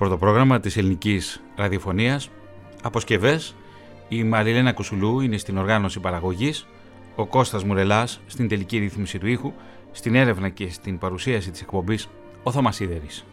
Πρωτοπρόγραμμα 0.00 0.60
της 0.60 0.76
ελληνικής 0.76 1.42
ραδιοφωνίας, 1.56 2.30
αποσκευές, 2.82 3.54
η 4.08 4.24
Μαριλένα 4.24 4.72
Κουσουλού 4.72 5.20
είναι 5.20 5.36
στην 5.36 5.58
οργάνωση 5.58 6.00
παραγωγής, 6.00 6.66
ο 7.16 7.26
Κώστας 7.26 7.64
Μουρελάς 7.64 8.20
στην 8.26 8.48
τελική 8.48 8.78
ρύθμιση 8.78 9.18
του 9.18 9.26
ήχου, 9.26 9.52
στην 9.92 10.14
έρευνα 10.14 10.48
και 10.48 10.70
στην 10.70 10.98
παρουσίαση 10.98 11.50
της 11.50 11.60
εκπομπής, 11.60 12.08
ο 12.42 12.50
Θωμάς 12.50 12.76
Σίδερης. 12.76 13.24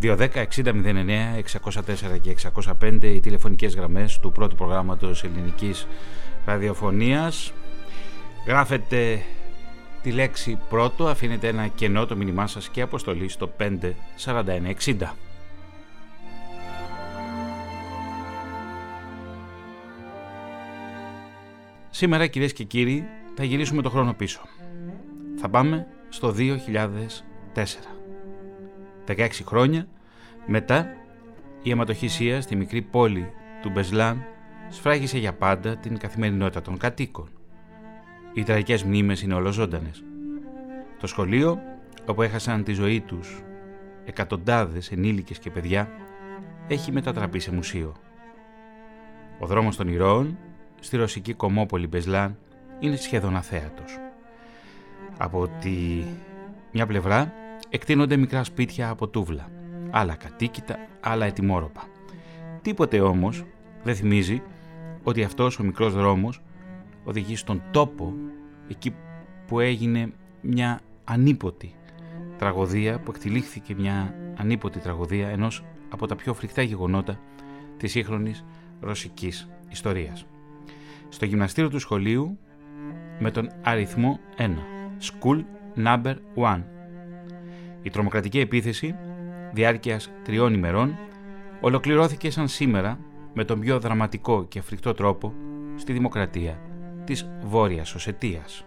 210-6009, 0.00 1.36
604 1.36 2.18
και 2.20 2.30
605 2.30 3.14
οι 3.14 3.20
τηλεφωνικές 3.20 3.74
γραμμές 3.74 4.18
του 4.18 4.32
πρώτου 4.32 4.56
προγράμματος 4.56 5.24
ελληνικής 5.24 5.86
ραδιοφωνίας. 6.44 7.52
Γράφετε 8.46 9.22
τη 10.02 10.12
λέξη 10.12 10.58
πρώτο, 10.68 11.06
αφήνετε 11.06 11.48
ένα 11.48 11.66
κενό 11.66 12.06
το 12.06 12.16
μήνυμά 12.16 12.46
σας 12.46 12.68
και 12.68 12.80
αποστολή 12.80 13.28
στο 13.28 13.52
54160. 13.58 15.14
Σήμερα 21.90 22.26
κυρίες 22.26 22.52
και 22.52 22.64
κύριοι 22.64 23.06
θα 23.34 23.44
γυρίσουμε 23.44 23.82
το 23.82 23.90
χρόνο 23.90 24.12
πίσω. 24.12 24.40
Θα 25.40 25.48
πάμε 25.48 25.86
στο 26.08 26.34
2004. 26.36 26.64
16 29.06 29.28
χρόνια 29.44 29.86
μετά 30.46 30.96
η 31.62 31.70
αιματοχυσία 31.70 32.40
στη 32.40 32.56
μικρή 32.56 32.82
πόλη 32.82 33.32
του 33.62 33.70
Μπεσλάν 33.70 34.24
σφράγισε 34.70 35.18
για 35.18 35.32
πάντα 35.34 35.76
την 35.76 35.98
καθημερινότητα 35.98 36.62
των 36.62 36.78
κατοίκων. 36.78 37.28
Οι 38.36 38.42
τραγικές 38.42 38.82
μνήμες 38.82 39.22
είναι 39.22 39.34
ολοζώντανες. 39.34 40.04
Το 41.00 41.06
σχολείο, 41.06 41.58
όπου 42.06 42.22
έχασαν 42.22 42.64
τη 42.64 42.72
ζωή 42.72 43.00
τους 43.00 43.42
εκατοντάδες 44.04 44.90
ενήλικες 44.92 45.38
και 45.38 45.50
παιδιά, 45.50 45.88
έχει 46.68 46.92
μετατραπεί 46.92 47.38
σε 47.38 47.52
μουσείο. 47.52 47.94
Ο 49.38 49.46
δρόμος 49.46 49.76
των 49.76 49.88
ηρώων, 49.88 50.38
στη 50.80 50.96
ρωσική 50.96 51.34
κομμόπολη 51.34 51.86
Μπεσλάν, 51.86 52.38
είναι 52.78 52.96
σχεδόν 52.96 53.36
αθέατος. 53.36 53.98
Από 55.18 55.48
τη 55.60 56.04
μια 56.72 56.86
πλευρά 56.86 57.32
εκτείνονται 57.68 58.16
μικρά 58.16 58.44
σπίτια 58.44 58.88
από 58.88 59.08
τούβλα, 59.08 59.48
άλλα 59.90 60.14
κατοίκητα, 60.14 60.78
άλλα 61.00 61.26
ετοιμόρροπα. 61.26 61.82
Τίποτε 62.62 63.00
όμως 63.00 63.44
δεν 63.82 63.94
θυμίζει 63.94 64.42
ότι 65.02 65.24
αυτός 65.24 65.58
ο 65.58 65.62
μικρός 65.62 65.94
δρόμος 65.94 66.42
οδηγεί 67.04 67.36
στον 67.36 67.62
τόπο 67.70 68.14
εκεί 68.68 68.94
που 69.46 69.60
έγινε 69.60 70.12
μια 70.40 70.80
ανίποτη 71.04 71.74
τραγωδία, 72.38 73.00
που 73.00 73.10
εκτελήχθηκε 73.14 73.74
μια 73.74 74.14
ανίποτη 74.36 74.78
τραγωδία 74.78 75.28
ενός 75.28 75.64
από 75.88 76.06
τα 76.06 76.16
πιο 76.16 76.34
φρικτά 76.34 76.62
γεγονότα 76.62 77.20
της 77.76 77.90
σύγχρονης 77.90 78.44
ρωσικής 78.80 79.48
ιστορίας. 79.68 80.26
Στο 81.08 81.24
γυμναστήριο 81.24 81.70
του 81.70 81.78
σχολείου 81.78 82.38
με 83.18 83.30
τον 83.30 83.50
αριθμό 83.62 84.18
1, 84.36 84.50
School 85.00 85.44
Number 85.84 86.14
1. 86.34 86.62
Η 87.82 87.90
τρομοκρατική 87.90 88.40
επίθεση 88.40 88.94
διάρκειας 89.52 90.10
τριών 90.22 90.54
ημερών 90.54 90.98
ολοκληρώθηκε 91.60 92.30
σαν 92.30 92.48
σήμερα 92.48 92.98
με 93.34 93.44
τον 93.44 93.60
πιο 93.60 93.80
δραματικό 93.80 94.44
και 94.44 94.60
φρικτό 94.60 94.94
τρόπο 94.94 95.32
στη 95.76 95.92
δημοκρατία 95.92 96.58
της 97.04 97.26
Βόρειας 97.42 97.94
Οσετίας. 97.94 98.64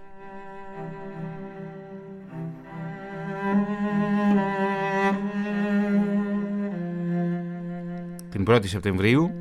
Την 8.30 8.46
1η 8.48 8.68
Σεπτεμβρίου 8.68 9.32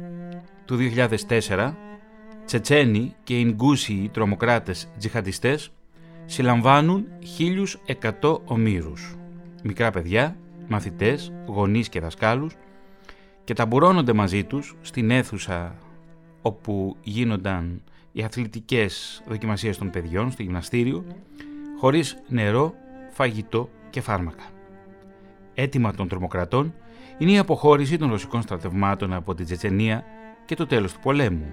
του 0.65 0.77
2004, 0.77 1.75
Τσετσένοι 2.45 3.15
και 3.25 3.39
Ινγκούσιοι 3.39 4.11
τρομοκράτες 4.13 4.89
τζιχαντιστές 4.99 5.71
συλλαμβάνουν 6.27 7.07
1.100 7.91 8.41
ομήρους. 8.45 9.17
Μικρά 9.63 9.91
παιδιά, 9.91 10.37
μαθητές, 10.69 11.33
γονείς 11.47 11.89
και 11.89 12.01
δασκάλους 12.01 12.55
και 13.45 13.55
ταμπουρώνονται 13.55 14.13
μαζί 14.13 14.45
τους 14.45 14.77
στην 14.81 15.11
αίθουσα 15.11 15.77
όπου 16.43 16.97
γίνονταν 17.03 17.83
οι 18.17 18.23
αθλητικές 18.23 19.23
δοκιμασίες 19.27 19.79
των 19.79 19.91
παιδιών 19.91 20.31
στο 20.31 20.43
γυμναστήριο 20.43 21.05
χωρίς 21.79 22.23
νερό, 22.29 22.75
φαγητό 23.11 23.71
και 23.91 24.01
φάρμακα. 24.01 24.45
Έτοιμα 25.55 25.93
των 25.93 26.09
τρομοκρατών 26.09 26.75
είναι 27.19 27.31
η 27.31 27.39
αποχώρηση 27.39 27.97
των 27.97 28.11
ρωσικών 28.11 28.43
στρατευμάτων 28.43 29.13
από 29.13 29.35
την 29.35 29.45
Τσετσενία 29.45 30.05
και 30.45 30.55
το 30.55 30.67
τέλος 30.67 30.93
του 30.93 31.01
πολέμου. 31.01 31.53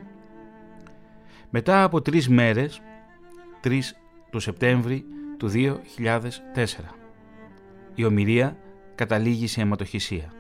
Μετά 1.50 1.84
από 1.84 2.01
τρεις 2.01 2.29
μέρες, 2.29 2.81
3 3.62 3.80
του 4.30 4.40
Σεπτέμβρη 4.40 5.06
του 5.38 5.47
2004, 5.47 6.95
η 7.95 8.06
ομοιρία 8.06 8.57
καταλήγει 8.95 9.47
σε 9.47 9.62
αιματοχυσία. 9.62 10.34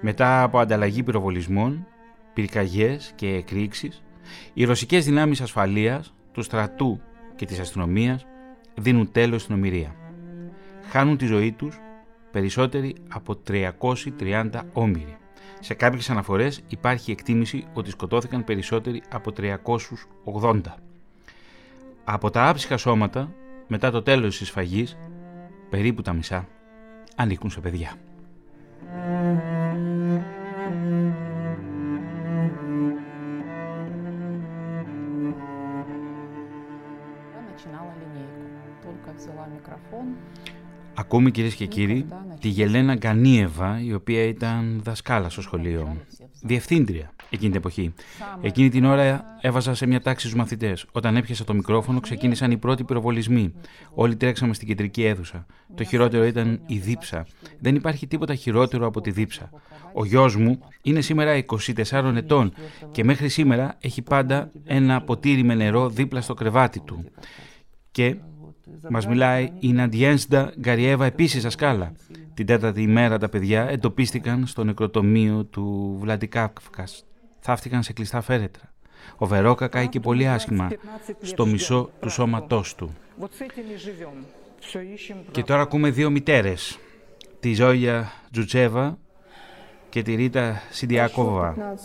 Μετά 0.00 0.42
από 0.42 0.58
ανταλλαγή 0.58 1.02
πυροβολισμών, 1.02 1.86
πυρκαγιές 2.32 3.12
και 3.14 3.28
εκρήξεις, 3.28 4.02
οι 4.52 4.64
ρωσικές 4.64 5.04
δυνάμεις 5.04 5.40
ασφαλείας, 5.40 6.14
του 6.32 6.42
στρατού 6.42 7.00
και 7.36 7.46
της 7.46 7.58
αστυνομίας 7.58 8.26
δίνουν 8.74 9.12
τέλος 9.12 9.42
στην 9.42 9.54
ομοιρία. 9.54 9.94
Χάνουν 10.90 11.16
τη 11.16 11.26
ζωή 11.26 11.52
τους 11.52 11.80
περισσότεροι 12.30 12.94
από 13.08 13.36
330 13.36 14.66
όμοιροι. 14.72 15.16
Σε 15.60 15.74
κάποιες 15.74 16.10
αναφορές 16.10 16.62
υπάρχει 16.68 17.10
εκτίμηση 17.10 17.66
ότι 17.72 17.90
σκοτώθηκαν 17.90 18.44
περισσότεροι 18.44 19.02
από 19.10 19.32
380. 19.32 20.60
Από 22.04 22.30
τα 22.30 22.48
άψυχα 22.48 22.76
σώματα, 22.76 23.32
μετά 23.66 23.90
το 23.90 24.02
τέλος 24.02 24.38
της 24.38 24.48
σφαγής, 24.48 24.96
περίπου 25.70 26.02
τα 26.02 26.12
μισά 26.12 26.48
ανήκουν 27.16 27.50
σε 27.50 27.60
παιδιά. 27.60 27.94
Ακούμε 41.00 41.30
κυρίες 41.30 41.54
και 41.54 41.66
κύριοι 41.66 42.06
τη 42.40 42.48
Γελένα 42.48 42.94
Γκανίεβα, 42.94 43.80
η 43.84 43.92
οποία 43.92 44.22
ήταν 44.24 44.80
δασκάλα 44.84 45.28
στο 45.28 45.42
σχολείο, 45.42 45.96
διευθύντρια 46.42 47.10
εκείνη 47.30 47.50
την 47.50 47.58
εποχή. 47.58 47.94
Εκείνη 48.40 48.68
την 48.68 48.84
ώρα 48.84 49.24
έβαζα 49.40 49.74
σε 49.74 49.86
μια 49.86 50.00
τάξη 50.00 50.30
του 50.30 50.36
μαθητές. 50.36 50.86
Όταν 50.92 51.16
έπιασα 51.16 51.44
το 51.44 51.54
μικρόφωνο, 51.54 52.00
ξεκίνησαν 52.00 52.50
οι 52.50 52.56
πρώτοι 52.56 52.84
πυροβολισμοί. 52.84 53.52
Όλοι 53.94 54.16
τρέξαμε 54.16 54.54
στην 54.54 54.68
κεντρική 54.68 55.04
αίθουσα. 55.04 55.46
Το 55.74 55.84
χειρότερο 55.84 56.24
ήταν 56.24 56.60
η 56.66 56.78
δίψα. 56.78 57.26
Δεν 57.58 57.74
υπάρχει 57.74 58.06
τίποτα 58.06 58.34
χειρότερο 58.34 58.86
από 58.86 59.00
τη 59.00 59.10
δίψα. 59.10 59.50
Ο 59.92 60.04
γιος 60.04 60.36
μου 60.36 60.58
είναι 60.82 61.00
σήμερα 61.00 61.44
24 61.90 62.12
ετών 62.16 62.52
και 62.90 63.04
μέχρι 63.04 63.28
σήμερα 63.28 63.76
έχει 63.80 64.02
πάντα 64.02 64.50
ένα 64.64 65.02
ποτήρι 65.02 65.42
με 65.42 65.54
νερό 65.54 65.88
δίπλα 65.88 66.20
στο 66.20 66.34
κρεβάτι 66.34 66.80
του. 66.80 67.04
Και 67.90 68.16
μας 68.90 69.06
μιλάει 69.06 69.52
η 69.58 69.72
Ναντιένσντα 69.72 70.52
Γκαριέβα 70.60 71.04
επίσης 71.04 71.44
ασκάλα. 71.44 71.92
Την 72.34 72.46
τέταρτη 72.46 72.82
ημέρα 72.82 73.18
τα 73.18 73.28
παιδιά 73.28 73.68
εντοπίστηκαν 73.68 74.46
στο 74.46 74.64
νεκροτομείο 74.64 75.44
του 75.44 75.96
Βλαντικάφκας. 76.00 77.04
Θαύτηκαν 77.40 77.82
σε 77.82 77.92
κλειστά 77.92 78.20
φέρετρα. 78.20 78.72
Ο 79.16 79.26
Βερόκα 79.26 79.68
κάει 79.68 79.88
και 79.88 80.00
πολύ 80.00 80.28
άσχημα 80.28 80.68
στο 81.20 81.46
μισό 81.46 81.90
του 82.00 82.08
σώματός 82.08 82.74
του. 82.74 82.96
Και 85.30 85.42
τώρα 85.42 85.62
ακούμε 85.62 85.90
δύο 85.90 86.10
μητέρες. 86.10 86.78
Τη 87.40 87.54
Ζόγια 87.54 88.12
Τζουτσέβα 88.30 88.98
και 89.88 90.02
τη 90.02 90.14
Ρίτα 90.14 90.62
Σιντιάκοβα. 90.70 91.76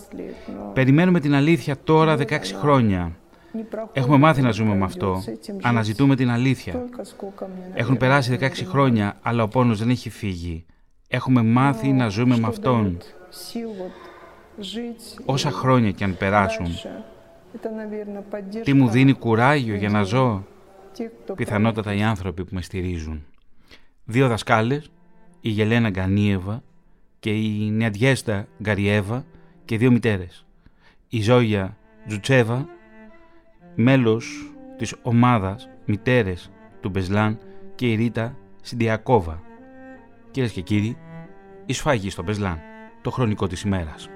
Περιμένουμε 0.74 1.20
την 1.20 1.34
αλήθεια 1.34 1.78
τώρα 1.84 2.18
16 2.18 2.40
χρόνια. 2.60 3.18
Έχουμε 3.94 4.18
μάθει 4.18 4.42
να 4.42 4.52
ζούμε 4.52 4.75
με 4.75 4.86
αυτό. 4.86 5.24
Αναζητούμε 5.62 6.16
την 6.16 6.30
αλήθεια. 6.30 6.86
Έχουν 7.74 7.98
περάσει 7.98 8.38
16 8.42 8.50
χρόνια, 8.66 9.18
αλλά 9.22 9.44
ο 9.44 9.48
πόνος 9.48 9.80
δεν 9.80 9.90
έχει 9.90 10.10
φύγει. 10.10 10.66
Έχουμε 11.07 11.44
μάθει 11.44 11.92
να 11.92 12.07
ζούμε 12.07 12.38
με 12.38 12.48
αυτόν. 12.48 12.98
Όσα 15.25 15.52
χρόνια 15.52 15.92
και 15.92 16.04
αν 16.04 16.18
περάσουν. 16.18 16.68
Τι 18.63 18.74
μου 18.74 18.90
δίνει 18.90 19.13
κουράγιο 19.13 19.75
για 19.75 19.90
να 19.90 20.04
ζω; 20.04 20.46
Πιθανότατα 21.36 21.94
οι 21.94 22.01
άνθρωποι 22.01 22.46
που 22.46 22.54
με 22.54 22.62
στηρίζουν. 22.62 23.25
Δύο 24.06 24.28
δασκάλες, 24.28 24.92
η 25.42 25.50
Γελένα 25.50 25.90
Γκανίεβα 25.90 26.63
και 27.19 27.30
η 27.30 27.69
Νιαντιέστα 27.72 28.48
Γκαριέβα 28.62 29.25
και 29.66 29.78
δύο 29.78 29.92
μητέρες. 29.92 30.46
Η 31.10 31.22
Ζόγια 31.22 31.78
Τζουτσέβα 32.08 32.69
μέλος 33.75 34.54
της 34.77 34.95
ομάδας 35.01 35.69
μητέρες 35.86 36.51
του 36.81 36.89
Μπεσλάν 36.89 37.39
και 37.75 37.92
η 37.92 37.95
Ρίτα 37.95 38.36
Συντιακόβα. 38.62 39.42
Κυρίες 40.31 40.51
και 40.51 40.62
κύριοι, 40.62 40.98
η 41.66 41.74
σφάγη 41.74 42.10
στο 42.10 42.24
Μπεσλάν, 42.24 42.60
το 43.01 43.12
χρονικό 43.12 43.48
της 43.48 43.62
ημέρας. 43.62 44.10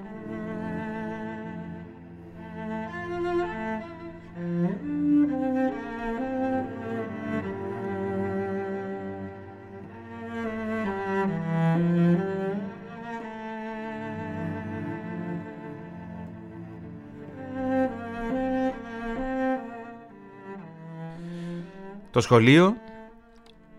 Το 22.12 22.22
σχολείο 22.22 22.76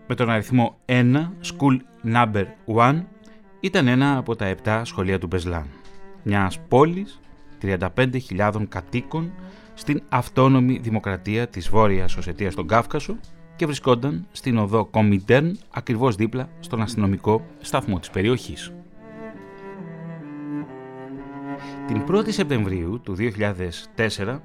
με 0.07 0.15
τον 0.15 0.29
αριθμό 0.29 0.77
1, 0.85 1.31
School 1.43 1.77
Number 2.13 2.45
1, 2.75 3.03
ήταν 3.59 3.87
ένα 3.87 4.17
από 4.17 4.35
τα 4.35 4.55
7 4.63 4.81
σχολεία 4.85 5.19
του 5.19 5.27
Μπεσλάν. 5.27 5.65
Μιας 6.23 6.59
πόλης 6.59 7.19
35.000 7.61 8.65
κατοίκων 8.69 9.31
στην 9.73 10.01
αυτόνομη 10.09 10.79
δημοκρατία 10.81 11.47
της 11.47 11.69
Βόρειας 11.69 12.15
Οσετίας 12.15 12.53
στον 12.53 12.67
Κάφκασο 12.67 13.17
και 13.55 13.65
βρισκόταν 13.65 14.27
στην 14.31 14.57
οδό 14.57 14.85
Κομιντέρν 14.85 15.57
ακριβώς 15.69 16.15
δίπλα 16.15 16.49
στον 16.59 16.81
αστυνομικό 16.81 17.45
σταθμό 17.59 17.99
της 17.99 18.09
περιοχής. 18.09 18.73
Την 21.87 22.03
1η 22.07 22.31
Σεπτεμβρίου 22.31 23.01
του 23.03 23.15
2004 23.95 24.39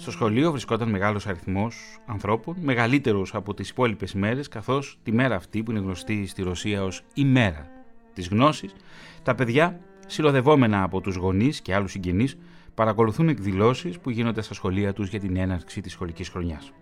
στο 0.00 0.10
σχολείο 0.10 0.50
βρισκόταν 0.50 0.90
μεγάλος 0.90 1.26
αριθμός 1.26 1.98
ανθρώπων, 2.06 2.56
μεγαλύτερος 2.60 3.34
από 3.34 3.54
τις 3.54 3.68
υπόλοιπες 3.70 4.10
ημέρες, 4.12 4.48
καθώς 4.48 4.98
τη 5.02 5.12
μέρα 5.12 5.34
αυτή 5.34 5.62
που 5.62 5.70
είναι 5.70 5.80
γνωστή 5.80 6.26
στη 6.26 6.42
Ρωσία 6.42 6.84
ως 6.84 7.02
ημέρα 7.14 7.66
της 8.14 8.28
γνώσης, 8.28 8.74
τα 9.22 9.34
παιδιά, 9.34 9.80
συλλοδευόμενα 10.06 10.82
από 10.82 11.00
τους 11.00 11.16
γονείς 11.16 11.60
και 11.60 11.74
άλλους 11.74 11.90
συγγενείς, 11.90 12.38
παρακολουθούν 12.74 13.28
εκδηλώσεις 13.28 13.98
που 13.98 14.10
γίνονται 14.10 14.42
στα 14.42 14.54
σχολεία 14.54 14.92
τους 14.92 15.08
για 15.08 15.20
την 15.20 15.36
έναρξη 15.36 15.80
της 15.80 15.92
σχολικής 15.92 16.28
χρονιάς. 16.28 16.72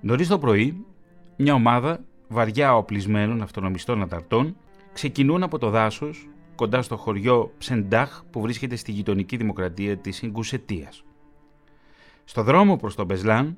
Νωρίς 0.00 0.28
το 0.28 0.38
πρωί, 0.38 0.84
μια 1.36 1.54
ομάδα 1.54 2.04
βαριά 2.28 2.76
οπλισμένων 2.76 3.42
αυτονομιστών 3.42 4.02
ανταρτών 4.02 4.56
ξεκινούν 4.92 5.42
από 5.42 5.58
το 5.58 5.70
δάσος 5.70 6.28
κοντά 6.54 6.82
στο 6.82 6.96
χωριό 6.96 7.52
Ψεντάχ 7.58 8.22
που 8.30 8.40
βρίσκεται 8.40 8.76
στη 8.76 8.92
γειτονική 8.92 9.36
δημοκρατία 9.36 9.96
της 9.96 10.22
Ιγκουσετίας. 10.22 11.04
Στο 12.24 12.42
δρόμο 12.42 12.76
προς 12.76 12.94
τον 12.94 13.06
Μπεσλάν, 13.06 13.56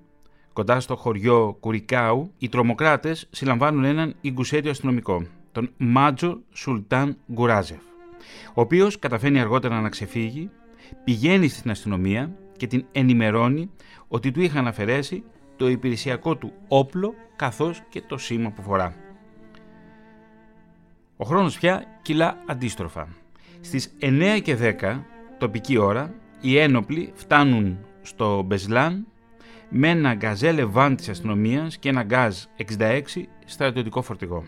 κοντά 0.52 0.80
στο 0.80 0.96
χωριό 0.96 1.56
Κουρικάου, 1.60 2.32
οι 2.38 2.48
τρομοκράτες 2.48 3.28
συλλαμβάνουν 3.30 3.84
έναν 3.84 4.14
Ιγκουσέτιο 4.20 4.70
αστυνομικό, 4.70 5.26
τον 5.52 5.70
Μάτζο 5.76 6.40
Σουλτάν 6.52 7.16
Γκουράζεφ, 7.32 7.82
ο 8.54 8.60
οποίος 8.60 8.98
καταφέρνει 8.98 9.40
αργότερα 9.40 9.80
να 9.80 9.88
ξεφύγει, 9.88 10.50
πηγαίνει 11.04 11.48
στην 11.48 11.70
αστυνομία 11.70 12.36
και 12.56 12.66
την 12.66 12.84
ενημερώνει 12.92 13.70
ότι 14.08 14.30
του 14.30 14.40
είχαν 14.40 14.66
αφαιρέσει 14.66 15.24
το 15.56 15.68
υπηρεσιακό 15.68 16.36
του 16.36 16.52
όπλο 16.68 17.14
καθώς 17.36 17.82
και 17.88 18.02
το 18.02 18.16
σήμα 18.16 18.50
που 18.50 18.62
φορά. 18.62 18.94
Ο 21.16 21.24
χρόνος 21.24 21.58
πια 21.58 21.84
κυλά 22.02 22.42
αντίστροφα. 22.46 23.08
Στις 23.60 23.96
9 24.00 24.38
και 24.42 24.76
10 24.80 25.00
τοπική 25.38 25.76
ώρα 25.76 26.14
οι 26.40 26.58
ένοπλοι 26.58 27.12
φτάνουν 27.14 27.78
στο 28.04 28.42
Μπεσλάν 28.42 29.06
με 29.68 29.88
ένα 29.88 30.14
γκαζέλε 30.14 30.64
βαν 30.64 30.96
της 30.96 31.08
αστυνομίας 31.08 31.76
και 31.76 31.88
ένα 31.88 32.02
γκάζ 32.02 32.36
66 32.78 33.00
στρατιωτικό 33.44 34.02
φορτηγό. 34.02 34.44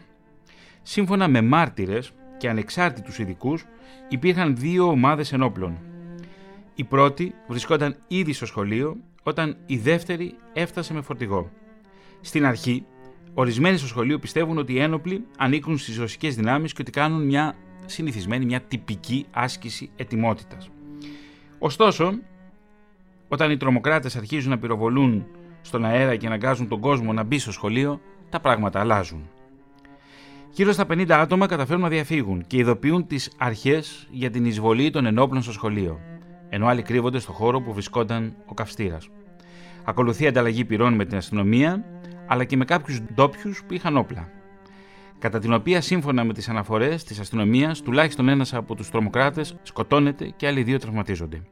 Σύμφωνα 0.83 1.29
με 1.29 1.43
μάρτυρες 1.43 2.13
και 2.39 2.49
ανεξάρτητους 2.49 3.19
ειδικούς, 3.19 3.65
υπήρχαν 4.09 4.57
δύο 4.57 4.89
ομάδες 4.89 5.33
ενόπλων. 5.33 5.79
Η 6.75 6.85
πρώτη 6.85 7.35
βρισκόταν 7.49 7.97
ήδη 8.09 8.33
στο 8.33 8.47
σχολείο 8.47 8.97
όταν 9.23 9.57
η 9.67 9.77
δεύτερη 9.77 10.35
έφτασε 10.53 10.95
με 10.95 11.01
φορτηγό. 11.01 11.51
Στην 12.21 12.47
αρχή, 12.47 12.87
ορισμένοι 13.35 13.77
στο 13.77 13.87
σχολείο 13.87 14.19
πιστεύουν 14.19 14.59
ότι 14.59 14.73
οι 14.73 14.79
ένοπλοι 14.79 15.25
ανήκουν 15.39 15.79
στις 15.79 15.99
ρωσικές 15.99 16.35
δυνάμεις 16.35 16.73
και 16.73 16.83
ότι 16.83 16.91
κάνουν 16.91 17.25
μια 17.25 17.55
συνηθισμένη, 17.87 18.45
μια 18.45 18.61
τυπική 18.61 19.27
άσκηση 19.31 19.91
ετοιμότητας. 19.97 20.71
Ωστόσο, 21.59 22.19
όταν 23.29 23.51
οι 23.51 23.57
τρομοκράτες 23.57 24.17
αρχίζουν 24.17 24.51
να 24.51 24.59
πυροβολούν 24.59 25.27
στον 25.63 25.85
αέρα 25.85 26.17
και 26.17 26.27
αναγκάζουν 26.27 26.69
τον 26.69 26.81
κόσμο 26.81 27.13
να 27.13 27.23
μπει 27.23 27.39
στο 27.39 27.53
σχολείο, 27.53 28.01
τα 28.29 28.41
πράγματα 28.41 28.81
αλλάζουν. 28.81 29.29
Γύρω 30.51 30.73
στα 30.73 30.87
50 30.89 31.11
άτομα 31.11 31.47
καταφέρουν 31.47 31.83
να 31.83 31.89
διαφύγουν 31.89 32.45
και 32.47 32.57
ειδοποιούν 32.57 33.07
τις 33.07 33.33
αρχές 33.39 34.09
για 34.11 34.31
την 34.31 34.45
εισβολή 34.45 34.91
των 34.91 35.07
ενόπλων 35.07 35.43
στο 35.43 35.53
σχολείο, 35.53 36.01
ενώ 36.49 36.67
άλλοι 36.67 36.83
κρύβονται 36.83 37.19
στο 37.19 37.33
χώρο 37.33 37.61
που 37.61 37.73
βρισκόταν 37.73 38.35
ο 38.47 38.55
καυστήρας. 38.55 39.09
Ακολουθεί 39.85 40.27
ανταλλαγή 40.27 40.65
πυρών 40.65 40.95
με 40.95 41.05
την 41.05 41.17
αστυνομία, 41.17 41.85
αλλά 42.27 42.45
και 42.45 42.57
με 42.57 42.65
κάποιους 42.65 43.01
ντόπιους 43.15 43.63
που 43.67 43.75
είχαν 43.75 43.97
όπλα. 43.97 44.29
Κατά 45.19 45.39
την 45.39 45.53
οποία, 45.53 45.81
σύμφωνα 45.81 46.25
με 46.25 46.33
τις 46.33 46.49
αναφορές 46.49 47.05
της 47.05 47.21
αστυνομίας, 47.21 47.83
τουλάχιστον 47.83 48.29
ένας 48.29 48.55
από 48.55 48.75
τους 48.75 48.91
τρομοκράτες 48.91 49.57
σκοτώνεται 49.63 50.33
και 50.37 50.47
άλλοι 50.47 50.63
δύο 50.63 50.79
τραυματίζονται. 50.79 51.43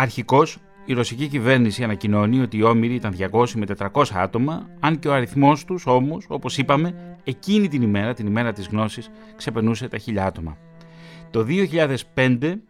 Αρχικώς, 0.00 0.58
η 0.84 0.92
ρωσική 0.92 1.28
κυβέρνηση 1.28 1.84
ανακοινώνει 1.84 2.40
ότι 2.40 2.56
οι 2.56 2.62
όμοιροι 2.62 2.94
ήταν 2.94 3.16
200 3.32 3.50
με 3.54 3.66
400 3.92 4.04
άτομα, 4.14 4.68
αν 4.80 4.98
και 4.98 5.08
ο 5.08 5.12
αριθμός 5.12 5.64
τους 5.64 5.86
όμως, 5.86 6.24
όπως 6.28 6.58
είπαμε, 6.58 7.16
εκείνη 7.24 7.68
την 7.68 7.82
ημέρα, 7.82 8.14
την 8.14 8.26
ημέρα 8.26 8.52
της 8.52 8.66
γνώσης, 8.66 9.10
ξεπερνούσε 9.36 9.88
τα 9.88 9.98
1000 9.98 10.26
άτομα. 10.26 10.56
Το 11.30 11.42
2005, 12.14 12.60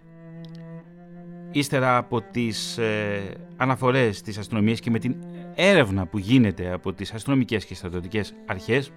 ύστερα 1.50 1.96
από 1.96 2.20
τις 2.20 2.78
ε, 2.78 3.20
αναφορές 3.56 4.22
της 4.22 4.38
αστυνομίας 4.38 4.80
και 4.80 4.90
με 4.90 4.98
την 4.98 5.16
έρευνα 5.54 6.06
που 6.06 6.18
γίνεται 6.18 6.72
από 6.72 6.92
τις 6.92 7.12
αστυνομικές 7.12 7.64
και 7.64 7.74
στρατιωτικές 7.74 8.34
αρχές, 8.46 8.90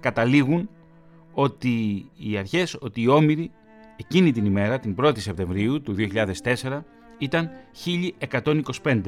καταλήγουν 0.00 0.68
ότι 1.32 2.06
οι 2.16 2.36
αρχές, 2.36 2.76
ότι 2.80 3.00
οι 3.00 3.08
όμοιροι 3.08 3.50
εκείνη 3.96 4.32
την 4.32 4.44
ημέρα, 4.44 4.78
την 4.78 4.94
1η 5.00 5.18
Σεπτεμβρίου 5.18 5.82
του 5.82 5.94
2004, 5.94 6.84
ήταν 7.18 7.50
1125. 8.82 9.00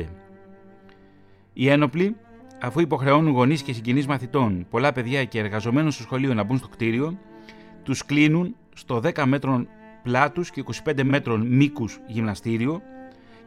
Οι 1.52 1.68
ένοπλοι, 1.68 2.16
αφού 2.60 2.80
υποχρεώνουν 2.80 3.32
γονείς 3.32 3.62
και 3.62 3.72
συγγενείς 3.72 4.06
μαθητών, 4.06 4.66
πολλά 4.70 4.92
παιδιά 4.92 5.24
και 5.24 5.38
εργαζομένων 5.38 5.90
στο 5.90 6.02
σχολείο 6.02 6.34
να 6.34 6.42
μπουν 6.42 6.58
στο 6.58 6.68
κτίριο, 6.68 7.18
τους 7.82 8.04
κλείνουν 8.04 8.56
στο 8.74 9.00
10 9.04 9.24
μέτρων 9.26 9.68
πλάτους 10.02 10.50
και 10.50 10.64
25 10.84 11.02
μέτρων 11.04 11.46
μήκους 11.46 12.00
γυμναστήριο 12.06 12.82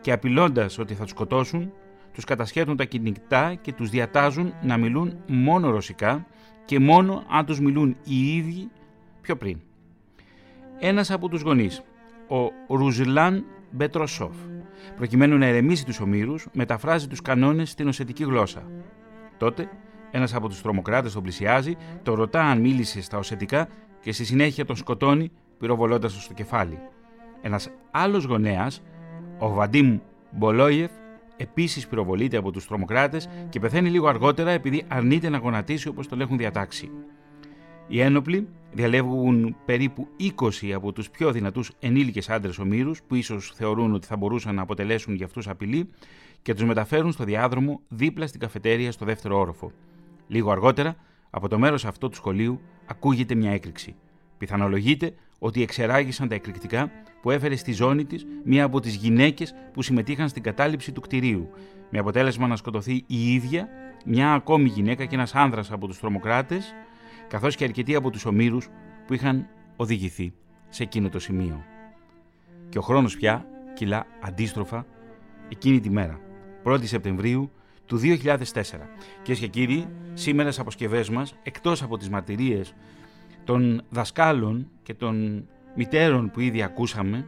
και 0.02 0.12
απειλώντας 0.12 0.78
ότι 0.78 0.94
θα 0.94 1.02
τους 1.02 1.12
σκοτώσουν, 1.12 1.72
τους 2.14 2.24
κατασχέτουν 2.24 2.78
τα 2.78 2.84
κινητά 2.84 3.56
και 3.62 3.74
τους 3.74 3.90
διατάζουν 3.90 4.54
να 4.62 4.78
μιλούν 4.78 5.18
μόνο 5.28 5.70
ρωσικά 5.70 6.26
και 6.66 6.80
μόνο 6.80 7.24
αν 7.30 7.46
τους 7.46 7.60
μιλούν 7.60 7.96
οι 8.04 8.36
ίδιοι 8.36 8.70
πιο 9.22 9.38
πριν. 9.38 9.60
Ένας 10.80 11.12
από 11.12 11.30
τους 11.30 11.42
γονείς, 11.42 11.82
ο 12.68 12.76
Ρουζιλάν 12.76 13.46
Μπετροσόφ, 13.72 14.36
προκειμένου 14.96 15.38
να 15.38 15.46
ερεμήσει 15.46 15.86
τους 15.86 16.00
ομήρους, 16.00 16.48
μεταφράζει 16.54 17.08
τους 17.08 17.22
κανόνες 17.22 17.70
στην 17.70 17.88
οσετική 17.88 18.24
γλώσσα. 18.24 18.64
Τότε, 19.38 19.70
ένας 20.12 20.34
από 20.34 20.48
τους 20.48 20.62
τρομοκράτες 20.62 21.14
τον 21.14 21.24
πλησιάζει, 21.24 21.76
το 22.04 22.14
ρωτά 22.14 22.42
αν 22.42 22.60
μίλησε 22.60 23.02
στα 23.02 23.18
οσετικά 23.18 23.68
και 24.02 24.12
στη 24.12 24.26
συνέχεια 24.26 24.66
τον 24.66 24.76
σκοτώνει, 24.76 25.32
πυροβολώντας 25.60 26.14
το 26.14 26.20
στο 26.20 26.34
κεφάλι. 26.34 26.80
Ένας 27.42 27.70
άλλος 27.92 28.24
γονέας, 28.24 28.82
ο 29.38 29.50
Βαντίμ 29.50 30.00
Μπολόιεφ, 30.32 30.92
επίσης 31.38 31.88
πυροβολείται 31.88 32.38
από 32.38 32.52
τους 32.52 32.68
τρομοκράτες 32.68 33.30
και 33.50 33.60
πεθαίνει 33.60 33.90
λίγο 33.90 34.08
αργότερα 34.08 34.52
επειδή 34.52 34.86
αρνείται 34.88 35.30
να 35.30 35.38
γονατίσει 35.38 35.88
όπως 35.88 36.08
το 36.08 36.18
έχουν 36.20 36.38
διατάξει. 36.38 36.92
Οι 37.92 38.02
ένοπλοι 38.02 38.48
διαλέγουν 38.72 39.56
περίπου 39.66 40.08
20 40.62 40.72
από 40.72 40.92
τους 40.92 41.10
πιο 41.10 41.32
δυνατούς 41.32 41.72
ενήλικες 41.80 42.30
άντρες 42.30 42.60
ομήρους 42.60 43.02
που 43.08 43.16
ίσως 43.16 43.52
θεωρούν 43.56 43.94
ότι 43.94 44.08
θα 44.08 44.18
μπορούσαν 44.18 44.56
να 44.56 44.62
αποτελέσουν 44.62 45.16
για 45.16 45.26
αυτούς 45.26 45.48
απειλή 45.48 45.90
και 46.42 46.54
τους 46.54 46.64
μεταφέρουν 46.64 47.12
στο 47.12 47.24
διάδρομο 47.24 47.82
δίπλα 47.88 48.28
στην 48.28 48.40
καφετέρια 48.40 48.92
στο 48.92 49.06
δεύτερο 49.06 49.40
όροφο. 49.40 49.72
Λίγο 50.28 50.52
αργότερα, 50.52 50.96
από 51.30 51.48
το 51.48 51.60
μέρος 51.60 51.86
αυτό 51.86 52.10
του 52.10 52.16
σχολείου 52.16 52.62
ακούγεται 52.86 53.36
μια 53.36 53.52
έκρηξη. 53.52 53.96
Πιθανολογείται 54.38 55.14
ότι 55.40 55.62
εξεράγησαν 55.62 56.28
τα 56.28 56.36
εκρηκτικά 56.36 56.92
που 57.22 57.32
έφερε 57.32 57.56
στη 57.56 57.72
ζώνη 57.72 58.06
της 58.06 58.26
μία 58.44 58.64
από 58.64 58.80
τις 58.80 58.96
γυναίκες 58.96 59.54
που 59.74 59.82
συμμετείχαν 59.82 60.30
στην 60.30 60.44
κατάληψη 60.44 60.92
του 60.92 61.02
κτηρίου, 61.02 61.50
με 61.90 62.00
αποτέλεσμα 62.00 62.48
να 62.48 62.56
σκοτωθεί 62.56 63.04
η 63.08 63.34
ίδια, 63.34 63.68
μια 64.06 64.34
ακόμη 64.34 64.70
γυναίκα 64.70 65.06
και 65.06 65.16
ένας 65.16 65.36
άνδρας 65.36 65.72
από 65.72 65.88
τους 65.88 66.00
τρομοκράτες, 66.00 66.74
καθώς 67.30 67.56
και 67.56 67.64
αρκετοί 67.64 67.96
από 67.96 68.10
τους 68.10 68.26
ομήρους 68.26 68.70
που 69.08 69.14
είχαν 69.14 69.48
οδηγηθεί 69.76 70.34
σε 70.70 70.84
εκείνο 70.84 71.10
το 71.10 71.20
σημείο. 71.20 71.64
Και 72.70 72.78
ο 72.78 72.82
χρόνος 72.82 73.18
πια 73.18 73.46
κυλά 73.74 74.06
αντίστροφα 74.22 74.86
εκείνη 75.50 75.80
τη 75.80 75.90
μέρα, 75.90 76.20
1η 76.64 76.86
Σεπτεμβρίου 76.86 77.52
του 77.86 77.98
2004. 77.98 78.36
Κυρίες 79.22 79.40
και 79.40 79.48
κύριοι, 79.48 79.88
σήμερα 80.14 80.48
στις 80.48 80.62
αποσκευές 80.62 81.10
μας, 81.10 81.36
εκτός 81.44 81.82
από 81.82 81.98
τις 81.98 82.10
μαρτυρίες 82.10 82.74
των 83.44 83.82
δασκάλων 83.90 84.70
και 84.84 84.94
των 84.94 85.46
μητέρων 85.76 86.32
που 86.32 86.40
ήδη 86.40 86.62
ακούσαμε, 86.62 87.28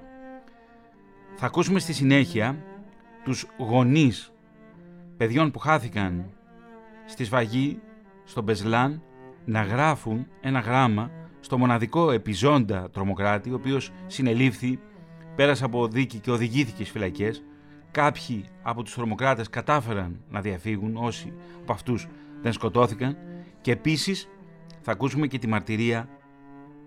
θα 1.36 1.46
ακούσουμε 1.46 1.80
στη 1.80 1.94
συνέχεια 1.94 2.64
τους 3.24 3.46
γονείς 3.58 4.32
παιδιών 5.18 5.52
που 5.52 5.60
χάθηκαν 5.60 6.26
στη 7.06 7.24
σφαγή, 7.24 7.80
στο 8.24 8.42
Μπεσλάν, 8.42 9.02
να 9.46 9.62
γράφουν 9.62 10.28
ένα 10.42 10.60
γράμμα 10.60 11.12
στο 11.40 11.58
μοναδικό 11.58 12.12
επιζώντα 12.12 12.90
τρομοκράτη, 12.90 13.52
ο 13.52 13.56
οποίος 13.56 13.92
συνελήφθη, 14.08 14.80
πέρασε 15.36 15.66
από 15.66 15.88
δίκη 15.88 16.20
και 16.20 16.32
οδηγήθηκε 16.32 16.76
στις 16.76 16.90
φυλακές. 16.90 17.44
Κάποιοι 17.92 18.46
από 18.62 18.84
τους 18.84 18.94
τρομοκράτες 18.94 19.50
κατάφεραν 19.50 20.20
να 20.30 20.42
διαφύγουν, 20.42 20.96
όσοι 20.96 21.34
από 21.62 21.72
αυτούς 21.72 22.08
δεν 22.42 22.54
σκοτώθηκαν 22.54 23.18
και 23.62 23.72
επίσης 23.72 24.30
θα 24.82 24.92
ακούσουμε 24.92 25.28
και 25.28 25.38
τη 25.38 25.48
μαρτυρία 25.48 26.10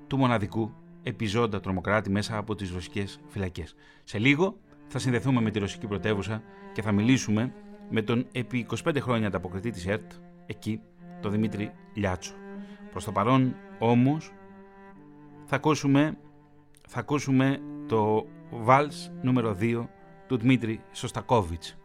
του 0.06 0.16
μοναδικού 0.16 0.72
επιζώντα 1.02 1.60
τρομοκράτη 1.60 2.10
μέσα 2.10 2.36
από 2.36 2.54
τις 2.54 2.72
ρωσικές 2.72 3.20
φυλακές. 3.28 3.74
Σε 4.04 4.18
λίγο 4.18 4.56
θα 4.86 4.98
συνδεθούμε 4.98 5.40
με 5.40 5.50
τη 5.50 5.58
ρωσική 5.58 5.86
πρωτεύουσα 5.86 6.42
και 6.72 6.82
θα 6.82 6.92
μιλήσουμε 6.92 7.52
με 7.90 8.02
τον 8.02 8.26
επί 8.32 8.66
25 8.84 8.96
χρόνια 9.00 9.26
ανταποκριτή 9.26 9.70
της 9.70 9.86
ΕΡΤ, 9.86 10.12
εκεί, 10.46 10.80
τον 11.20 11.30
Δημήτρη 11.30 11.72
Λιάτσο. 11.94 12.43
Προς 12.94 13.04
το 13.04 13.12
παρόν 13.12 13.56
όμως 13.78 14.32
θα 15.44 15.56
ακούσουμε, 15.56 16.16
θα 16.88 16.98
ακούσουμε 17.00 17.60
το 17.88 18.26
Βάλς 18.50 19.12
νούμερο 19.22 19.56
2 19.60 19.88
του 20.26 20.36
Δημήτρη 20.36 20.80
Σωστακόβιτς. 20.92 21.76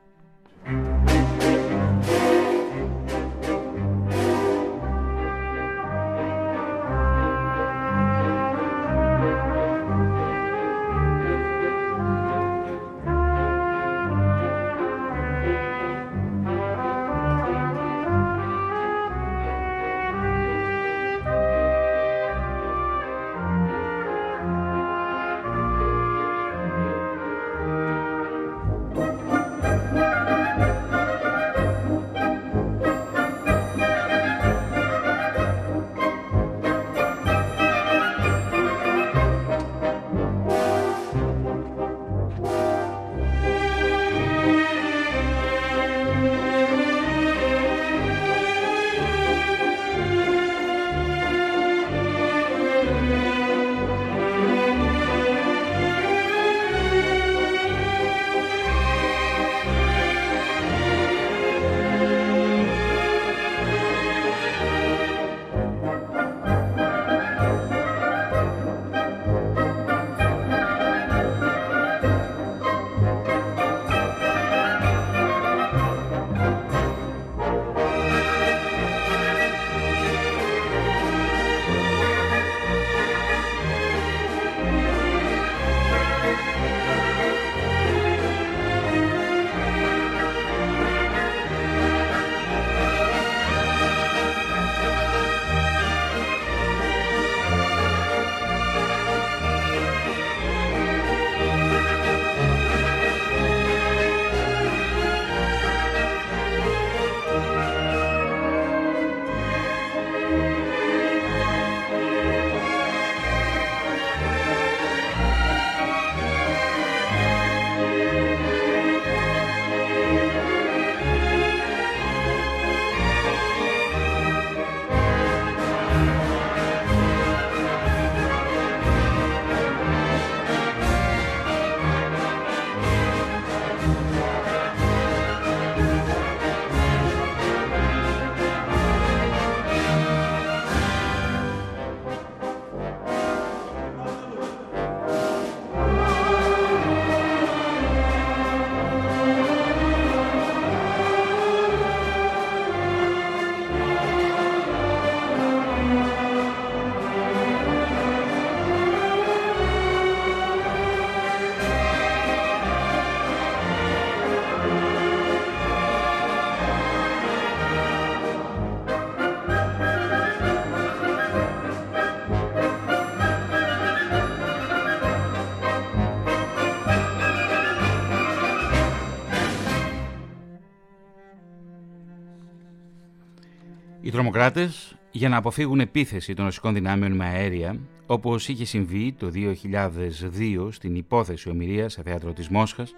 Τρομοκράτε, 184.20 184.72
για 185.12 185.30
να 185.30 185.38
αποφύγουν 185.38 185.80
επίθεση 185.80 186.34
των 186.34 186.46
ρωσικών 186.46 186.74
δυνάμεων 186.74 187.12
με 187.12 187.26
αέρια, 187.26 187.80
όπως 188.06 188.48
είχε 188.48 188.66
συμβεί 188.66 189.14
το 189.14 189.32
2002 189.34 190.68
στην 190.72 190.96
υπόθεση 190.96 191.50
ομοιρίας 191.50 191.94
σε 191.94 192.02
θέατρο 192.02 192.34
της 192.34 192.50
Μόσχας, 192.50 192.96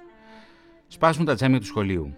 σπάσουν 0.88 1.26
τα 1.26 1.36
τζάμια 1.36 1.60
του 1.60 1.66
σχολείου. 1.66 2.14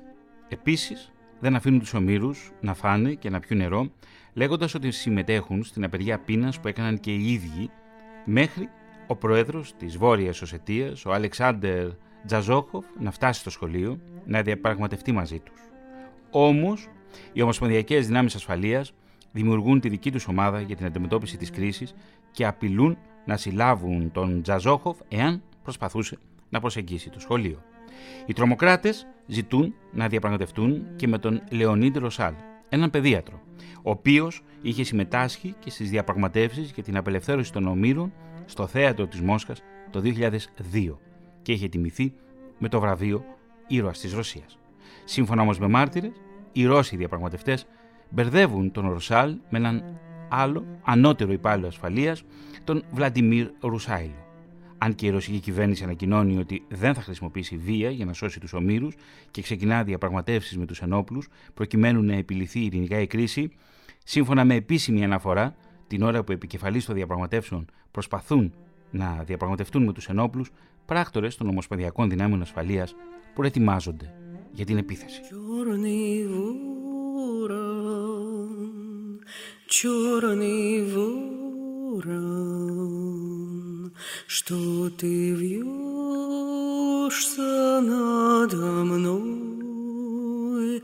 Επίσης, 0.47 1.11
δεν 1.39 1.55
αφήνουν 1.55 1.79
τους 1.79 1.93
ομήρους 1.93 2.51
να 2.61 2.73
φάνε 2.73 3.13
και 3.13 3.29
να 3.29 3.39
πιούν 3.39 3.59
νερό, 3.59 3.91
λέγοντας 4.33 4.73
ότι 4.73 4.91
συμμετέχουν 4.91 5.63
στην 5.63 5.83
απεργία 5.83 6.19
πείνας 6.19 6.59
που 6.59 6.67
έκαναν 6.67 6.99
και 6.99 7.11
οι 7.11 7.31
ίδιοι, 7.31 7.69
μέχρι 8.25 8.69
ο 9.07 9.15
πρόεδρος 9.15 9.73
της 9.77 9.97
Βόρειας 9.97 10.41
Οσετίας, 10.41 11.05
ο 11.05 11.13
Αλεξάνδερ 11.13 11.87
Τζαζόχοφ, 12.25 12.85
να 12.99 13.11
φτάσει 13.11 13.39
στο 13.39 13.49
σχολείο 13.49 13.99
να 14.25 14.41
διαπραγματευτεί 14.41 15.11
μαζί 15.11 15.39
τους. 15.39 15.61
Όμως, 16.31 16.87
οι 17.33 17.41
Ομοσπονδιακές 17.41 18.07
Δυνάμεις 18.07 18.35
Ασφαλείας 18.35 18.93
δημιουργούν 19.31 19.79
τη 19.79 19.89
δική 19.89 20.11
τους 20.11 20.27
ομάδα 20.27 20.61
για 20.61 20.75
την 20.75 20.85
αντιμετώπιση 20.85 21.37
της 21.37 21.49
κρίσης 21.51 21.93
και 22.31 22.45
απειλούν 22.45 22.97
να 23.25 23.37
συλλάβουν 23.37 24.11
τον 24.11 24.41
Τζαζόχοφ 24.41 24.97
εάν 25.07 25.41
προσπαθούσε 25.63 26.17
να 26.49 26.59
προσεγγίσει 26.59 27.09
το 27.09 27.19
σχολείο. 27.19 27.63
Οι 28.25 28.33
τρομοκράτες 28.33 29.07
ζητούν 29.27 29.73
να 29.91 30.07
διαπραγματευτούν 30.07 30.95
και 30.95 31.07
με 31.07 31.17
τον 31.17 31.41
Λεωνίδη 31.49 31.99
Ροσάλ, 31.99 32.33
έναν 32.69 32.89
παιδίατρο, 32.89 33.41
ο 33.83 33.89
οποίος 33.89 34.43
είχε 34.61 34.83
συμμετάσχει 34.83 35.55
και 35.59 35.69
στις 35.69 35.89
διαπραγματεύσεις 35.89 36.71
για 36.71 36.83
την 36.83 36.97
απελευθέρωση 36.97 37.51
των 37.51 37.67
ομήρων 37.67 38.13
στο 38.45 38.67
θέατρο 38.67 39.07
της 39.07 39.21
Μόσχας 39.21 39.61
το 39.89 39.99
2002 39.99 40.99
και 41.41 41.51
είχε 41.51 41.67
τιμηθεί 41.67 42.13
με 42.57 42.69
το 42.69 42.79
βραβείο 42.79 43.23
Ήρωας 43.67 43.99
της 43.99 44.13
Ρωσίας. 44.13 44.57
Σύμφωνα 45.05 45.41
όμως 45.41 45.59
με 45.59 45.67
μάρτυρες, 45.67 46.11
οι 46.53 46.65
Ρώσοι 46.65 46.95
διαπραγματευτές 46.95 47.67
μπερδεύουν 48.09 48.71
τον 48.71 48.89
Ρωσάλ 48.89 49.37
με 49.49 49.57
έναν 49.57 49.83
άλλο 50.29 50.65
ανώτερο 50.83 51.31
υπάλληλο 51.31 51.67
ασφαλείας, 51.67 52.23
τον 52.63 52.83
Βλαντιμίρ 52.91 53.49
Ρουσάιλο. 53.59 54.23
Αν 54.77 54.95
και 54.95 55.05
η 55.05 55.09
ρωσική 55.09 55.39
κυβέρνηση 55.39 55.83
ανακοινώνει 55.83 56.37
ότι 56.37 56.63
δεν 56.69 56.93
θα 56.93 57.01
χρησιμοποιήσει 57.01 57.57
βία 57.57 57.89
για 57.89 58.05
να 58.05 58.13
σώσει 58.13 58.39
τους 58.39 58.53
ομήρους 58.53 58.95
και 59.31 59.41
ξεκινά 59.41 59.83
διαπραγματεύσεις 59.83 60.57
με 60.57 60.65
τους 60.65 60.81
ενόπλους 60.81 61.27
προκειμένου 61.53 62.03
να 62.03 62.15
επιληθεί 62.15 62.59
ειρηνικά 62.59 62.99
η 62.99 63.07
κρίση, 63.07 63.51
σύμφωνα 64.03 64.45
με 64.45 64.55
επίσημη 64.55 65.03
αναφορά, 65.03 65.55
την 65.87 66.01
ώρα 66.01 66.23
που 66.23 66.31
οι 66.31 66.35
επικεφαλεί 66.35 66.83
των 66.83 66.95
διαπραγματεύσεων 66.95 67.65
προσπαθούν 67.91 68.53
να 68.91 69.23
διαπραγματευτούν 69.25 69.83
με 69.83 69.93
τους 69.93 70.07
ενόπλους, 70.07 70.51
πράκτορες 70.85 71.35
των 71.35 71.47
Ομοσπονδιακών 71.47 72.09
Δυνάμεων 72.09 72.41
Ασφαλείας 72.41 72.95
προετοιμάζονται 73.33 74.13
για 74.52 74.64
την 74.64 74.78
επίθεση. 74.78 75.20
что 84.48 84.88
ты 84.90 85.34
вьешься 85.34 85.70
надо 87.80 88.56
мной, 88.56 90.82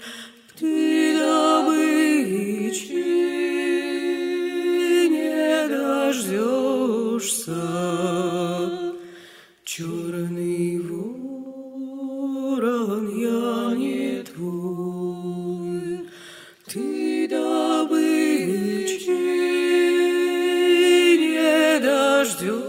ты 0.58 1.18
добычи 1.18 2.92
не 5.08 5.68
дождешься, 5.68 7.52
Ты 16.71 17.27
добычи 17.27 19.09
не 21.17 21.79
дождешься 21.79 22.68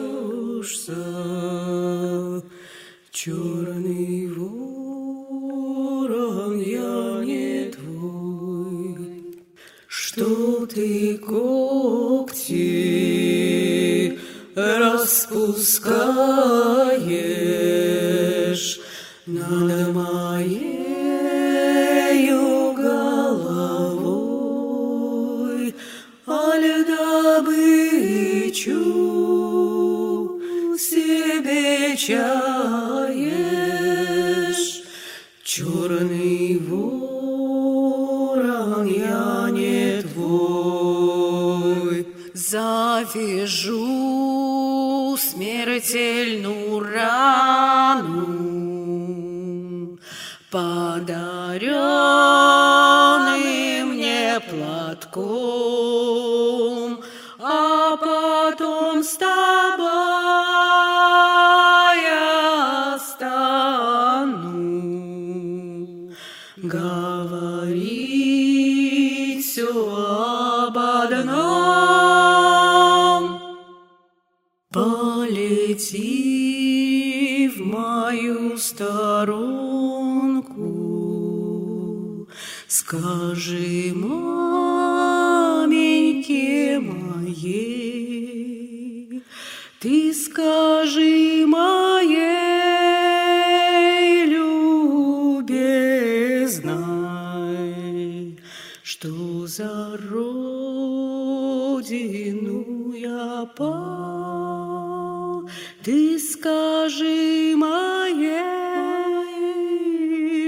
родину 101.91 102.93
я 102.93 103.47
пал. 103.57 105.49
Ты 105.83 106.19
скажи 106.19 107.55
моей 107.57 108.29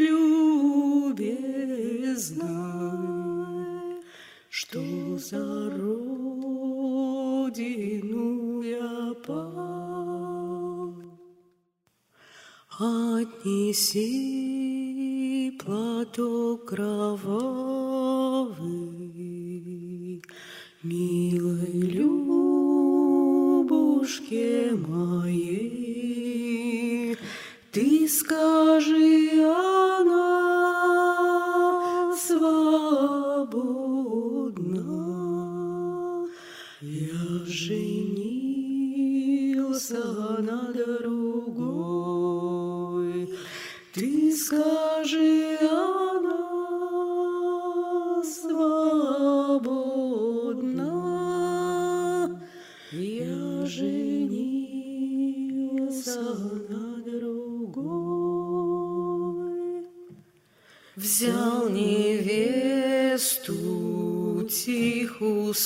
любезной, 0.06 1.32
что 4.50 5.18
за 5.18 5.70
родину 5.70 6.62
я 8.62 9.14
пал. 9.26 10.94
Отнеси 12.78 14.31
Ты 28.32 28.61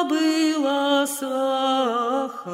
была 0.10 1.07
сваха, 1.07 2.51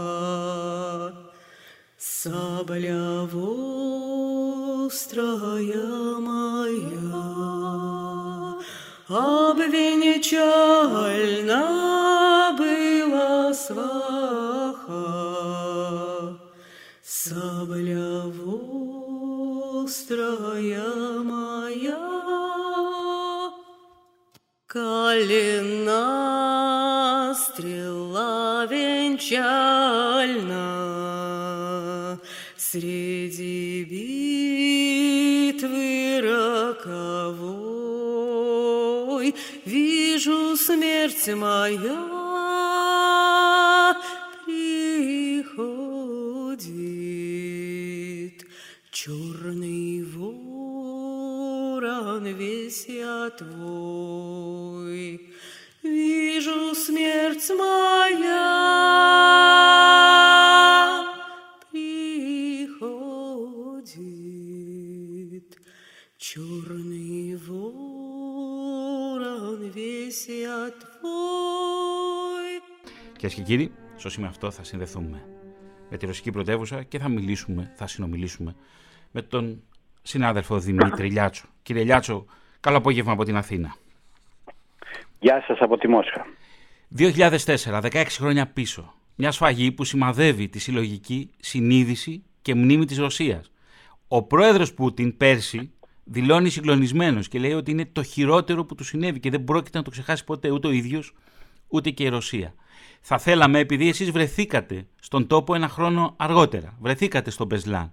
Сабля 1.97 3.27
вострая 3.31 4.19
моя, 6.19 7.23
Обвенчальна 9.09 10.66
вострая 19.87 21.23
моя, 21.23 21.95
Калина 24.67 26.03
стрела 27.33 28.65
венчальна. 28.65 29.39
Среди 32.57 33.85
битвы 35.55 36.19
роковой 36.21 37.77
Вижу 39.63 40.57
смерть 40.57 41.29
моя 41.33 42.16
ворон 52.66 52.66
весь 52.66 52.86
я 52.88 53.30
твой, 53.30 55.20
Вижу 55.82 56.74
смерть 56.74 57.50
моя 57.58 58.48
приходит. 61.70 61.98
Черный 66.16 67.36
ворон 67.46 67.60
весь 69.70 70.28
я 70.28 70.70
твой. 70.80 72.50
Κυρίε 73.16 73.36
και 73.36 73.42
κύριοι, 73.42 73.72
στο 73.96 74.10
σημείο 74.10 74.28
αυτό 74.28 74.50
θα 74.50 74.64
συνδεθούμε 74.64 75.26
με 75.90 75.96
τη 75.96 76.06
ρωσική 76.06 76.30
πρωτεύουσα 76.30 76.82
και 76.82 76.98
θα 76.98 77.08
μιλήσουμε, 77.08 77.72
θα 77.76 77.86
συνομιλήσουμε 77.86 78.54
με 79.10 79.22
τον 79.22 79.62
συνάδελφο 80.02 80.58
Δημήτρη 80.58 81.10
Λιάτσο. 81.10 81.46
Κύριε 81.62 81.84
Λιάτσο, 81.84 82.26
καλό 82.59 82.77
απόγευμα 82.77 83.11
από 83.11 83.23
την 83.23 83.35
Αθήνα. 83.35 83.75
Γεια 85.19 85.43
σας 85.47 85.57
από 85.59 85.77
τη 85.77 85.87
Μόσχα. 85.87 86.25
2004, 86.97 87.81
16 87.81 88.05
χρόνια 88.09 88.47
πίσω. 88.47 88.93
Μια 89.15 89.31
σφαγή 89.31 89.71
που 89.71 89.83
σημαδεύει 89.83 90.47
τη 90.47 90.59
συλλογική 90.59 91.29
συνείδηση 91.39 92.23
και 92.41 92.55
μνήμη 92.55 92.85
της 92.85 92.97
Ρωσίας. 92.97 93.51
Ο 94.07 94.23
πρόεδρος 94.23 94.73
Πούτιν 94.73 95.17
πέρσι 95.17 95.71
δηλώνει 96.03 96.49
συγκλονισμένος 96.49 97.27
και 97.27 97.39
λέει 97.39 97.53
ότι 97.53 97.71
είναι 97.71 97.85
το 97.91 98.03
χειρότερο 98.03 98.65
που 98.65 98.75
του 98.75 98.83
συνέβη 98.83 99.19
και 99.19 99.29
δεν 99.29 99.43
πρόκειται 99.43 99.77
να 99.77 99.83
το 99.83 99.89
ξεχάσει 99.89 100.23
ποτέ 100.23 100.51
ούτε 100.51 100.67
ο 100.67 100.71
ίδιος 100.71 101.13
ούτε 101.67 101.89
και 101.89 102.03
η 102.03 102.07
Ρωσία. 102.07 102.53
Θα 103.01 103.17
θέλαμε, 103.17 103.59
επειδή 103.59 103.89
εσείς 103.89 104.11
βρεθήκατε 104.11 104.87
στον 104.99 105.27
τόπο 105.27 105.55
ένα 105.55 105.67
χρόνο 105.67 106.13
αργότερα, 106.17 106.73
βρεθήκατε 106.79 107.29
στο 107.29 107.45
Μπεσλάν, 107.45 107.91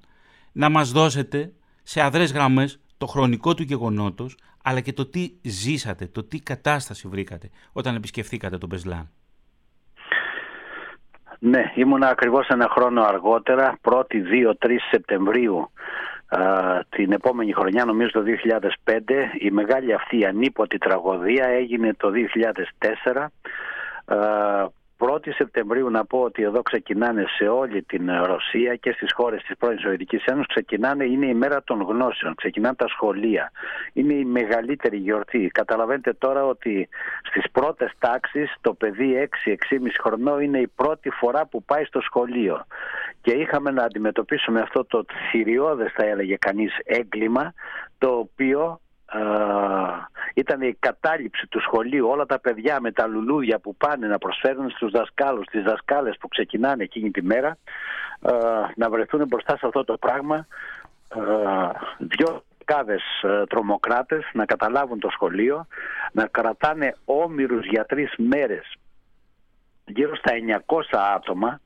να 0.52 0.68
μας 0.68 0.92
δώσετε 0.92 1.52
σε 1.82 2.00
αδρές 2.00 2.32
γραμμές 2.32 2.80
το 3.04 3.10
χρονικό 3.10 3.54
του 3.54 3.62
γεγονότος, 3.62 4.36
αλλά 4.62 4.80
και 4.80 4.92
το 4.92 5.06
τι 5.06 5.32
ζήσατε, 5.42 6.06
το 6.06 6.24
τι 6.24 6.40
κατάσταση 6.40 7.08
βρήκατε 7.08 7.50
όταν 7.72 7.94
επισκεφθήκατε 7.94 8.58
τον 8.58 8.68
Μπεσλάν. 8.68 9.10
Ναι, 11.38 11.72
ήμουν 11.74 12.02
ακριβώς 12.02 12.48
ένα 12.48 12.68
χρόνο 12.70 13.02
αργότερα, 13.02 13.78
1η 13.82 14.14
2-3 14.60 14.76
Σεπτεμβρίου 14.90 15.70
την 16.88 17.12
επόμενη 17.12 17.52
χρονιά, 17.52 17.84
νομίζω 17.84 18.10
το 18.10 18.22
2005, 18.84 19.00
η 19.38 19.50
μεγάλη 19.50 19.92
αυτή 19.92 20.26
ανίποτη 20.26 20.78
τραγωδία 20.78 21.46
έγινε 21.46 21.94
το 21.94 22.10
2004 23.04 23.26
1η 25.10 25.34
Σεπτεμβρίου 25.34 25.90
να 25.90 26.04
πω 26.04 26.18
ότι 26.18 26.42
εδώ 26.42 26.62
ξεκινάνε 26.62 27.24
σε 27.36 27.48
όλη 27.48 27.82
την 27.82 28.10
Ρωσία 28.22 28.76
και 28.76 28.92
στις 28.92 29.12
χώρες 29.12 29.42
της 29.42 29.56
πρώην 29.56 29.78
Σοβιετικής 29.78 30.24
Ένωσης 30.24 30.46
ξεκινάνε, 30.46 31.04
είναι 31.04 31.26
η 31.26 31.34
μέρα 31.34 31.62
των 31.62 31.82
γνώσεων, 31.82 32.34
ξεκινάνε 32.34 32.74
τα 32.74 32.88
σχολεία. 32.88 33.50
Είναι 33.92 34.14
η 34.14 34.24
μεγαλύτερη 34.24 34.96
γιορτή. 34.96 35.50
Καταλαβαίνετε 35.52 36.12
τώρα 36.12 36.44
ότι 36.44 36.88
στις 37.22 37.50
πρώτες 37.50 37.92
τάξεις 37.98 38.54
το 38.60 38.74
παιδί 38.74 39.28
6-6,5 39.44 39.54
χρονών 40.00 40.40
είναι 40.40 40.58
η 40.58 40.68
πρώτη 40.68 41.10
φορά 41.10 41.46
που 41.46 41.62
πάει 41.62 41.84
στο 41.84 42.00
σχολείο. 42.00 42.64
Και 43.20 43.32
είχαμε 43.32 43.70
να 43.70 43.82
αντιμετωπίσουμε 43.82 44.60
αυτό 44.60 44.84
το 44.84 45.04
θηριώδες 45.30 45.92
θα 45.92 46.04
έλεγε 46.04 46.36
κανείς 46.36 46.78
έγκλημα 46.84 47.52
το 47.98 48.08
οποίο 48.08 48.80
ήταν 50.34 50.60
η 50.60 50.76
κατάληψη 50.78 51.46
του 51.46 51.60
σχολείου. 51.60 52.08
Όλα 52.08 52.26
τα 52.26 52.38
παιδιά 52.38 52.80
με 52.80 52.92
τα 52.92 53.06
λουλούδια 53.06 53.58
που 53.58 53.76
πάνε 53.76 54.06
να 54.06 54.18
προσφέρουν 54.18 54.70
στους 54.70 54.90
δασκάλους, 54.90 55.46
τις 55.46 55.62
δασκάλες 55.62 56.16
που 56.20 56.28
ξεκινάνε 56.28 56.82
εκείνη 56.82 57.10
τη 57.10 57.22
μέρα 57.22 57.56
να 58.74 58.90
βρεθούν 58.90 59.26
μπροστά 59.26 59.56
σε 59.56 59.66
αυτό 59.66 59.84
το 59.84 59.96
πράγμα 59.96 60.46
δυο 61.98 62.42
κάδες 62.64 63.02
τρομοκράτες 63.48 64.30
να 64.32 64.44
καταλάβουν 64.44 64.98
το 64.98 65.08
σχολείο 65.10 65.66
να 66.12 66.26
κρατάνε 66.26 66.96
όμοιρους 67.04 67.66
για 67.66 67.84
τρεις 67.84 68.14
μέρες 68.16 68.74
γύρω 69.86 70.16
στα 70.16 70.32
900 70.66 70.80
άτομα 71.16 71.60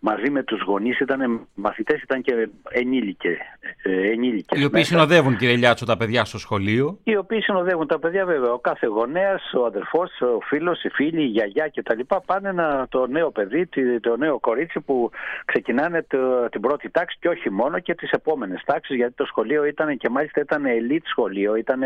μαζί 0.00 0.30
με 0.30 0.42
τους 0.42 0.62
γονείς 0.62 1.00
ήταν 1.00 1.46
μαθητές, 1.54 2.02
ήταν 2.02 2.22
και 2.22 2.48
ενήλικες. 2.68 3.36
Ε, 3.82 4.10
ενήλικες 4.10 4.60
οι 4.60 4.64
οποίοι 4.64 4.70
μέσα. 4.72 4.84
συνοδεύουν 4.84 5.36
κύριε 5.36 5.56
Λιάτσο 5.56 5.84
τα 5.84 5.96
παιδιά 5.96 6.24
στο 6.24 6.38
σχολείο. 6.38 6.98
Οι 7.02 7.16
οποίοι 7.16 7.40
συνοδεύουν 7.40 7.86
τα 7.86 7.98
παιδιά 7.98 8.24
βέβαια. 8.24 8.52
Ο 8.52 8.58
κάθε 8.58 8.86
γονέας, 8.86 9.52
ο 9.54 9.64
αδερφός, 9.64 10.20
ο 10.20 10.40
φίλος, 10.40 10.84
η 10.84 10.88
φίλη, 10.88 11.22
η 11.22 11.26
γιαγιά 11.26 11.70
κτλ. 11.74 12.00
Πάνε 12.26 12.52
να, 12.52 12.86
το 12.88 13.06
νέο 13.06 13.30
παιδί, 13.30 13.68
το 14.00 14.16
νέο 14.16 14.38
κορίτσι 14.38 14.80
που 14.80 15.10
ξεκινάνε 15.44 16.02
το, 16.08 16.48
την 16.48 16.60
πρώτη 16.60 16.90
τάξη 16.90 17.16
και 17.20 17.28
όχι 17.28 17.50
μόνο 17.50 17.78
και 17.78 17.94
τις 17.94 18.10
επόμενες 18.10 18.62
τάξεις 18.64 18.96
γιατί 18.96 19.14
το 19.14 19.24
σχολείο 19.24 19.64
ήταν 19.64 19.96
και 19.96 20.08
μάλιστα 20.08 20.40
ήταν 20.40 20.64
elite 20.64 21.06
σχολείο, 21.10 21.56
ήταν 21.56 21.80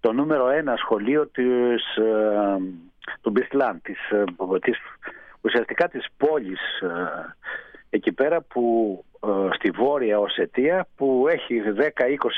το 0.00 0.12
νούμερο 0.12 0.48
ένα 0.48 0.76
σχολείο 0.76 1.26
της, 1.26 1.96
ε, 1.96 2.56
του 3.20 3.30
Μπισλάν, 3.30 3.80
της, 3.82 4.10
ε, 4.10 4.24
της 4.60 4.78
ουσιαστικά 5.40 5.88
της 5.88 6.06
πόλης 6.16 6.80
ε, 6.80 7.36
εκεί 7.90 8.12
πέρα 8.12 8.40
που 8.40 9.04
ε, 9.26 9.54
στη 9.54 9.70
Βόρεια 9.70 10.18
Οσετία 10.18 10.86
που 10.96 11.26
έχει 11.28 11.62
10-20 11.76 11.88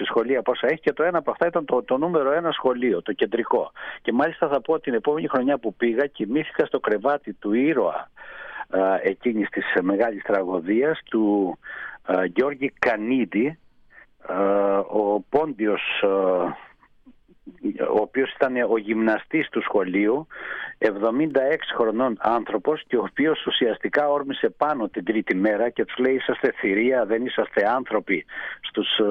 σχολεία 0.05 0.43
πόσα 0.43 0.67
έχει 0.67 0.81
και 0.81 0.93
το 0.93 1.03
ένα 1.03 1.19
από 1.19 1.31
αυτά 1.31 1.47
ήταν 1.47 1.65
το, 1.65 1.83
το 1.83 1.97
νούμερο 1.97 2.33
ένα 2.33 2.51
σχολείο, 2.53 3.03
το 3.03 3.13
κεντρικό. 3.13 3.73
Και 4.03 4.13
μάλιστα 4.13 4.49
θα 4.49 4.61
πω 4.61 4.81
την 4.81 4.95
επόμενη 4.95 5.29
χρονιά 5.29 5.59
που 5.59 5.75
πήγα 5.75 6.07
κοιμήθηκα 6.07 6.67
στο 6.67 6.81
κρεβάτι 6.81 7.33
του 7.33 7.53
ήρωα 7.53 8.11
ε, 8.71 9.09
εκείνης 9.09 9.49
της 9.49 9.65
μεγάλης 9.83 10.23
τραγωδίας 10.23 11.01
του 11.05 11.59
ε, 12.07 12.25
Γιώργη 12.25 12.73
Κανίδη 12.79 13.59
ο 14.89 15.21
Πόντιος 15.21 16.05
ο 17.91 18.01
οποίος 18.01 18.33
ήταν 18.33 18.57
ο 18.71 18.77
γυμναστής 18.79 19.49
του 19.49 19.63
σχολείου 19.63 20.27
76 20.79 20.89
χρονών 21.77 22.17
άνθρωπος 22.21 22.83
και 22.87 22.97
ο 22.97 23.03
οποίος 23.11 23.47
ουσιαστικά 23.47 24.09
όρμησε 24.09 24.49
πάνω 24.51 24.89
την 24.89 25.05
τρίτη 25.05 25.35
μέρα 25.35 25.69
και 25.69 25.85
τους 25.85 25.97
λέει 25.99 26.15
είσαστε 26.15 26.53
θηρία, 26.57 27.05
δεν 27.05 27.27
είσαστε 27.27 27.69
άνθρωποι 27.69 28.25
στους, 28.61 28.99
ε, 28.99 29.05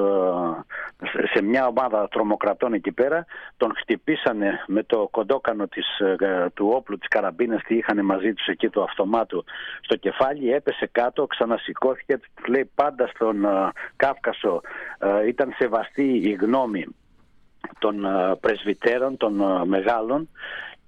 σε 1.33 1.43
μια 1.43 1.67
ομάδα 1.67 2.07
τρομοκρατών 2.07 2.73
εκεί 2.73 2.91
πέρα 2.91 3.25
τον 3.57 3.73
χτυπήσανε 3.75 4.63
με 4.67 4.83
το 4.83 5.07
κοντόκανο 5.11 5.67
της, 5.67 5.99
ε, 5.99 6.49
του 6.53 6.71
όπλου 6.75 6.97
της 6.97 7.07
καραμπίνας 7.07 7.63
τι 7.63 7.75
είχαν 7.75 8.05
μαζί 8.05 8.33
τους 8.33 8.47
εκεί 8.47 8.69
του 8.69 8.83
αυτομάτου 8.83 9.43
στο 9.81 9.95
κεφάλι 9.95 10.51
έπεσε 10.53 10.89
κάτω, 10.91 11.27
ξανασηκώθηκε 11.27 12.17
τους 12.17 12.47
λέει 12.47 12.71
πάντα 12.75 13.07
στον 13.07 13.45
ε, 13.45 13.71
Κάφκασο 13.95 14.61
ήταν 15.27 15.53
σεβαστή 15.57 16.21
η 16.23 16.31
γνώμη 16.31 16.85
των 17.79 18.05
ε, 18.05 18.35
πρεσβυτέρων, 18.39 19.17
των 19.17 19.41
ε, 19.41 19.65
μεγάλων, 19.65 20.29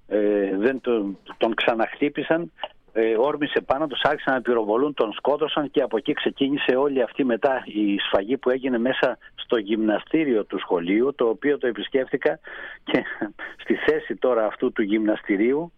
ε, 0.08 0.56
δεν 0.56 0.80
τον, 0.80 1.18
τον 1.36 1.54
ξαναχτύπησαν, 1.54 2.52
ε, 2.92 3.14
όρμησε 3.18 3.60
πάνω 3.60 3.86
τους, 3.86 4.00
άρχισαν 4.02 4.34
να 4.34 4.40
πυροβολούν, 4.40 4.94
τον 4.94 5.12
σκότωσαν 5.12 5.70
και 5.70 5.82
από 5.82 5.96
εκεί 5.96 6.12
ξεκίνησε 6.12 6.76
όλη 6.76 7.02
αυτή 7.02 7.24
μετά 7.24 7.62
η 7.64 7.98
σφαγή 7.98 8.36
που 8.36 8.50
έγινε 8.50 8.78
μέσα 8.78 9.18
στο 9.34 9.56
γυμναστήριο 9.56 10.44
του 10.44 10.58
σχολείου, 10.58 11.14
το 11.14 11.28
οποίο 11.28 11.58
το 11.58 11.66
επισκέφθηκα 11.66 12.38
και 12.84 13.02
στη 13.62 13.74
θέση 13.74 14.16
τώρα 14.16 14.46
αυτού 14.46 14.72
του 14.72 14.82
γυμναστηρίου, 14.82 15.72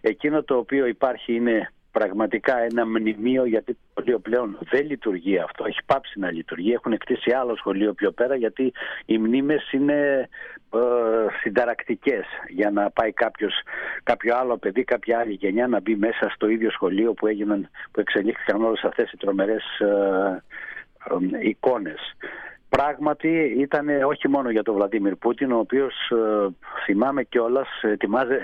εκείνο 0.00 0.42
το 0.42 0.56
οποίο 0.56 0.86
υπάρχει 0.86 1.34
είναι 1.34 1.72
πραγματικά 1.90 2.58
ένα 2.58 2.86
μνημείο 2.86 3.44
γιατί 3.44 3.72
το 3.72 3.78
σχολείο 3.90 4.18
πλέον 4.18 4.58
δεν 4.70 4.86
λειτουργεί 4.86 5.38
αυτό, 5.38 5.64
έχει 5.64 5.78
πάψει 5.86 6.18
να 6.18 6.30
λειτουργεί. 6.30 6.72
Έχουν 6.72 6.92
εκτίσει 6.92 7.30
άλλο 7.32 7.56
σχολείο 7.56 7.92
πιο 7.92 8.10
πέρα 8.10 8.36
γιατί 8.36 8.72
οι 9.04 9.18
μνήμες 9.18 9.72
είναι 9.72 10.28
ε, 10.74 10.78
συνταρακτικές 11.40 12.24
για 12.48 12.70
να 12.70 12.90
πάει 12.90 13.12
κάποιος, 13.12 13.54
κάποιο 14.02 14.36
άλλο 14.36 14.56
παιδί, 14.56 14.84
κάποια 14.84 15.18
άλλη 15.18 15.32
γενιά 15.32 15.66
να 15.66 15.80
μπει 15.80 15.96
μέσα 15.96 16.30
στο 16.34 16.48
ίδιο 16.48 16.70
σχολείο 16.70 17.12
που, 17.12 17.26
έγιναν, 17.26 17.70
που 17.90 18.00
εξελίχθηκαν 18.00 18.64
όλες 18.64 18.82
αυτές 18.82 19.12
οι 19.12 19.16
τρομερές 19.16 19.64
ε, 19.78 20.42
ε, 21.40 21.48
εικόνες. 21.48 22.00
Πράγματι 22.68 23.56
ήταν 23.58 23.88
όχι 24.02 24.28
μόνο 24.28 24.50
για 24.50 24.62
τον 24.62 24.74
Βλαντίμιρ 24.74 25.16
Πούτιν, 25.16 25.52
ο 25.52 25.58
οποίος 25.58 25.94
ε, 26.10 26.48
θυμάμαι 26.84 27.22
κιόλας 27.22 27.68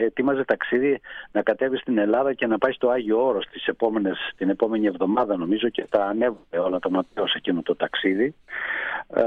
ετοίμαζε 0.01 0.45
ταξίδι 0.45 1.01
να 1.33 1.43
κατέβει 1.43 1.77
στην 1.77 1.99
Ελλάδα 1.99 2.33
και 2.33 2.47
να 2.47 2.59
πάει 2.59 2.73
στο 2.73 2.89
Άγιο 2.89 3.27
Όρος 3.27 3.47
τις 3.47 3.67
επόμενες, 3.67 4.33
την 4.37 4.49
επόμενη 4.49 4.87
εβδομάδα 4.87 5.37
νομίζω 5.37 5.69
και 5.69 5.87
τα 5.91 6.05
ανέβηκε 6.05 6.59
όλα 6.59 6.79
το 6.79 6.91
ματέο 6.91 7.27
σε 7.27 7.35
εκείνο 7.37 7.63
το 7.63 7.77
ταξίδι. 7.77 8.35
Ε, 9.15 9.23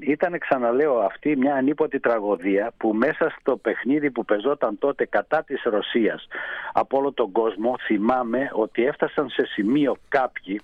ήταν 0.00 0.38
ξαναλέω 0.38 0.98
αυτή 0.98 1.36
μια 1.36 1.54
ανίποτη 1.54 2.00
τραγωδία 2.00 2.72
που 2.76 2.94
μέσα 2.94 3.34
στο 3.40 3.56
παιχνίδι 3.56 4.10
που 4.10 4.24
πεζόταν 4.24 4.78
τότε 4.78 5.06
κατά 5.06 5.44
της 5.44 5.62
Ρωσίας 5.62 6.26
από 6.72 6.98
όλο 6.98 7.12
τον 7.12 7.32
κόσμο 7.32 7.74
θυμάμαι 7.86 8.50
ότι 8.52 8.84
έφτασαν 8.84 9.28
σε 9.28 9.46
σημείο 9.46 9.96
κάποιοι 10.08 10.60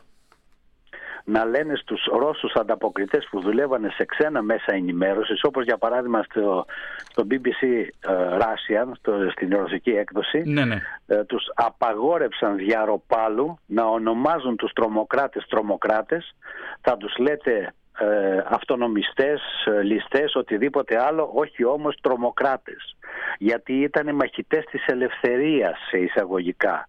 να 1.25 1.45
λένε 1.45 1.75
στους 1.77 2.09
Ρώσους 2.19 2.53
ανταποκριτές 2.55 3.29
που 3.31 3.41
δουλεύανε 3.41 3.89
σε 3.89 4.05
ξένα 4.05 4.43
μέσα 4.43 4.73
ενημέρωσης 4.73 5.41
όπως 5.43 5.65
για 5.65 5.79
παράδειγμα 5.79 6.23
στο, 6.23 6.65
στο 7.11 7.27
BBC 7.31 7.63
ε, 7.63 8.13
Russian, 8.39 8.91
στο, 8.99 9.13
στην 9.31 9.57
ρωσική 9.57 9.91
έκδοση 9.91 10.43
Ναι, 10.47 10.65
ναι. 10.65 10.81
ε, 11.07 11.25
τους 11.25 11.45
απαγόρεψαν 11.55 12.57
διαρροπάλου 12.57 13.59
να 13.67 13.85
ονομάζουν 13.85 14.57
τους 14.57 14.73
τρομοκράτες 14.73 15.47
τρομοκράτες 15.49 16.35
θα 16.81 16.97
τους 16.97 17.17
λέτε 17.19 17.75
ε, 18.01 18.45
αυτονομιστές, 18.49 19.41
ε, 19.65 19.83
ληστές, 19.83 20.35
οτιδήποτε 20.35 21.03
άλλο, 21.03 21.31
όχι 21.35 21.65
όμως 21.65 21.97
τρομοκράτες. 22.01 22.97
Γιατί 23.39 23.73
ήταν 23.73 24.15
μαχητές 24.15 24.65
της 24.65 24.87
ελευθερίας 24.87 25.79
σε 25.91 25.99
εισαγωγικά 25.99 26.89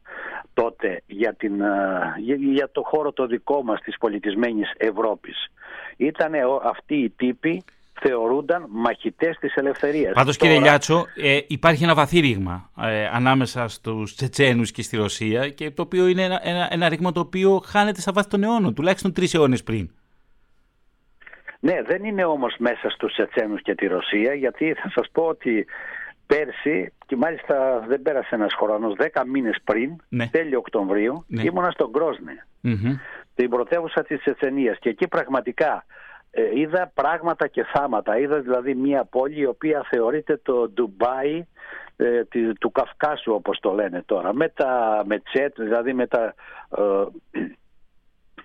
τότε 0.53 1.01
για, 1.07 1.33
την, 1.33 1.61
ε, 1.61 1.67
για, 2.17 2.35
για 2.35 2.69
το 2.71 2.81
χώρο 2.85 3.11
το 3.11 3.25
δικό 3.25 3.63
μας 3.63 3.81
της 3.81 3.97
πολιτισμένης 3.97 4.73
Ευρώπης. 4.77 5.51
Ήταν 5.97 6.33
αυτοί 6.63 6.95
οι 6.95 7.09
τύποι 7.09 7.63
θεωρούνταν 8.01 8.65
μαχητές 8.69 9.37
της 9.39 9.55
ελευθερίας. 9.55 10.13
Πάντως 10.13 10.37
κύριε 10.37 10.53
Τώρα- 10.55 10.67
Λιάτσο, 10.67 11.05
ε, 11.15 11.39
υπάρχει 11.47 11.83
ένα 11.83 11.93
βαθύ 11.93 12.19
ρήγμα 12.19 12.69
ε, 12.81 13.07
ανάμεσα 13.11 13.67
στους 13.67 14.15
Τσετσένους 14.15 14.71
και 14.71 14.81
στη 14.81 14.97
Ρωσία 14.97 15.49
και 15.49 15.71
το 15.71 15.81
οποίο 15.81 16.07
είναι 16.07 16.23
ένα, 16.23 16.39
ένα, 16.43 16.67
ένα 16.71 16.89
ρήγμα 16.89 17.11
το 17.11 17.19
οποίο 17.19 17.61
χάνεται 17.65 18.01
στα 18.01 18.11
βάθη 18.11 18.29
των 18.29 18.43
αιώνων, 18.43 18.73
τουλάχιστον 18.73 19.13
τρεις 19.13 19.33
αιώνες 19.33 19.63
πριν. 19.63 19.89
Ναι, 21.63 21.81
δεν 21.81 22.03
είναι 22.03 22.23
όμως 22.25 22.55
μέσα 22.59 22.89
στους 22.89 23.13
Τσετσένους 23.13 23.61
και 23.61 23.75
τη 23.75 23.87
Ρωσία, 23.87 24.33
γιατί 24.33 24.73
θα 24.73 24.89
σας 24.89 25.09
πω 25.11 25.23
ότι 25.23 25.65
πέρσι, 26.25 26.93
και 27.05 27.15
μάλιστα 27.15 27.83
δεν 27.87 28.01
πέρασε 28.01 28.35
ένας 28.35 28.53
χρόνος, 28.53 28.95
10 28.97 29.23
μήνες 29.25 29.57
πριν, 29.63 29.95
Ναι. 30.09 30.27
τέλειο 30.27 30.57
Οκτωβρίου, 30.59 31.25
Ναι. 31.27 31.41
ήμουνα 31.43 31.71
στον 31.71 31.91
Κρόσνε, 31.91 32.45
Μμμ. 32.61 32.95
την 33.35 33.49
πρωτεύουσα 33.49 34.03
της 34.03 34.19
Τσετσενίας 34.19 34.77
και 34.79 34.89
εκεί 34.89 35.07
πραγματικά 35.07 35.85
ε, 36.31 36.59
είδα 36.59 36.91
πράγματα 36.93 37.47
και 37.47 37.63
θάματα. 37.73 38.17
Είδα 38.19 38.39
δηλαδή 38.39 38.75
μια 38.75 39.05
πόλη 39.05 39.39
η 39.39 39.45
οποία 39.45 39.85
θεωρείται 39.89 40.39
το 40.43 40.69
Ντουμπάι 40.69 41.45
ε, 41.95 42.23
τη- 42.25 42.53
του 42.53 42.71
Καυκάσου 42.71 43.33
όπως 43.33 43.59
το 43.59 43.71
λένε 43.73 44.01
τώρα. 44.05 44.33
Με 44.33 44.49
τα 44.49 45.01
μετσέτ, 45.05 45.61
δηλαδή 45.61 45.93
με 45.93 46.07
τα... 46.07 46.33
Ε, 46.77 46.81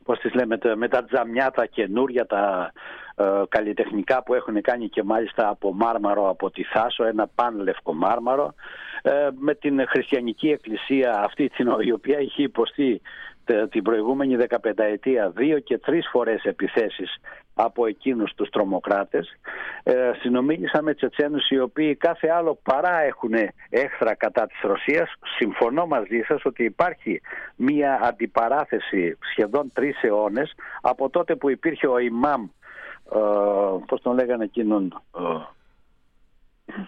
πώς 0.06 0.18
τις 0.18 0.34
λέμε, 0.34 0.58
τα- 0.58 0.76
με 0.76 0.88
τα 0.88 1.04
τζαμιά 1.04 1.50
τα 1.50 1.66
καινούρια, 1.66 2.26
τα 2.26 2.72
ε, 3.16 3.24
καλλιτεχνικά 3.48 4.22
που 4.22 4.34
έχουν 4.34 4.60
κάνει 4.60 4.88
και 4.88 5.02
μάλιστα 5.02 5.48
από 5.48 5.74
μάρμαρο 5.74 6.28
από 6.28 6.50
τη 6.50 6.62
Θάσο, 6.62 7.04
ένα 7.04 7.26
πάνλευκο 7.34 7.94
μάρμαρο, 7.94 8.54
ε, 9.02 9.28
με 9.38 9.54
την 9.54 9.86
χριστιανική 9.88 10.48
εκκλησία 10.50 11.20
αυτή 11.24 11.48
την, 11.48 11.74
η 11.80 11.92
οποία 11.92 12.20
είχε 12.20 12.42
υποστεί 12.42 13.00
τε- 13.00 13.00
την 13.70 13.82
προηγούμενη 13.82 14.36
15 14.48 14.70
ετία 14.76 15.30
δύο 15.30 15.58
και 15.58 15.78
τρεις 15.78 16.08
φορές 16.10 16.42
επιθέσεις 16.42 17.16
από 17.54 17.86
εκείνους 17.86 18.34
τους 18.34 18.48
τρομοκράτες. 18.48 19.36
Ε, 19.82 20.10
συνομίλησα 20.20 20.82
με 20.82 20.94
Τσετσένους 20.94 21.48
οι 21.48 21.58
οποίοι 21.58 21.94
κάθε 21.94 22.28
άλλο 22.28 22.58
παρά 22.62 23.00
έχουν 23.00 23.32
έχθρα 23.68 24.14
κατά 24.14 24.46
της 24.46 24.60
Ρωσίας. 24.62 25.12
Συμφωνώ 25.36 25.86
μαζί 25.86 26.20
σας 26.26 26.44
ότι 26.44 26.64
υπάρχει 26.64 27.20
μία 27.56 28.00
αντιπαράθεση 28.02 29.18
σχεδόν 29.30 29.70
τρεις 29.72 30.02
αιώνες 30.02 30.54
από 30.80 31.10
τότε 31.10 31.36
που 31.36 31.50
υπήρχε 31.50 31.86
ο 31.86 31.98
Ιμάμ, 31.98 32.42
ε, 32.42 33.18
πώς 33.86 34.02
τον 34.02 34.14
λέγανε 34.14 34.44
εκείνον, 34.44 35.02
ε, 35.18 35.22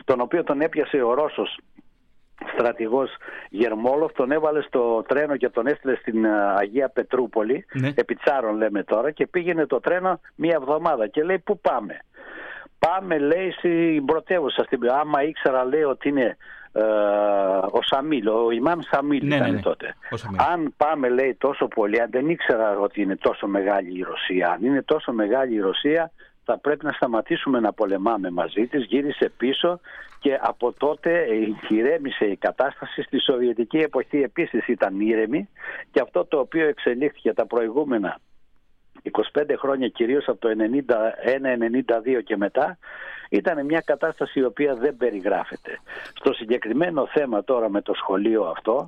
τον 0.04 0.20
οποίο 0.20 0.44
τον 0.44 0.60
έπιασε 0.60 1.02
ο 1.02 1.14
Ρώσος 1.14 1.58
στρατηγός 2.52 3.10
Γερμόλοφ, 3.48 4.12
τον 4.12 4.30
έβαλε 4.32 4.62
στο 4.62 5.04
τρένο 5.08 5.36
και 5.36 5.48
τον 5.48 5.66
έστειλε 5.66 5.94
στην 5.94 6.24
ε, 6.24 6.30
Αγία 6.56 6.88
Πετρούπολη, 6.88 7.64
Ναι. 7.72 7.92
επί 7.94 8.14
Τσάρων 8.14 8.56
λέμε 8.56 8.82
τώρα, 8.82 9.10
και 9.10 9.26
πήγαινε 9.26 9.66
το 9.66 9.80
τρένο 9.80 10.20
μία 10.34 10.54
εβδομάδα 10.60 11.06
και 11.06 11.22
λέει 11.22 11.38
πού 11.38 11.58
πάμε; 11.58 11.98
Πάμε 12.78 13.18
λέει 13.18 13.50
στην 13.50 14.04
πρωτεύουσα, 14.04 14.62
στην... 14.64 14.90
άμα 14.90 15.22
ήξερα 15.22 15.64
λέει 15.64 15.82
ότι 15.82 16.08
είναι 16.08 16.36
ε, 16.72 16.82
ο 17.70 17.82
Σαμίλ, 17.82 18.28
ο 18.28 18.50
Ιμάμ 18.50 18.78
Σαμίλ 18.90 19.26
Ναι, 19.26 19.34
ήταν 19.36 19.48
ναι, 19.48 19.54
ναι. 19.54 19.60
τότε. 19.60 19.94
Ο 20.10 20.16
Σαμίλ. 20.16 20.40
Αν 20.52 20.74
πάμε 20.76 21.08
λέει 21.08 21.34
τόσο 21.34 21.68
πολύ, 21.68 22.00
αν 22.00 22.08
δεν 22.10 22.28
ήξερα 22.28 22.78
ότι 22.78 23.02
είναι 23.02 23.16
τόσο 23.16 23.46
μεγάλη 23.46 23.98
η 23.98 24.02
Ρωσία, 24.02 24.50
αν 24.50 24.64
είναι 24.64 24.82
τόσο 24.82 25.12
μεγάλη 25.12 25.54
η 25.54 25.60
Ρωσία 25.60 26.10
θα 26.50 26.58
πρέπει 26.58 26.84
να 26.84 26.92
σταματήσουμε 26.92 27.60
να 27.60 27.72
πολεμάμε 27.72 28.30
μαζί 28.30 28.66
της, 28.66 28.84
γύρισε 28.84 29.32
πίσω 29.36 29.80
και 30.18 30.38
από 30.40 30.72
τότε 30.72 31.10
ε, 31.22 31.74
ηρέμησε 31.74 32.24
η 32.24 32.36
κατάσταση. 32.36 33.02
Στη 33.02 33.20
Σοβιετική 33.20 33.76
εποχή 33.78 34.16
επίσης 34.16 34.66
ήταν 34.66 35.00
ήρεμη 35.00 35.48
και 35.90 36.00
αυτό 36.00 36.24
το 36.24 36.38
οποίο 36.38 36.68
εξελίχθηκε 36.68 37.32
τα 37.32 37.46
προηγούμενα 37.46 38.20
25 39.32 39.54
χρόνια 39.58 39.88
κυρίως 39.88 40.28
από 40.28 40.38
το 40.38 40.48
91-92 42.18 42.22
και 42.24 42.36
μετά 42.36 42.78
ήταν 43.28 43.64
μια 43.64 43.80
κατάσταση 43.80 44.40
η 44.40 44.44
οποία 44.44 44.74
δεν 44.74 44.96
περιγράφεται. 44.96 45.80
Στο 46.14 46.32
συγκεκριμένο 46.32 47.06
θέμα 47.06 47.44
τώρα 47.44 47.70
με 47.70 47.82
το 47.82 47.94
σχολείο 47.94 48.44
αυτό 48.44 48.86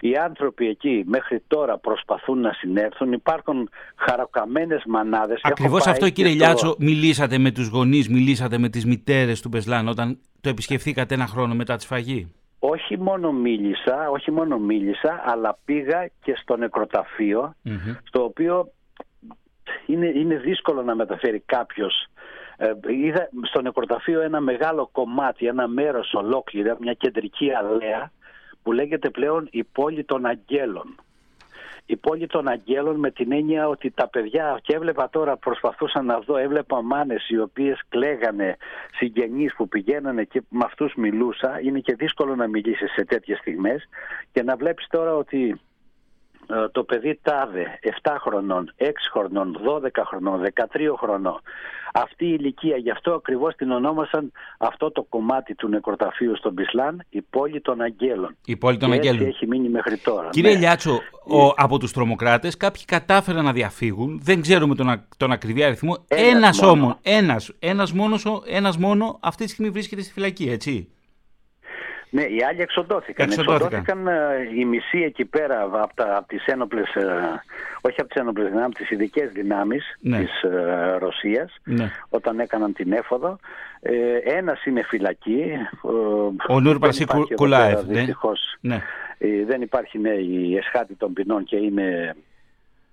οι 0.00 0.16
άνθρωποι 0.16 0.68
εκεί 0.68 1.02
μέχρι 1.06 1.42
τώρα 1.46 1.78
προσπαθούν 1.78 2.40
να 2.40 2.52
συνέρθουν. 2.52 3.12
Υπάρχουν 3.12 3.68
χαροκαμένες 3.96 4.82
μανάδες. 4.86 5.36
Έχω 5.36 5.48
Ακριβώς 5.48 5.84
πάει 5.84 5.92
αυτό 5.92 6.04
και 6.06 6.10
κύριε 6.12 6.30
στο- 6.32 6.44
Λιάτσο, 6.44 6.74
μιλήσατε 6.78 7.38
με 7.38 7.50
τους 7.50 7.68
γονείς, 7.68 8.08
μιλήσατε 8.08 8.58
με 8.58 8.68
τις 8.68 8.86
μητέρες 8.86 9.40
του 9.40 9.48
Μπεσλάν 9.48 9.88
όταν 9.88 10.18
το 10.40 10.48
επισκεφθήκατε 10.48 11.14
ένα 11.14 11.26
χρόνο 11.26 11.54
μετά 11.54 11.76
τη 11.76 11.82
σφαγή; 11.82 12.32
Όχι 12.58 12.98
μόνο 12.98 13.32
μίλησα, 13.32 14.10
όχι 14.10 14.30
μόνο 14.30 14.58
μίλησα, 14.58 15.22
αλλά 15.26 15.58
πήγα 15.64 16.10
και 16.22 16.34
στο 16.40 16.56
νεκροταφείο, 16.56 17.54
Μμμ. 17.62 17.94
στο 18.04 18.24
οποίο 18.24 18.68
είναι, 19.86 20.06
είναι 20.06 20.36
δύσκολο 20.36 20.82
να 20.82 20.94
μεταφέρει 20.94 21.42
κάποιος. 21.46 22.06
Ε, 22.60 22.72
είδα 23.04 23.28
στο 23.42 23.62
νεκροταφείο 23.62 24.20
ένα 24.20 24.40
μεγάλο 24.40 24.88
κομμάτι, 24.92 25.46
ένα 25.46 25.68
μέρος 25.68 26.12
ολόκληρα, 26.14 26.76
μια 26.80 26.92
κεντρική 26.92 27.50
αλέα 27.52 28.10
που 28.68 28.74
λέγεται 28.74 29.10
πλέον 29.10 29.48
η 29.50 29.64
πόλη 29.64 30.04
των 30.04 30.26
αγγέλων. 30.26 30.94
Η 31.86 31.96
πόλη 31.96 32.26
των 32.26 32.48
αγγέλων 32.48 32.98
με 32.98 33.10
την 33.10 33.32
έννοια 33.32 33.68
ότι 33.68 33.90
τα 33.90 34.08
παιδιά 34.08 34.58
και 34.62 34.74
έβλεπα 34.74 35.08
τώρα 35.10 35.36
προσπαθούσα 35.36 36.02
να 36.02 36.18
δω, 36.18 36.36
έβλεπα 36.36 36.82
μάνες 36.82 37.28
οι 37.28 37.38
οποίες 37.38 37.80
κλαίγανε 37.88 38.56
συγγενείς 38.96 39.54
που 39.54 39.68
πηγαίνανε 39.68 40.24
και 40.24 40.42
με 40.48 40.64
αυτούς 40.64 40.94
μιλούσα. 40.94 41.60
Είναι 41.60 41.78
και 41.80 41.94
δύσκολο 41.94 42.34
να 42.36 42.46
μιλήσεις 42.46 42.92
σε 42.92 43.04
τέτοιες 43.04 43.38
στιγμές 43.38 43.88
και 44.32 44.42
να 44.42 44.56
βλέπεις 44.56 44.86
τώρα 44.90 45.14
ότι 45.14 45.48
ε, 45.48 45.54
το 46.72 46.82
παιδί 46.84 47.18
τάδε 47.22 47.78
7 48.02 48.10
χρονών, 48.20 48.72
6 48.78 48.84
χρονών, 49.12 49.56
12 49.66 49.88
χρονών, 50.06 50.40
13 50.54 50.94
χρονών. 50.98 51.40
Αυτή 51.92 52.24
η 52.26 52.36
ηλικία, 52.40 52.76
γι' 52.76 52.90
αυτό 52.90 53.12
ακριβώς 53.14 53.54
την 53.54 53.70
ονόμασαν 53.70 54.32
αυτό 54.58 54.90
το 54.90 55.02
κομμάτι 55.02 55.54
του 55.54 55.68
νεκροταφείου 55.68 56.36
στον 56.36 56.54
Πισλάν, 56.54 57.02
η 57.08 57.22
πόλη 57.22 57.60
των 57.60 57.80
Αγγέλων. 57.80 58.36
Η 58.44 58.56
πόλη 58.56 58.76
των 58.76 58.90
Και 58.90 58.96
έτσι 58.96 59.08
Αγγέλων. 59.08 59.28
έχει 59.28 59.46
μείνει 59.46 59.68
μέχρι 59.68 59.96
τώρα. 59.98 60.28
Κύριε 60.30 60.52
Ναι. 60.52 60.58
Λιάτσο, 60.58 60.92
ο, 61.26 61.52
από 61.56 61.78
τους 61.78 61.92
τρομοκράτες 61.92 62.56
κάποιοι 62.56 62.84
κατάφεραν 62.84 63.44
να 63.44 63.52
διαφύγουν, 63.52 64.20
δεν 64.22 64.40
ξέρουμε 64.40 64.74
τον, 64.74 64.88
α- 64.90 65.06
τον 65.16 65.32
ακριβή 65.32 65.62
αριθμό. 65.64 65.96
Ένας 66.08 66.32
Ένας, 66.34 66.60
μόνο. 66.60 66.72
όμως, 66.72 66.94
ένας, 67.02 67.52
ένας, 67.58 67.92
μόνος, 67.92 68.24
ο- 68.26 68.42
ένας 68.46 68.76
μόνο 68.76 69.18
αυτή 69.22 69.44
τη 69.44 69.50
στιγμή 69.50 69.70
βρίσκεται 69.70 70.02
στη 70.02 70.12
φυλακή, 70.12 70.48
έτσι. 70.50 70.88
Ναι, 72.10 72.22
οι 72.22 72.42
άλλοι 72.48 72.60
εξοντώθηκαν. 72.60 73.28
Εξοντώθηκαν. 73.30 73.80
Εξοντώθηκαν 73.80 74.06
ε, 74.08 74.48
οι 74.58 74.64
μισοί 74.64 74.98
εκεί 75.02 75.24
πέρα 75.24 75.62
από, 75.62 75.94
τα, 75.94 76.16
από 76.16 76.28
τις 76.28 76.44
ένοπλες, 76.46 76.94
ε, 76.94 77.42
όχι 77.80 78.00
από 78.00 78.08
τις 78.08 78.20
ένοπλες 78.20 78.46
δυνάμεις, 78.48 78.66
από 78.66 78.74
τις 78.74 78.90
ειδικές 78.90 79.30
δυνάμεις 79.32 79.96
Ναι. 80.00 80.18
της 80.18 80.42
ε, 80.42 80.96
Ρωσίας, 80.98 81.54
Ναι. 81.64 81.90
όταν 82.08 82.40
έκαναν 82.40 82.72
την 82.72 82.92
έφοδο. 82.92 83.38
Ε, 83.80 84.16
ένας 84.24 84.64
είναι 84.64 84.82
φυλακή. 84.82 85.42
ε, 85.84 86.52
Ο 86.52 86.60
Νούρ 86.60 86.70
δεν 86.72 86.78
Παρσί 86.78 87.02
υπάρχει 87.02 87.26
εδώ 87.32 87.34
Κουλάεφ, 87.34 87.74
πέρα, 87.74 87.86
ναι. 87.86 87.92
δυστυχώς. 87.98 88.56
Ναι. 88.60 88.82
Ε, 89.18 89.44
δεν 89.44 89.62
υπάρχει 89.62 89.98
ναι, 89.98 90.10
η 90.10 90.56
εσχάτη 90.56 90.94
των 90.94 91.12
ποινών 91.12 91.44
και 91.44 91.56
είναι 91.56 92.16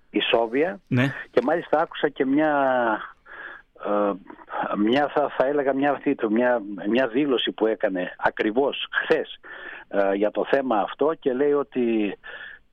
η 0.10 0.20
Σόβια. 0.22 0.80
ναι. 0.88 1.14
Και 1.32 1.42
μάλιστα 1.44 1.80
άκουσα 1.82 2.10
και 2.10 2.26
μια, 2.26 2.50
ε, 2.52 3.15
μια 4.78 5.08
θα, 5.08 5.30
θα 5.38 5.46
έλεγα 5.46 5.74
μια, 5.74 5.92
αυτή 5.92 6.16
του, 6.16 6.32
μια, 6.32 6.62
μια 6.90 7.08
δήλωση 7.08 7.52
που 7.52 7.66
έκανε 7.66 8.16
ακριβώς 8.18 8.88
χθες 8.92 9.40
ε, 9.88 10.14
για 10.14 10.32
το 10.32 10.46
θέμα 10.50 10.80
αυτό 10.80 11.14
και 11.20 11.34
λέει 11.34 11.54
ότι 11.54 12.18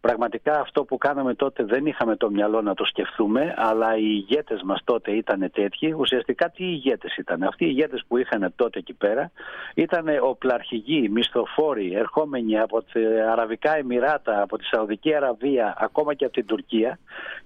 πραγματικά 0.01 0.61
αυτό 0.61 0.85
που 0.85 0.99
κάναμε 0.99 1.35
τότε 1.35 1.65
δεν 1.65 1.87
είχαμε 1.87 2.17
το 2.17 2.31
μυαλό 2.31 2.63
να 2.63 2.75
το 2.75 2.85
σκεφτούμε 2.85 3.55
αλλά 3.57 3.97
οι 3.97 4.25
ηγέτες 4.29 4.63
μας 4.63 4.81
τότε 4.85 5.11
ήταν 5.11 5.51
τέτοιοι. 5.53 5.95
Ουσιαστικά 5.99 6.51
τι 6.51 6.65
ηγέτες 6.65 7.17
ήταν 7.17 7.43
αυτοί 7.43 7.65
οι 7.65 7.69
ηγέτες 7.71 8.05
που 8.09 8.17
είχαν 8.17 8.53
τότε 8.57 8.79
εκεί 8.79 8.93
πέρα 8.93 9.31
ήταν 9.75 10.07
οπλαρχηγοί, 10.23 11.09
μισθοφόροι 11.09 11.95
ερχόμενοι 11.95 12.59
από 12.59 12.83
τα 12.83 13.01
Αραβικά 13.33 13.77
Εμμυράτα 13.77 14.43
από 14.43 14.59
τη 14.59 14.65
Σαουδική 14.65 15.15
Αραβία 15.15 15.75
ακόμα 15.79 16.15
και 16.15 16.25
από 16.25 16.35
την 16.35 16.47
Τουρκία. 16.47 16.99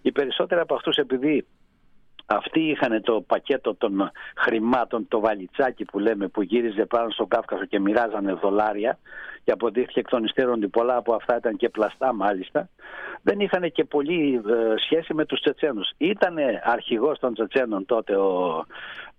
Οι 0.03 0.13
περισσότεροι 0.13 0.61
από 0.61 0.75
αυτούς 0.75 0.97
επειδή 0.97 1.47
αυτοί 2.27 2.61
είχαν 2.61 3.03
το 3.03 3.21
πακέτο 3.21 3.75
των 3.75 4.11
χρημάτων, 4.37 5.09
το 5.09 5.21
βαλιτσάκι 5.21 5.85
που 5.85 5.99
λέμε 5.99 6.29
που 6.29 6.43
γύριζε 6.43 6.85
πάνω 6.85 7.11
στον 7.11 7.29
Κάφκασο 7.29 7.65
και 7.65 7.81
μοιράζανε 7.81 8.33
δολάρια 8.33 8.99
και 9.47 9.53
αποδείχθηκε 9.53 10.01
εκ 10.01 10.09
των 10.09 10.25
υστέρων 10.25 10.53
ότι 10.53 10.69
πολλά 10.69 10.97
από 10.97 11.15
αυτά 11.15 11.37
ήταν 11.37 11.57
και 11.57 11.69
πλαστά 11.69 12.15
μάλιστα, 12.15 12.69
δεν 13.23 13.41
είχαν 13.41 13.73
και 13.73 13.85
πολύ 13.85 14.35
ε, 14.35 14.75
σχέση 14.77 15.15
με 15.15 15.25
τους 15.25 15.41
Τσετσένους. 15.41 15.91
Ήτανε 15.97 16.61
αρχηγός 16.65 17.19
των 17.19 17.35
Τσετσένων 17.35 17.87
τότε 17.87 18.17
ο, 18.17 18.65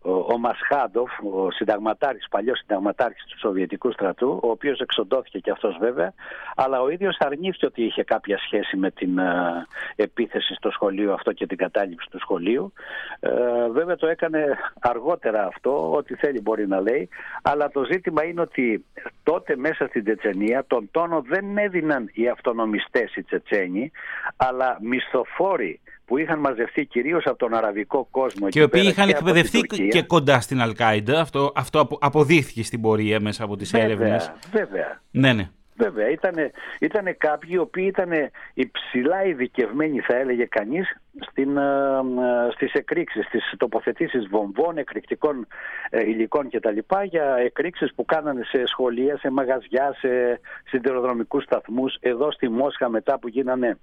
ο 0.01 0.37
Μασχάντοφ, 0.37 1.11
ο 1.33 1.51
συνταγματάρχης, 1.51 2.27
παλιός 2.29 2.59
συνταγματάρχης 2.59 3.25
του 3.25 3.39
Σοβιετικού 3.39 3.91
στρατού, 3.91 4.39
ο 4.43 4.49
οποίος 4.49 4.79
εξοντώθηκε 4.79 5.39
και 5.39 5.51
αυτός 5.51 5.77
βέβαια, 5.79 6.13
αλλά 6.55 6.81
ο 6.81 6.89
ίδιος 6.89 7.17
αρνήθηκε 7.19 7.65
ότι 7.65 7.83
είχε 7.83 8.03
κάποια 8.03 8.37
σχέση 8.37 8.77
με 8.77 8.91
την 8.91 9.17
ε, 9.17 9.65
επίθεση 9.95 10.53
στο 10.53 10.71
σχολείο 10.71 11.13
αυτό 11.13 11.33
και 11.33 11.45
την 11.45 11.57
κατάληψη 11.57 12.07
του 12.09 12.19
σχολείου. 12.19 12.73
Ε, 13.19 13.29
βέβαια 13.71 13.95
το 13.95 14.07
έκανε 14.07 14.57
αργότερα 14.79 15.45
αυτό, 15.45 15.91
ό,τι 15.91 16.15
θέλει 16.15 16.41
μπορεί 16.41 16.67
να 16.67 16.81
λέει, 16.81 17.09
αλλά 17.41 17.69
το 17.69 17.83
ζήτημα 17.83 18.23
είναι 18.23 18.41
ότι 18.41 18.85
τότε 19.23 19.55
μέσα 19.55 19.87
στην 19.87 20.03
Τσετσενία 20.17 20.65
τον 20.67 20.87
τόνο 20.91 21.21
δεν 21.27 21.57
έδιναν 21.57 22.09
οι 22.13 22.29
αυτονομιστές 22.29 23.15
οι 23.15 23.23
Τσετσένοι, 23.23 23.91
αλλά 24.35 24.77
μισθοφόροι 24.81 25.79
που 26.05 26.17
είχαν 26.17 26.39
μαζευτεί 26.39 26.85
κυρίως 26.85 27.25
από 27.25 27.37
τον 27.37 27.53
αραβικό 27.53 28.07
κόσμο. 28.11 28.49
Και 28.49 28.59
οι 28.59 28.63
οποίοι 28.63 28.83
είχαν 28.85 29.09
εκπαιδευτεί 29.09 29.61
και 29.89 30.01
κοντά 30.01 30.39
στην 30.39 30.61
Αλκάιντα. 30.61 31.21
Αυτό, 31.21 31.51
αυτό 31.55 31.87
αποδείχθηκε 31.99 32.63
στην 32.63 32.81
πορεία 32.81 33.19
μέσα 33.19 33.43
από 33.43 33.55
τις 33.55 33.71
βέβαια, 33.71 33.85
έρευνες. 33.85 34.31
Βέβαια. 34.51 35.01
Ναι, 35.11 35.33
ναι. 35.33 35.49
Βέβαια, 35.77 36.09
ήταν 36.09 36.33
ήτανε 36.79 37.11
κάποιοι 37.11 37.49
οι 37.53 37.57
οποίοι 37.57 37.85
ήταν 37.87 38.11
υψηλά 38.53 39.25
ειδικευμένοι 39.25 39.99
θα 39.99 40.15
έλεγε 40.15 40.45
κανείς 40.45 40.97
στην, 41.19 41.57
ε, 41.57 42.51
στις 42.53 42.73
εκρήξεις, 42.73 43.25
στις 43.25 43.53
τοποθετήσεις 43.57 44.27
βομβών, 44.27 44.77
εκρηκτικών 44.77 45.47
ε, 45.89 46.01
υλικών 46.01 46.49
κτλ. 46.49 46.77
για 47.03 47.35
εκρήξεις 47.35 47.93
που 47.93 48.05
κάνανε 48.05 48.43
σε 48.43 48.65
σχολεία, 48.65 49.17
σε 49.17 49.29
μαγαζιά, 49.31 49.95
σε 49.99 50.39
σιδηροδρομικούς 50.65 51.43
σταθμούς. 51.43 51.97
Εδώ 51.99 52.31
στη 52.31 52.49
Μόσχα 52.49 52.89
μετά 52.89 53.19
που 53.19 53.27
γίνανε 53.27 53.77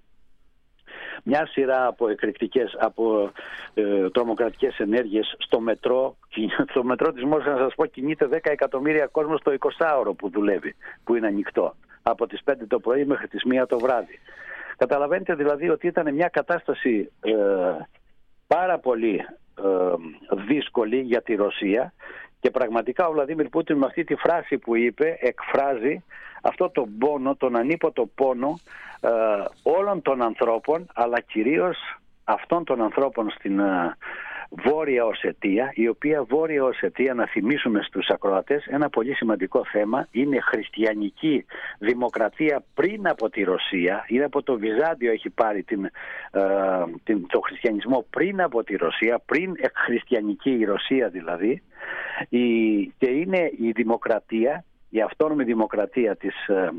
μια 1.23 1.47
σειρά 1.47 1.87
από 1.87 2.09
εκρηκτικές, 2.09 2.77
από 2.81 3.31
ε, 3.75 4.11
τρομοκρατικές 4.11 4.79
ενέργειες 4.79 5.35
στο 5.39 5.61
μετρό. 5.61 6.17
Στο 6.71 6.85
μετρό 6.85 7.13
της 7.13 7.25
Μόσχας, 7.25 7.59
να 7.59 7.65
σας 7.65 7.75
πω, 7.75 7.87
κινείται 7.87 8.29
10 8.33 8.39
εκατομμύρια 8.43 9.07
κόσμος 9.07 9.41
στο 9.41 9.53
20ωρο 9.59 10.17
που 10.17 10.31
δουλεύει, 10.31 10.75
που 11.05 11.15
είναι 11.15 11.27
ανοιχτό. 11.27 11.75
Από 12.03 12.27
τις 12.27 12.41
5 12.45 12.53
το 12.69 12.79
πρωί 12.79 13.05
μέχρι 13.05 13.29
τις 13.29 13.43
1 13.63 13.67
το 13.69 13.79
βράδυ. 13.79 14.19
Καταλαβαίνετε 14.77 15.35
δηλαδή 15.35 15.69
ότι 15.69 15.87
ήταν 15.87 16.15
μια 16.15 16.29
κατάσταση 16.29 17.11
ε, 17.21 17.33
πάρα 18.47 18.79
πολύ 18.79 19.27
ε, 19.59 19.95
δύσκολη 20.47 21.01
για 21.01 21.23
τη 21.23 21.35
Ρωσία 21.35 21.93
και 22.41 22.51
πραγματικά 22.51 23.07
ο 23.07 23.13
Βλαδίμιρ 23.13 23.49
Πούτιν 23.49 23.77
με 23.77 23.87
αυτή 23.87 24.05
τη 24.05 24.15
φράση 24.15 24.59
που 24.59 24.77
είπε 24.77 25.19
εκφράζει 25.21 26.03
αυτό 26.43 26.71
το 26.71 26.87
πόνο, 26.99 27.37
τον 27.37 27.57
ανίποτο 27.57 28.07
πόνο 28.15 28.59
ε, 29.05 29.45
όλων 29.63 30.03
των 30.03 30.23
ανθρώπων 30.23 30.87
αλλά 30.95 31.21
κυρίως 31.21 31.77
αυτών 32.25 32.65
των 32.65 32.83
ανθρώπων 32.83 33.31
στην 33.31 33.59
ε, 33.59 33.97
Βόρεια 34.49 35.05
Οσετία, 35.05 35.71
η 35.75 35.89
οποία 35.89 36.23
Βόρεια 36.23 36.65
Οσετία, 36.65 37.15
να 37.15 37.27
θυμίσουμε 37.27 37.83
στους 37.83 38.09
ακροατές, 38.09 38.67
ένα 38.67 38.89
πολύ 38.89 39.15
σημαντικό 39.15 39.65
θέμα, 39.65 40.09
είναι 40.11 40.41
χριστιανική 40.41 41.45
δημοκρατία 41.79 42.65
πριν 42.75 43.09
από 43.09 43.31
τη 43.31 43.43
Ρωσία, 43.43 44.05
είναι 44.09 44.25
από 44.25 44.43
το 44.43 44.59
Βυζάντιο 44.59 45.13
έχει 45.13 45.31
πάρει 45.31 45.63
την, 45.63 45.85
ε, 46.31 46.41
την, 47.05 47.27
το 47.27 47.41
χριστιανισμό 47.41 48.07
πριν 48.11 48.43
από 48.43 48.65
τη 48.65 48.77
Ρωσία, 48.77 49.23
πριν 49.27 49.55
χριστιανική 49.75 50.51
η 50.51 50.65
Ρωσία 50.65 51.09
δηλαδή, 51.09 51.63
η, 52.29 52.87
και 52.87 53.11
είναι 53.11 53.51
η 53.59 53.71
δημοκρατία, 53.71 54.65
η 54.91 55.01
αυτόνομη 55.01 55.45
δημοκρατία 55.45 56.17
της 56.17 56.47
ε, 56.47 56.55
ε, 56.55 56.71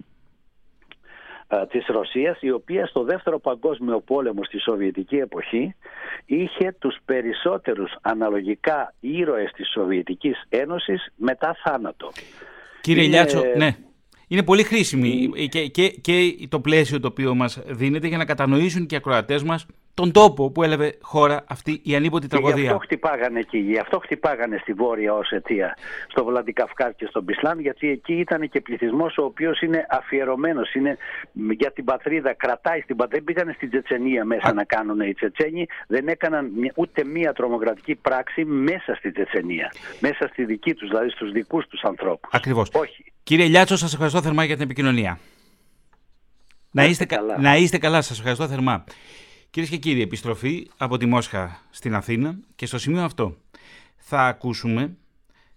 της 1.69 1.85
Ρωσίας 1.87 2.37
η 2.41 2.51
οποία 2.51 2.85
στο 2.85 3.03
δεύτερο 3.03 3.39
παγκόσμιο 3.39 3.99
πόλεμο 3.99 4.43
στη 4.43 4.59
Σοβιετική 4.59 5.15
εποχή 5.15 5.75
είχε 6.25 6.75
τους 6.79 6.97
περισσότερους 7.05 7.95
αναλογικά 8.01 8.93
ήρωες 8.99 9.51
της 9.51 9.71
Σοβιετικής 9.71 10.43
Ένωσης 10.49 11.13
μετά 11.15 11.55
θάνατο. 11.63 12.11
Κύριε 12.81 13.03
Είναι... 13.03 13.15
Λιάτσο, 13.15 13.41
ναι. 13.57 13.75
Είναι 14.27 14.43
πολύ 14.43 14.63
χρήσιμη 14.63 15.29
και, 15.49 15.67
και, 15.67 15.87
και 15.87 16.47
το 16.49 16.59
πλαίσιο 16.59 16.99
το 16.99 17.07
οποίο 17.07 17.35
μας 17.35 17.61
δίνεται 17.65 18.07
για 18.07 18.17
να 18.17 18.25
κατανοήσουν 18.25 18.85
και 18.85 18.95
οι 18.95 18.97
ακροατές 18.97 19.43
μας 19.43 19.65
τον 19.95 20.11
τόπο 20.11 20.51
που 20.51 20.63
έλαβε 20.63 20.97
χώρα 21.01 21.43
αυτή 21.47 21.81
η 21.83 21.95
ανίποτη 21.95 22.27
τραγωδία. 22.27 22.61
Γι' 22.61 22.67
αυτό 22.67 22.79
χτυπάγανε 22.79 23.39
εκεί, 23.39 23.57
γι' 23.57 23.77
αυτό 23.77 23.99
χτυπάγανε 23.99 24.57
στη 24.61 24.73
Βόρεια 24.73 25.13
Οσετία, 25.13 25.77
στο 26.07 26.25
Βλαντικαυκάζ 26.25 26.91
και 26.95 27.05
στον 27.05 27.25
Πισλάν, 27.25 27.59
γιατί 27.59 27.89
εκεί 27.89 28.13
ήταν 28.13 28.49
και 28.49 28.61
πληθυσμός 28.61 29.17
ο 29.17 29.23
οποίος 29.23 29.61
είναι 29.61 29.85
αφιερωμένος, 29.89 30.73
είναι 30.73 30.97
για 31.33 31.71
την 31.71 31.83
πατρίδα, 31.83 32.33
κρατάει 32.33 32.81
στην 32.81 32.95
πατρίδα. 32.95 33.13
Δεν 33.15 33.23
πήγανε 33.23 33.53
στην 33.55 33.69
Τσετσενία 33.69 34.25
μέσα 34.25 34.53
να 34.53 34.63
κάνουν 34.63 34.99
οι 34.99 35.13
Τσετσένοι, 35.13 35.65
δεν 35.87 36.07
έκαναν 36.07 36.51
ούτε 36.75 37.03
μία 37.03 37.33
τρομοκρατική 37.33 37.95
πράξη 37.95 38.45
μέσα 38.45 38.95
στη 38.95 39.11
Τσετσενία. 39.11 39.71
Μέσα 39.99 40.27
στη 40.31 40.45
δική 40.45 40.73
τους, 40.73 40.87
δηλαδή 40.89 41.09
στους 41.09 41.31
δικούς 41.31 41.67
τους 41.67 41.83
ανθρώπους. 41.83 42.29
Ακριβώς. 42.31 42.71
Κύριε 43.23 43.45
Λιάτσο, 43.45 43.77
σας 43.77 43.93
ευχαριστώ 43.93 44.21
θερμά 44.21 44.43
για 44.43 44.55
την 44.55 44.63
επικοινωνία. 44.63 45.19
Να 46.71 46.83
είστε, 46.83 47.05
καλά. 47.05 47.39
να 47.39 47.55
είστε 47.55 47.77
καλά, 47.77 48.01
σας 48.01 48.17
ευχαριστώ 48.17 48.47
θερμά. 48.47 48.83
Κυρίες 49.55 49.73
και 49.73 49.79
κύριοι, 49.79 50.01
επιστροφή 50.01 50.67
από 50.77 50.97
τη 50.97 51.05
Μόσχα 51.05 51.61
στην 51.69 51.95
Αθήνα 51.95 52.39
και 52.55 52.65
στο 52.65 52.77
σημείο 52.77 53.03
αυτό 53.03 53.35
θα 53.97 54.21
ακούσουμε 54.21 54.97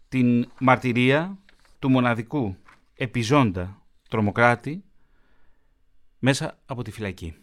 την 0.09 0.49
μαρτυρία 0.61 1.39
του 1.79 1.91
μοναδικού 1.91 2.57
επιζώντα 2.95 3.83
τρομοκράτη 4.09 4.83
μέσα 6.19 6.59
από 6.67 6.83
τη 6.83 6.91
φυλακή. 6.91 7.35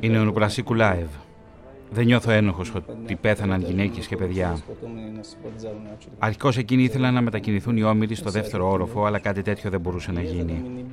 Είναι 0.00 0.18
ο 0.18 0.24
Νουκρασί 0.24 0.62
Κουλάεβ, 0.62 1.10
δεν 1.92 2.04
νιώθω 2.04 2.30
ένοχος 2.30 2.74
ότι 2.74 3.16
πέθαναν 3.16 3.62
γυναίκες 3.62 4.06
και 4.06 4.16
παιδιά. 4.16 4.58
Αρχικώς 6.18 6.56
εκείνοι 6.56 6.82
ήθελαν 6.82 7.14
να 7.14 7.20
μετακινηθούν 7.20 7.76
οι 7.76 7.82
όμοιροι 7.82 8.14
στο 8.14 8.30
δεύτερο 8.30 8.70
όροφο, 8.70 9.04
αλλά 9.04 9.18
κάτι 9.18 9.42
τέτοιο 9.42 9.70
δεν 9.70 9.80
μπορούσε 9.80 10.12
να 10.12 10.22
γίνει. 10.22 10.84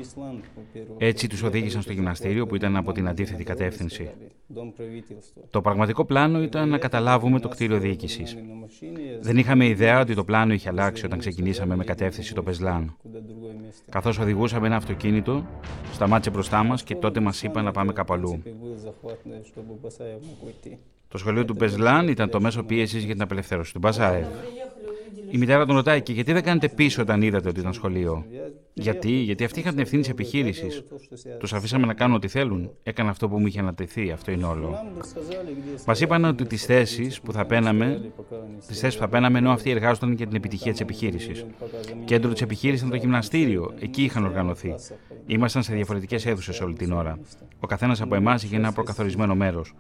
Έτσι 0.98 1.28
τους 1.28 1.44
οδήγησαν 1.44 1.82
στο 1.82 1.94
γυμναστήριο 1.94 2.48
που 2.48 2.56
ήταν 2.56 2.76
από 2.76 2.92
την 2.92 3.08
αντίθετη 3.08 3.44
κατεύθυνση. 3.44 4.10
Το 5.50 5.62
πραγματικό 5.62 6.06
πλάνο 6.06 6.42
ήταν 6.42 6.70
να 6.70 6.78
καταλάβουμε 6.78 7.40
το 7.40 7.48
κτίριο 7.48 7.80
διοίκησης. 7.80 8.38
Δεν 9.22 9.38
είχαμε 9.38 9.66
ιδέα 9.66 10.00
ότι 10.00 10.16
το 10.16 10.24
πλάνο 10.24 10.54
είχε 10.54 10.70
αλλάξει 10.70 11.06
όταν 11.06 11.20
ξεκινήσαμε 11.20 11.76
με 11.76 11.84
κατεύθυνση 11.84 12.34
το 12.34 12.44
Πεσλάν. 12.44 12.96
Καθώς 13.90 14.20
οδηγούσαμε 14.20 14.68
ένα 14.68 14.76
αυτοκίνητο, 14.76 15.46
σταμάτησε 15.94 16.30
μπροστά 16.30 16.64
μας 16.64 16.84
και 16.84 16.96
τότε 16.96 17.20
μας 17.20 17.44
είπαν 17.44 17.64
να 17.64 17.72
πάμε 17.72 17.94
κάπου 17.94 18.14
αλλού. 18.14 18.42
Το 21.08 21.18
σχολείο 21.18 21.46
του 21.46 21.54
Μπεζλάν 21.54 22.08
ήταν 22.08 22.30
το 22.30 22.42
μέσο 22.42 22.64
πίεσης 22.64 23.04
για 23.04 23.14
την 23.14 23.22
απελευθέρωση 23.22 23.74
του 23.74 23.80
Μπαζάεφ. 23.80 24.26
Η 25.32 25.38
μητέρα 25.38 25.66
τον 25.66 25.76
ρωτάει 25.76 26.02
και 26.02 26.14
γιατί 26.14 26.34
δεν 26.34 26.44
κάνετε 26.44 26.70
πίσω 26.70 27.02
όταν 27.02 27.22
είδατε 27.22 27.50
ότι 27.50 27.60
ήταν 27.60 27.74
σχολείο; 27.74 28.26
Γιατί, 28.74 29.12
γιατί 29.12 29.44
αυτοί 29.44 29.60
είχαν 29.60 29.72
την 29.72 29.82
ευθύνη 29.82 30.02
της 30.02 30.12
επιχείρησης. 30.12 30.84
Τους 31.40 31.54
αφήσαμε 31.54 31.86
να 31.86 31.94
κάνουν 31.94 32.16
ό,τι 32.16 32.28
θέλουν. 32.28 32.72
Έκανα 32.84 33.10
αυτό 33.10 33.30
που 33.30 33.40
μου 33.40 33.48
είχε 33.48 33.60
ανατεθεί. 33.60 34.12
Αυτό 34.12 34.32
είναι 34.32 34.46
όλο. 34.46 34.76
Μας 35.86 36.02
είπαν 36.02 36.26
ότι 36.26 36.46
τις 36.46 36.66
θέσεις 36.66 37.22
που 37.22 37.32
θα 37.32 37.46
πέναμε, 37.46 38.12
τις 38.68 38.80
θέσεις 38.80 38.96
που 38.96 39.02
θα 39.02 39.10
πέναμε 39.10 39.38
ενώ 39.38 39.52
αυτοί 39.52 39.70
εργάζονταν 39.70 40.12
για 40.14 40.28
την 40.28 40.36
επιτυχία 40.36 40.72
της 40.72 40.82
επιχείρησης. 40.82 41.46
Κέντρο 42.06 42.32
της 42.32 42.42
επιχείρησης 42.42 42.80
ήταν 42.80 42.92
το 42.92 42.98
γυμναστήριο. 42.98 43.74
Εκεί 43.80 44.04
είχαν 44.04 44.26
οργανωθεί. 44.26 44.76
Ήμασταν 45.26 45.64
σε 45.64 45.74
διαφορετικές 45.74 46.26
αίθουσες 46.26 46.62
όλη 46.62 46.74
την 46.74 46.92
ώρα. 46.92 47.20
Ο 47.60 47.68
καθένας 47.68 48.02
από 48.02 48.16
εμάς 48.16 48.44
είχε 48.44 48.56
ένα 48.56 48.72
προκαθορισμένο 48.72 49.36
μέρος. 49.36 49.74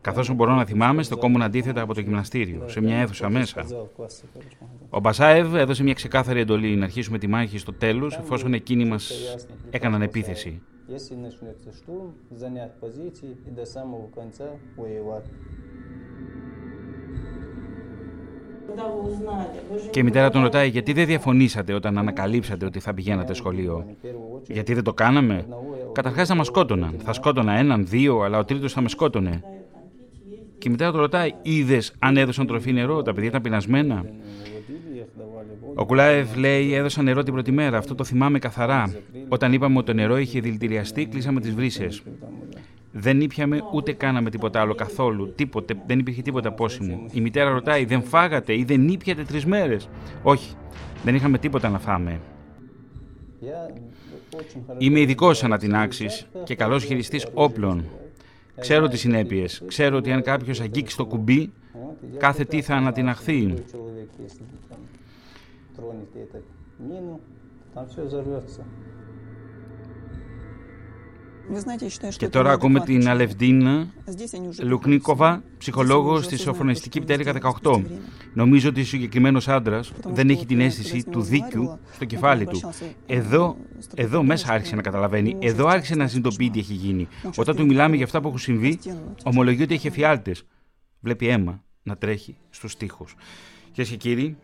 Καθώς 0.00 0.34
μπορώ 0.34 0.54
να 0.54 0.64
θυμάμαι, 0.64 1.02
στο 1.02 1.16
κόμμα 1.16 1.44
αντίθετα 1.44 1.80
από 1.80 1.94
το 1.94 2.00
γυμναστήριο, 2.00 2.68
σε 2.68 2.80
μια 2.80 2.96
αίθουσα 2.96 3.30
μέσα. 3.30 3.64
Ο 4.90 5.00
Μπασάεβ 5.00 5.54
έδωσε 5.54 5.82
μια 5.82 5.94
ξεκάθαρη 5.94 6.40
εντολή 6.40 6.76
να 6.76 6.84
αρχίσουμε 6.84 7.18
τη 7.18 7.26
μάχη 7.26 7.58
στο 7.58 7.72
τέλος, 7.72 8.16
εφόσον 8.16 8.54
εκείνοι 8.54 8.84
μας 8.84 9.12
έκαναν 9.70 10.02
επίθεση. 10.02 10.62
Και 19.90 20.00
η 20.00 20.02
μητέρα 20.02 20.30
τον 20.30 20.42
ρωτάει 20.42 20.68
γιατί 20.68 20.92
δεν 20.92 21.06
διαφωνήσατε 21.06 21.72
όταν 21.72 21.98
ανακαλύψατε 21.98 22.64
ότι 22.64 22.80
θα 22.80 22.94
πηγαίνατε 22.94 23.34
σχολείο; 23.34 23.86
Γιατί 24.46 24.74
δεν 24.74 24.82
το 24.84 24.92
κάναμε; 24.92 25.46
Καταρχάς 25.92 26.28
θα 26.28 26.34
μας 26.34 26.46
σκότωναν. 26.46 26.94
Θα 27.04 27.12
σκότωνα 27.12 27.52
έναν, 27.52 27.86
δύο, 27.86 28.20
αλλά 28.20 28.38
ο 28.38 28.44
τρίτος 28.44 28.72
θα 28.72 28.80
με 28.80 28.88
σκότωνε. 28.88 29.42
Και 30.60 30.68
η 30.68 30.70
μητέρα 30.70 30.92
του 30.92 30.98
ρωτάει, 30.98 31.30
είδες 31.42 31.92
αν 31.98 32.16
έδωσαν 32.16 32.46
τροφή 32.46 32.72
νερό, 32.72 33.02
τα 33.02 33.12
παιδιά 33.12 33.28
ήταν 33.28 33.42
πεινασμένα; 33.42 34.04
Ο 35.74 35.86
Κουλάεβ 35.86 36.36
λέει: 36.36 36.74
Έδωσα 36.74 37.02
νερό 37.02 37.22
την 37.22 37.32
πρώτη 37.32 37.52
μέρα. 37.52 37.78
Αυτό 37.78 37.94
το 37.94 38.04
θυμάμαι 38.04 38.38
καθαρά. 38.38 38.94
Όταν 39.28 39.52
είπαμε 39.52 39.76
ότι 39.76 39.86
το 39.86 39.92
νερό 39.92 40.18
είχε 40.18 40.40
δηλητηριαστεί, 40.40 41.06
κλείσαμε 41.06 41.40
τις 41.40 41.54
βρύσες. 41.54 42.02
Δεν 42.92 43.20
ήπιαμε 43.20 43.60
ούτε 43.72 43.92
κάναμε 43.92 44.30
τίποτα 44.30 44.60
άλλο 44.60 44.74
καθόλου. 44.74 45.32
Τίποτε, 45.34 45.74
δεν 45.86 45.98
υπήρχε 45.98 46.22
τίποτα 46.22 46.52
πόσιμο. 46.52 47.04
Η 47.12 47.20
μητέρα 47.20 47.50
ρωτάει: 47.50 47.84
Δεν 47.84 48.02
φάγατε 48.02 48.56
ή 48.58 48.64
δεν 48.64 48.88
ήπιατε 48.88 49.22
τρεις 49.22 49.44
μέρες; 49.46 49.88
Όχι, 50.22 50.54
δεν 51.04 51.14
είχαμε 51.14 51.38
τίποτα 51.38 51.68
να 51.68 51.78
φάμε. 51.78 52.20
Είμαι 54.78 55.00
ειδικός 55.00 55.44
ανατινάξει 55.44 56.06
και 56.44 56.54
καλός 56.54 56.84
χειριστής 56.84 57.26
όπλων. 57.34 57.84
Ξέρω 58.60 58.88
τις 58.88 59.00
συνέπειες. 59.00 59.62
Ξέρω 59.66 59.96
ότι 59.96 60.12
αν 60.12 60.22
κάποιος 60.22 60.60
αγγίξει 60.60 60.96
το 60.96 61.06
κουμπί, 61.06 61.52
κάθε 62.18 62.44
τι 62.44 62.62
θα 62.62 62.74
ανατιναχθεί. 62.74 63.54
Και 72.16 72.28
τώρα 72.28 72.52
ακούμε 72.52 72.80
την 72.80 73.08
Αλευδίνα 73.08 73.86
Λουκνίκοβα, 74.62 75.42
ψυχολόγος 75.58 76.24
στη 76.24 76.36
Σοφρονιστική 76.36 77.00
Πτέρυγα 77.00 77.32
18. 77.62 77.82
Νομίζω 78.34 78.68
ότι 78.68 78.80
ο 78.80 78.84
συγκεκριμένος 78.84 79.48
άντρας 79.48 79.92
δεν 80.06 80.28
έχει 80.30 80.46
την 80.46 80.60
αίσθηση 80.60 81.04
του 81.10 81.22
δίκιου 81.22 81.78
στο 81.94 82.04
κεφάλι 82.04 82.46
του. 82.46 82.60
Εδώ, 83.06 83.56
εδώ 83.94 84.22
μέσα 84.22 84.52
άρχισε 84.52 84.74
να 84.74 84.82
καταλαβαίνει, 84.82 85.36
εδώ 85.40 85.66
άρχισε 85.66 85.94
να 85.94 86.06
συνειδητοποιεί 86.06 86.50
τι 86.50 86.58
έχει 86.58 86.74
γίνει. 86.74 87.08
Όταν 87.36 87.56
του 87.56 87.66
μιλάμε 87.66 87.96
για 87.96 88.04
αυτά 88.04 88.20
που 88.20 88.26
έχουν 88.26 88.38
συμβεί, 88.38 88.78
ομολογεί 89.24 89.62
ότι 89.62 89.74
έχει 89.74 89.86
εφιάλτες. 89.86 90.44
Βλέπει 91.00 91.28
αίμα 91.28 91.62
να 91.82 91.96
τρέχει 91.96 92.36
στους 92.50 92.76
τοίχους. 92.76 93.14
Κυρίες 93.72 93.88
και 93.88 93.96
κύριοι, 93.96 94.36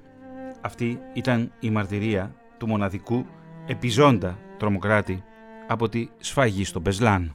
αυτή 0.61 0.99
ήταν 1.13 1.53
η 1.61 1.71
μαρτυρία 1.71 2.35
του 2.59 2.67
μοναδικού 2.67 3.27
επιζώντα 3.67 4.39
τρομοκράτη 4.59 5.23
από 5.69 5.89
τη 5.89 6.09
σφαγή 6.19 6.65
στο 6.65 6.81
Μπεσλάν. 6.81 7.35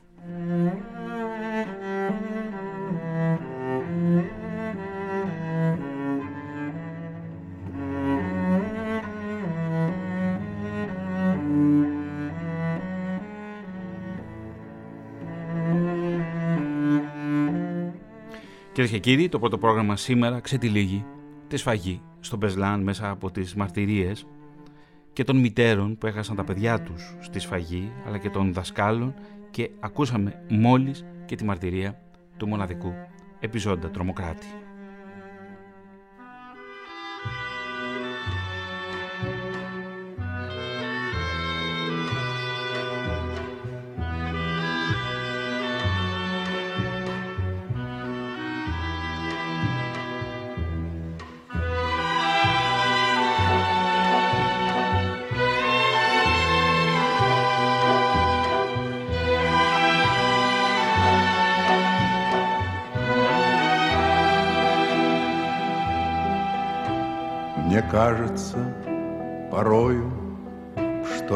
Κυρίες 18.74 18.92
και 18.92 19.00
κύριοι, 19.00 19.30
το 19.30 19.40
πρώτο 19.40 19.58
πρόγραμμα 19.58 19.96
σήμερα 19.96 20.40
ξετυλίγει 20.40 21.06
τη 21.48 21.58
σφαγή 21.58 22.02
στο 22.20 22.38
Μπεσλάν 22.38 22.82
μέσα 22.84 23.10
από 23.10 23.32
τις 23.32 23.56
μαρτυρίες 23.56 24.26
και 25.14 25.24
των 25.24 25.38
μητέρων 25.38 25.97
που 25.97 26.07
έχασαν 26.07 26.36
τα 26.36 26.43
παιδιά 26.43 26.82
τους 26.82 27.16
στη 27.20 27.39
σφαγή 27.39 27.91
αλλά 28.07 28.18
και 28.18 28.30
των 28.30 28.53
δασκάλων 28.53 29.14
και 29.51 29.70
ακούσαμε 29.80 30.43
μόλις 30.49 31.05
και 31.26 31.36
τη 31.36 31.43
μαρτυρία 31.43 32.01
του 32.38 32.47
μοναδικού 32.47 32.93
επιζώντα 33.39 33.89
τρομοκράτη. 33.89 34.61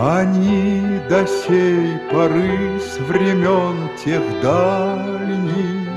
они 0.00 1.00
до 1.08 1.26
сей 1.26 1.98
поры 2.10 2.78
с 2.78 2.98
времен 2.98 3.88
тех 4.04 4.22
дальних 4.40 5.88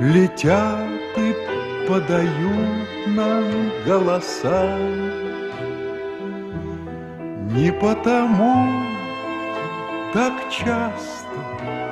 Летят 0.00 0.78
и 1.16 1.34
подают 1.88 3.06
нам 3.08 3.44
голоса. 3.84 4.78
Не 7.50 7.72
потому 7.72 8.68
так 10.12 10.34
часто 10.50 11.26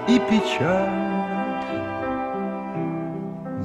и 0.07 0.21
печально 0.21 1.63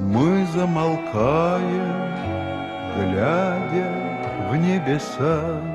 Мы 0.00 0.44
замолкаем, 0.46 2.16
глядя 2.96 4.48
в 4.50 4.56
небеса 4.56 5.71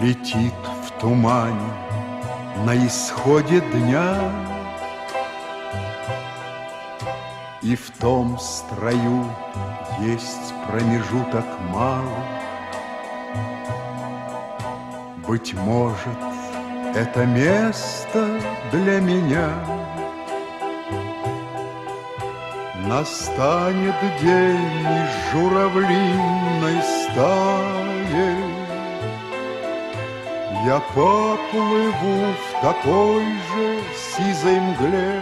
Летит 0.00 0.54
в 0.86 0.98
тумане 0.98 1.70
на 2.64 2.74
исходе 2.86 3.60
дня. 3.60 4.16
И 7.60 7.76
в 7.76 7.90
том 8.00 8.38
строю 8.38 9.26
есть 10.00 10.54
промежуток 10.66 11.44
малый 11.68 12.40
Быть 15.28 15.52
может, 15.52 16.18
это 16.94 17.26
место 17.26 18.40
для 18.72 19.00
меня. 19.00 19.50
Настанет 22.88 23.94
день 24.22 24.80
из 24.80 25.32
журавлиной 25.32 26.82
стаи 26.82 28.49
Я 30.70 30.78
поплыву 30.78 32.32
в 32.32 32.62
такой 32.62 33.24
же 33.24 33.80
сизой 33.96 34.60
мгле 34.60 35.20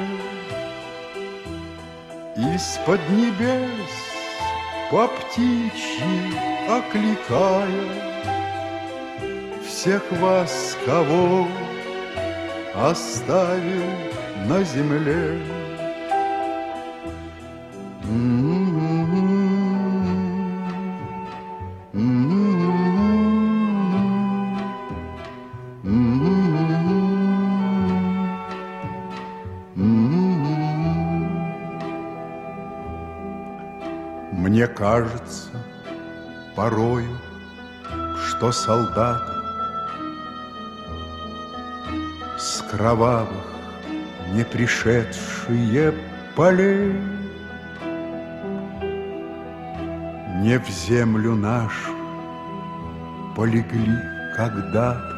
Из-под 2.36 3.00
небес 3.08 3.94
по 4.90 5.08
птичьи 5.08 6.36
окликая 6.68 7.66
Всех 9.66 10.02
вас, 10.20 10.76
кого 10.84 11.48
оставил 12.74 13.90
на 14.44 14.62
земле. 14.64 15.57
Кажется 34.78 35.50
порою, 36.54 37.18
что 38.28 38.52
солдат 38.52 39.22
С 42.38 42.62
кровавых 42.70 43.44
не 44.32 44.44
пришедшие 44.44 45.92
полей 46.36 46.92
Не 50.42 50.58
в 50.60 50.68
землю 50.68 51.34
нашу 51.34 51.92
полегли 53.34 53.98
когда-то 54.36 55.16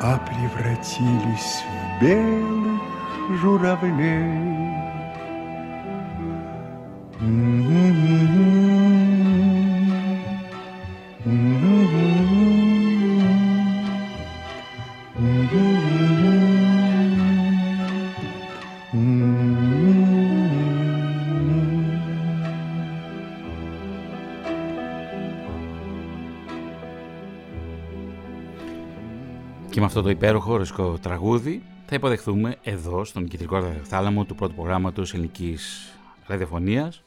А 0.00 0.18
превратились 0.26 1.62
в 1.68 2.02
белых 2.02 2.80
журавлей 3.42 4.59
Και 7.20 7.26
με 29.80 29.86
αυτό 29.86 30.02
το 30.02 30.10
υπέροχο 30.10 30.56
ροσκό 30.56 30.98
τραγούδι 31.02 31.62
θα 31.86 31.94
υποδεχθούμε 31.94 32.56
εδώ 32.62 33.04
στον 33.04 33.28
κεντρικό 33.28 33.62
θάλαμο 33.82 34.24
του 34.24 34.34
πρώτου 34.34 34.54
προγράμματος 34.54 35.14
ελληνικής 35.14 35.92
ραδιοφωνίας 36.26 37.02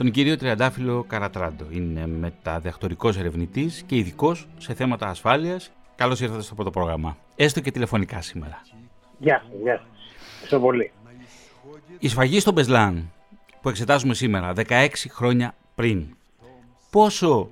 τον 0.00 0.10
κύριο 0.10 0.36
Τριαντάφυλλο 0.36 1.04
Καρατράντο. 1.08 1.66
Είναι 1.70 2.06
μεταδεχτορικός 2.06 3.16
ερευνητής 3.16 3.82
και 3.86 3.96
ειδικός 3.96 4.48
σε 4.58 4.74
θέματα 4.74 5.08
ασφάλειας. 5.08 5.70
Καλώς 5.96 6.20
ήρθατε 6.20 6.42
στο 6.42 6.54
πρώτο 6.54 6.70
πρόγραμμα, 6.70 7.16
έστω 7.36 7.60
και 7.60 7.70
τηλεφωνικά 7.70 8.22
σήμερα. 8.22 8.62
Γεια 9.18 9.42
σας, 9.48 9.60
γεια 9.62 9.76
σας. 9.76 9.86
Ευχαριστώ 10.32 10.60
πολύ. 10.60 10.92
Η 11.98 12.08
σφαγή 12.08 12.40
στο 12.40 12.52
Μπεσλάν 12.52 13.10
που 13.60 13.68
εξετάζουμε 13.68 14.14
σήμερα, 14.14 14.52
16 14.56 14.88
χρόνια 15.08 15.54
πριν, 15.74 16.06
πόσο 16.90 17.50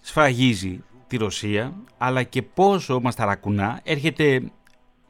σφραγίζει 0.00 0.82
τη 1.06 1.16
Ρωσία, 1.16 1.72
αλλά 1.98 2.22
και 2.22 2.42
πόσο 2.42 3.00
μας 3.00 3.14
ταρακουνά, 3.14 3.80
έρχεται 3.82 4.42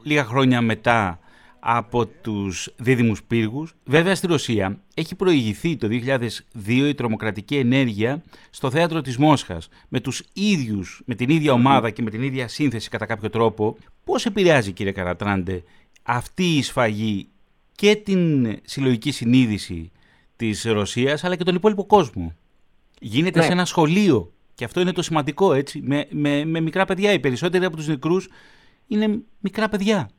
λίγα 0.02 0.24
χρόνια 0.24 0.60
μετά 0.60 1.18
από 1.64 2.06
τους 2.06 2.68
δίδυμους 2.76 3.22
πύργους. 3.22 3.74
Βέβαια 3.84 4.14
στη 4.14 4.26
Ρωσία 4.26 4.78
έχει 4.94 5.14
προηγηθεί 5.14 5.76
το 5.76 5.88
2002 5.88 6.88
η 6.88 6.94
τρομοκρατική 6.94 7.56
ενέργεια 7.56 8.22
στο 8.50 8.70
θέατρο 8.70 9.00
της 9.00 9.16
Μόσχας 9.16 9.68
με 9.88 10.00
τους 10.00 10.22
ίδιους, 10.32 11.02
με 11.04 11.14
την 11.14 11.30
ίδια 11.30 11.52
ομάδα 11.52 11.90
και 11.90 12.02
με 12.02 12.10
την 12.10 12.22
ίδια 12.22 12.48
σύνθεση 12.48 12.88
κατά 12.88 13.06
κάποιο 13.06 13.30
τρόπο. 13.30 13.76
Πώς 14.04 14.26
επηρεάζει 14.26 14.72
κύριε 14.72 14.92
Καρατράντε 14.92 15.62
αυτή 16.02 16.56
η 16.56 16.62
σφαγή 16.62 17.28
και 17.74 17.96
την 17.96 18.46
συλλογική 18.64 19.10
συνείδηση 19.10 19.90
της 20.36 20.62
Ρωσίας 20.64 21.24
αλλά 21.24 21.36
και 21.36 21.44
τον 21.44 21.54
υπόλοιπο 21.54 21.86
κόσμο; 21.86 22.34
Γίνεται 23.00 23.38
Ναι. 23.38 23.44
σε 23.44 23.52
ένα 23.52 23.64
σχολείο 23.64 24.32
και 24.54 24.64
αυτό 24.64 24.80
είναι 24.80 24.92
το 24.92 25.02
σημαντικό 25.02 25.52
έτσι, 25.52 25.80
με, 25.84 26.06
με, 26.10 26.44
με 26.44 26.60
μικρά 26.60 26.84
παιδιά. 26.84 27.12
Οι 27.12 27.18
περισσότεροι 27.20 27.64
από 27.64 27.76
τους 27.76 27.86
νεκρούς 27.86 28.28
είναι 28.86 29.22
μικρά 29.40 29.68
παιδιά. 29.68 30.10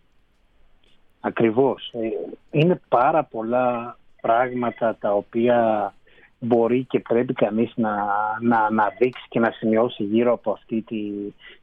Ακριβώς. 1.25 1.91
Ε, 1.93 2.07
Είναι 2.51 2.81
πάρα 2.89 3.23
πολλά 3.23 3.97
πράγματα 4.21 4.97
τα 4.99 5.11
οποία 5.13 5.93
μπορεί 6.39 6.83
και 6.83 6.99
πρέπει 6.99 7.33
κανείς 7.33 7.71
να, 7.75 7.95
να 8.41 8.59
αναδείξει 8.59 9.25
και 9.29 9.39
να 9.39 9.51
σημειώσει 9.51 10.03
γύρω 10.03 10.33
από 10.33 10.51
αυτή 10.51 10.81
τη, 10.81 11.01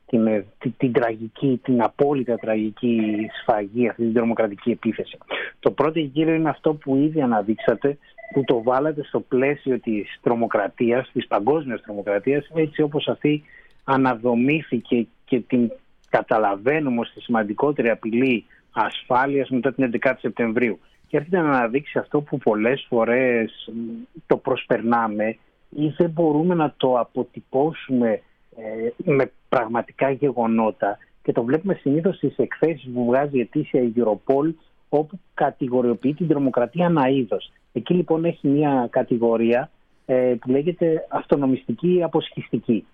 την, 0.07 0.27
ε, 0.27 0.45
τη- 0.59 0.71
την 0.71 0.93
τραγική, 0.93 1.61
την 1.65 1.83
απόλυτα 1.83 2.37
τραγική 2.37 3.27
σφαγή, 3.41 3.89
αυτή 3.89 4.03
την 4.03 4.15
τρομοκρατική 4.15 4.71
επίθεση. 4.71 5.19
Το 5.61 5.71
πρώτο 5.71 5.93
και 5.93 6.07
κύριο 6.07 6.35
είναι 6.35 6.49
αυτό 6.49 6.75
που 6.75 6.97
ήδη 6.97 7.21
αναδείξατε, 7.23 7.99
που 8.33 8.45
το 8.45 8.63
βάλατε 8.63 9.03
στο 9.05 9.21
πλαίσιο 9.21 9.79
της 9.81 10.19
τρομοκρατίας, 10.23 11.11
της 11.13 11.27
παγκόσμιας 11.27 11.81
τρομοκρατίας, 11.83 12.51
έτσι 12.55 12.83
όπως 12.83 13.09
αυτή 13.09 13.43
αναδομήθηκε 13.85 15.07
και 15.25 15.41
την 15.41 15.71
καταλαβαίνουμε 16.11 17.01
ως 17.01 17.13
τη 17.13 17.21
σημαντικότερη 17.21 17.91
απειλή 17.91 18.45
ασφάλειας 18.73 19.49
μετά 19.49 19.73
την 19.73 19.91
11η 20.01 20.15
Σεπτεμβρίου. 20.19 20.79
Και 21.09 21.17
έρχεται 21.17 21.39
να 21.39 21.49
αναδείξει 21.49 21.99
αυτό 21.99 22.21
που 22.21 22.39
πολλές 22.39 22.87
φορές 22.89 23.71
μ, 23.73 24.03
το 24.27 24.37
προσπερνάμε 24.37 25.37
ή 25.71 25.89
δεν 25.89 26.11
μπορούμε 26.11 26.55
να 26.55 26.75
το 26.77 26.99
αποτυπώσουμε 26.99 28.23
ε, 28.57 28.89
με 29.05 29.31
πραγματικά 29.49 30.11
γεγονότα 30.11 30.99
και 31.23 31.33
το 31.33 31.43
βλέπουμε 31.45 31.75
συνήθως 31.75 32.17
στις 32.17 32.37
εκθέσεις 32.37 32.91
που 32.95 33.05
βγάζει 33.05 33.37
η 33.37 33.41
ετήσια 33.41 33.81
η 33.83 33.93
Europol 33.97 34.53
όπου 34.89 35.19
κατηγοριοποιεί 35.35 36.15
την 36.15 36.29
τρομοκρατία 36.29 36.85
ένα 36.87 37.09
είδος. 37.09 37.53
Εκεί 37.73 37.95
λοιπόν 37.95 38.25
έχει 38.25 38.49
μια 38.49 38.89
κατηγορία 38.91 39.71
ε, 40.07 40.35
που 40.41 40.51
λέγεται 40.51 41.07
αυτονομιστική 41.09 42.03
αποσχιστική. 42.03 42.87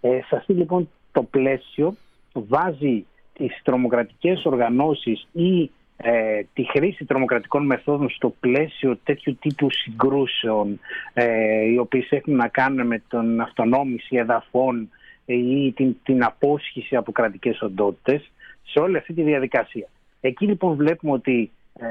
Ε, 0.00 0.18
σε 0.28 0.36
αυτή 0.36 0.52
λοιπόν 0.52 0.88
το 1.12 1.22
πλαίσιο 1.22 1.94
βάζει 2.32 3.04
τις 3.40 3.60
τρομοκρατικές 3.62 4.44
οργανώσεις 4.44 5.26
ή 5.32 5.70
ε, 5.96 6.42
τη 6.52 6.64
χρήση 6.64 7.04
τρομοκρατικών 7.04 7.66
μεθόδων 7.66 8.10
στο 8.10 8.34
πλαίσιο 8.40 8.98
τέτοιου 9.04 9.36
τύπου 9.40 9.70
συγκρούσεων 9.70 10.80
ε, 11.12 11.64
οι 11.64 11.78
οποίες 11.78 12.10
έχουν 12.10 12.36
να 12.36 12.48
κάνουν 12.48 12.86
με 12.86 13.02
τον 13.08 13.40
αυτονόμηση 13.40 14.16
εδαφών 14.16 14.88
ε, 15.26 15.34
ή 15.34 15.72
την, 15.72 15.96
την 16.02 16.24
απόσχηση 16.24 16.96
από 16.96 17.12
κρατικές 17.12 17.62
οντότητες 17.62 18.30
σε 18.62 18.78
όλη 18.78 18.96
αυτή 18.96 19.12
τη 19.12 19.22
διαδικασία. 19.22 19.88
Εκεί 20.20 20.46
λοιπόν 20.46 20.76
βλέπουμε 20.76 21.12
ότι 21.12 21.50
ε, 21.78 21.86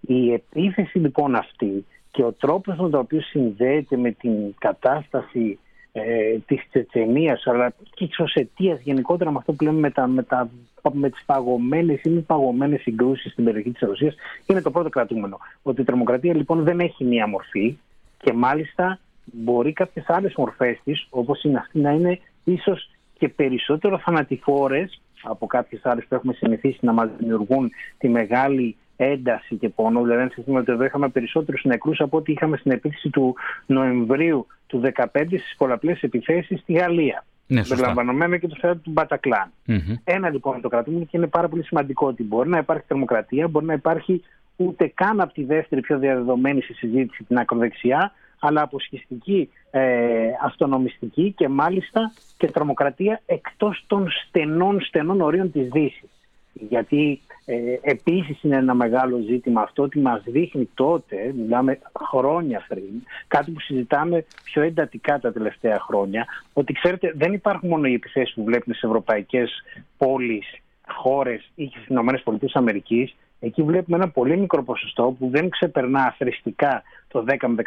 η 0.00 0.32
επίθεση 0.32 0.98
λοιπόν 0.98 1.34
αυτή 1.34 1.84
και 2.10 2.22
ο 2.22 2.32
τρόπος 2.32 2.76
με 2.76 2.90
τον 2.90 3.00
οποίο 3.00 3.20
συνδέεται 3.20 3.96
με 3.96 4.10
την 4.10 4.54
κατάσταση 4.58 5.58
ε, 5.96 6.38
της 6.46 6.68
Τσετσενίας 6.68 7.46
αλλά 7.46 7.72
και 7.94 8.06
της 8.06 8.18
Οσετίας 8.18 8.80
γενικότερα 8.80 9.30
με 9.30 9.38
αυτό 9.38 9.52
που 9.52 9.64
λέμε 9.64 9.78
με, 9.78 9.90
τα, 9.90 10.06
με, 10.06 10.22
τα, 10.22 10.50
με 10.92 11.10
τις 11.10 11.22
παγωμένες 11.26 12.02
ή 12.02 12.08
μη 12.08 12.20
παγωμένες 12.20 12.80
συγκρούσεις 12.80 13.32
στην 13.32 13.44
περιοχή 13.44 13.70
της 13.70 13.88
Ρωσίας 13.88 14.14
είναι 14.46 14.62
το 14.62 14.70
πρώτο 14.70 14.88
κρατούμενο. 14.88 15.38
Ότι 15.62 15.80
η 15.80 15.84
τρομοκρατία 15.84 16.34
λοιπόν 16.34 16.62
δεν 16.62 16.80
έχει 16.80 17.04
μία 17.04 17.26
μορφή 17.26 17.78
και 18.18 18.32
μάλιστα 18.32 18.98
μπορεί 19.24 19.72
κάποιες 19.72 20.04
άλλες 20.08 20.34
μορφές 20.36 20.80
της 20.84 21.06
όπως 21.10 21.42
είναι 21.42 21.58
αυτή 21.58 21.78
να 21.78 21.90
είναι 21.90 22.18
ίσως 22.44 22.90
και 23.18 23.28
περισσότερο 23.28 23.98
θανατηφόρες 23.98 25.00
από 25.22 25.46
κάποιες 25.46 25.80
άλλες 25.84 26.04
που 26.08 26.14
έχουμε 26.14 26.32
συνηθίσει 26.32 26.78
να 26.80 26.92
μας 26.92 27.08
δημιουργούν 27.18 27.70
τη 27.98 28.08
μεγάλη 28.08 28.76
ένταση 28.96 29.56
και 29.56 29.68
πόνο. 29.68 30.02
Δηλαδή, 30.02 30.22
αν 30.22 30.30
σκεφτούμε 30.30 30.58
ότι 30.58 30.72
εδώ 30.72 30.84
είχαμε 30.84 31.08
περισσότερους 31.08 31.64
νεκρούς 31.64 32.00
από 32.00 32.16
ό,τι 32.16 32.32
είχαμε 32.32 32.56
στην 32.56 32.70
επίθεση 32.70 33.10
του 33.10 33.34
Νοεμβρίου 33.66 34.46
του 34.66 34.80
2015 34.80 35.06
στις 35.26 35.54
πολλαπλές 35.56 36.02
επιθέσεις 36.02 36.60
στη 36.60 36.72
Γαλλία. 36.72 37.24
Ναι, 37.46 37.58
σωστά. 37.58 37.74
Περιλαμβανομένο 37.74 38.36
και 38.36 38.48
το 38.48 38.56
θέατρο 38.60 38.80
του 38.80 38.90
Μπατακλάν. 38.90 39.52
Μμμ. 39.64 39.96
Ένα 40.04 40.30
λοιπόν 40.30 40.60
το 40.60 40.68
κρατούμενο 40.68 41.04
και 41.04 41.16
είναι 41.16 41.26
πάρα 41.26 41.48
πολύ 41.48 41.64
σημαντικό 41.64 42.06
ότι 42.06 42.22
μπορεί 42.22 42.48
να 42.48 42.58
υπάρχει 42.58 42.84
τρομοκρατία, 42.86 43.48
μπορεί 43.48 43.66
να 43.66 43.72
υπάρχει 43.72 44.22
ούτε 44.56 44.92
καν 44.94 45.20
από 45.20 45.32
τη 45.32 45.44
δεύτερη 45.44 45.80
πιο 45.80 45.98
διαδεδομένη 45.98 46.60
στη 46.60 46.72
συζήτηση 46.72 47.24
την 47.24 47.38
ακροδεξιά, 47.38 48.12
αλλά 48.38 48.62
αποσχιστική, 48.62 49.50
ε, 49.70 50.28
αυτονομιστική 50.44 51.32
και 51.36 51.48
μάλιστα 51.48 52.12
και 52.36 52.46
τρομοκρατία 52.46 53.20
εκτός 53.26 53.84
των 53.86 54.08
στενών, 54.10 54.80
στενών 54.80 55.20
ορίων 55.20 55.52
της 55.52 55.68
Δύσης. 55.68 56.10
Γιατί 56.52 57.20
ε, 57.46 57.56
επίσης 57.80 58.42
είναι 58.42 58.56
ένα 58.56 58.74
μεγάλο 58.74 59.18
ζήτημα 59.18 59.60
αυτό 59.60 59.82
ότι 59.82 59.98
μας 59.98 60.22
δείχνει 60.26 60.68
τότε, 60.74 61.32
μιλάμε 61.36 61.78
χρόνια 62.08 62.64
πριν, 62.68 63.02
κάτι 63.26 63.50
που 63.50 63.60
συζητάμε 63.60 64.24
πιο 64.44 64.62
εντατικά 64.62 65.18
τα 65.18 65.32
τελευταία 65.32 65.78
χρόνια, 65.80 66.26
ότι 66.52 66.72
ξέρετε 66.72 67.12
δεν 67.16 67.32
υπάρχουν 67.32 67.68
μόνο 67.68 67.86
οι 67.86 67.92
επιθέσεις 67.92 68.34
που 68.34 68.44
βλέπουμε 68.44 68.74
σε 68.74 68.86
ευρωπαϊκές 68.86 69.62
πόλεις, 69.98 70.46
χώρες 70.86 71.50
ή 71.54 71.66
και 71.66 71.78
στις 71.78 72.54
ΗΠΑ, 72.54 73.12
εκεί 73.40 73.62
βλέπουμε 73.62 73.96
ένα 73.96 74.08
πολύ 74.08 74.36
μικρό 74.36 74.62
ποσοστό 74.62 75.16
που 75.18 75.28
δεν 75.30 75.48
ξεπερνά 75.48 76.02
αθρηστικά 76.02 76.82
το 77.14 77.24
10 77.28 77.48
με 77.48 77.62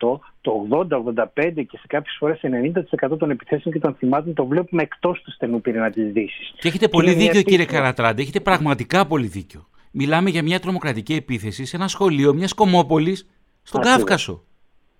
15%, 0.00 0.18
το 0.40 0.66
80-85% 0.70 1.66
και 1.68 1.78
σε 1.78 1.86
κάποιες 1.86 2.16
φορές 2.18 2.40
90% 3.12 3.18
των 3.18 3.30
επιθέσεων 3.30 3.74
και 3.74 3.80
των 3.80 3.94
θυμάτων 3.94 4.34
το 4.34 4.46
βλέπουμε 4.46 4.82
εκτός 4.82 5.22
του 5.22 5.32
στενού 5.32 5.60
πυρήνα 5.60 5.90
της 5.90 6.12
Δύσης. 6.12 6.54
Και 6.58 6.68
έχετε 6.68 6.88
πολύ 6.88 7.06
είναι 7.06 7.16
μια 7.16 7.26
δίκιο 7.26 7.42
κύριε 7.42 7.64
επίθεση. 7.64 7.82
Καρατράντε, 7.82 8.22
έχετε 8.22 8.40
πραγματικά 8.40 9.06
πολύ 9.06 9.26
δίκιο. 9.26 9.66
Μιλάμε 9.90 10.30
για 10.30 10.42
μια 10.42 10.60
τρομοκρατική 10.60 11.14
επίθεση 11.14 11.64
σε 11.64 11.76
ένα 11.76 11.88
σχολείο 11.88 12.34
μιας 12.34 12.54
κομμόπολη 12.54 13.16
στον 13.62 13.80
Ακριβώς. 13.80 13.98
Κάφκασο. 13.98 14.42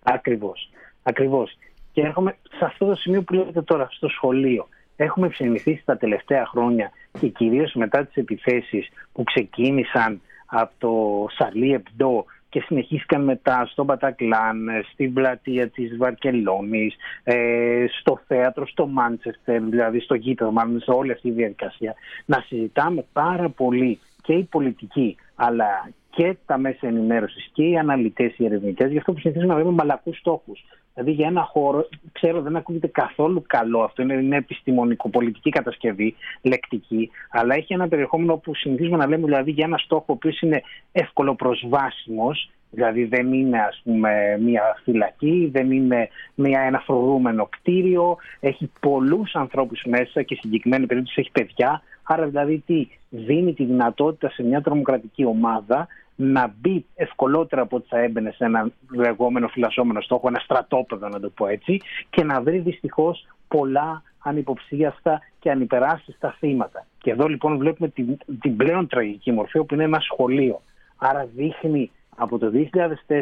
Ακριβώς. 0.03 0.71
Ακριβώς. 1.03 1.59
Και 1.93 2.01
έρχομαι 2.01 2.37
σε 2.59 2.65
αυτό 2.65 2.87
το 2.87 2.95
σημείο 2.95 3.23
που 3.23 3.35
λέτε 3.35 3.63
τώρα, 3.63 3.89
στο 3.91 4.09
σχολείο. 4.09 4.69
Έχουμε 4.97 5.29
ψημιθήσει 5.29 5.83
τα 5.85 5.97
τελευταία 5.97 6.47
χρόνια 6.47 6.91
και 7.21 7.29
κυρίως 7.29 7.73
μετά 7.75 8.05
τις 8.05 8.15
επιθέσεις 8.15 8.89
που 9.13 9.23
ξεκίνησαν 9.23 10.21
από 10.47 10.73
το 10.79 11.27
Σαλί 11.37 11.73
Επντό 11.73 12.25
και 12.51 12.61
συνεχίστηκαν 12.61 13.25
μετά 13.25 13.67
στο 13.71 13.85
Μπατακλάν, 13.85 14.69
στην 14.93 15.13
πλατεία 15.13 15.69
της 15.69 15.97
Βαρκελόνης, 15.97 16.95
ε, 17.25 17.85
στο 18.01 18.21
θέατρο, 18.27 18.67
στο 18.67 18.87
Μάντσεστερ, 18.87 19.63
δηλαδή 19.63 20.01
στο 20.01 20.15
γήπεδο, 20.15 20.51
μάλλον 20.51 20.81
σε 20.81 20.91
όλη 20.91 21.13
αυτή 21.13 21.29
τη 21.29 21.35
διαδικασία, 21.35 21.95
να 22.25 22.45
συζητάμε 22.47 23.05
πάρα 23.13 23.49
πολύ 23.49 23.99
και 24.23 24.33
οι 24.33 24.43
πολιτικοί, 24.43 25.17
αλλά 25.35 25.91
και 26.11 26.37
τα 26.47 26.59
μέσα 26.59 26.87
ενημέρωσης 26.87 27.51
και 27.53 27.63
οι 27.63 27.79
αναλυτές, 27.79 28.39
οι 28.39 28.45
ερευνητές, 28.45 28.91
για 28.91 28.99
αυτό 28.99 29.13
που 29.13 29.21
συνηθίζουμε 29.21 29.53
να 29.53 29.59
λέμε 29.59 29.71
μαλακούς 29.71 30.19
στόχους. 30.19 30.65
Δηλαδή 30.95 31.13
για 31.13 31.27
ένα 31.27 31.43
χώρο, 31.43 31.89
ξέρω 32.13 32.41
δεν 32.41 32.57
ακούγεται 32.57 32.87
καθόλου 32.87 33.45
καλό 33.47 33.83
αυτό, 33.83 34.03
είναι, 34.03 34.15
είναι 34.15 34.37
επιστημονικο-πολιτική 34.37 35.51
κατασκευή, 35.51 36.15
λεκτική, 36.43 37.11
αλλά 37.31 37.55
έχει 37.55 37.73
ένα 37.73 37.89
περιεχόμενο 37.89 38.37
που 38.37 38.55
συνηθίζουμε 38.55 38.97
να 38.97 39.07
λέμε 39.07 39.25
δηλαδή 39.25 39.51
για 39.51 39.65
ένα 39.65 39.79
στόχο 39.79 40.05
ο 40.09 40.13
οποίος 40.13 40.41
είναι 40.41 40.63
εύκολο 40.93 41.35
προσβάσιμος, 41.35 42.51
δηλαδή 42.71 43.05
δεν 43.05 43.33
είναι 43.33 43.61
ας 43.61 43.81
πούμε 43.85 44.39
μια 44.41 44.63
φυλακή, 44.85 45.49
δεν 45.53 45.71
είναι 45.71 46.09
μια, 46.35 46.61
ένα 46.61 46.79
φρουρούμενο 46.79 47.47
κτίριο, 47.47 48.17
έχει 48.41 48.71
πολλούς 48.81 49.35
ανθρώπους 49.35 49.83
μέσα 49.87 50.23
και 50.23 50.39
συγκεκριμένη 50.41 50.87
περίπτωση 50.87 51.21
έχει 51.21 51.31
παιδιά, 51.31 51.83
άρα 52.03 52.27
δηλαδή 52.27 52.63
τι 52.67 52.89
δίνει 53.09 53.55
τη 53.55 53.65
δυνατότητα 53.65 54.31
σε 54.31 54.43
μια 54.43 54.61
τρομοκρατική 54.61 55.25
ομάδα 55.25 55.87
να 56.23 56.55
μπει 56.61 56.87
ευκολότερα 56.95 57.63
από 57.63 57.77
ό,τι 57.77 57.89
θα 57.89 57.99
έμπαινε 57.99 58.31
σε 58.31 58.45
ένα 58.45 58.71
λεγόμενο 58.91 59.49
φυλασσόμενο 59.49 60.01
στόχο, 60.01 60.29
ένα 60.29 60.39
στρατόπεδο 60.39 61.09
να 61.09 61.21
το 61.21 61.31
πω 61.31 61.47
έτσι, 61.47 61.81
και 62.11 62.25
να 62.25 62.41
βρει 62.41 62.59
δυστυχώς 62.59 63.27
πολλά 63.49 64.03
ανυποψίαστα 64.19 65.21
και 65.39 65.51
ανυπεράσπιστα 65.51 66.37
θύματα. 66.39 66.87
Και 66.99 67.11
εδώ 67.11 67.27
λοιπόν 67.27 67.59
βλέπουμε 67.59 67.89
την, 67.89 68.19
την 68.41 68.57
πλέον 68.57 68.87
τραγική 68.87 69.33
μορφή, 69.33 69.59
όπου 69.59 69.75
είναι 69.75 69.85
ένα 69.85 70.01
σχολείο. 70.01 70.61
Άρα 70.97 71.29
δείχνει 71.37 71.91
από 72.17 72.39
το 72.39 72.53
2004 72.55 73.17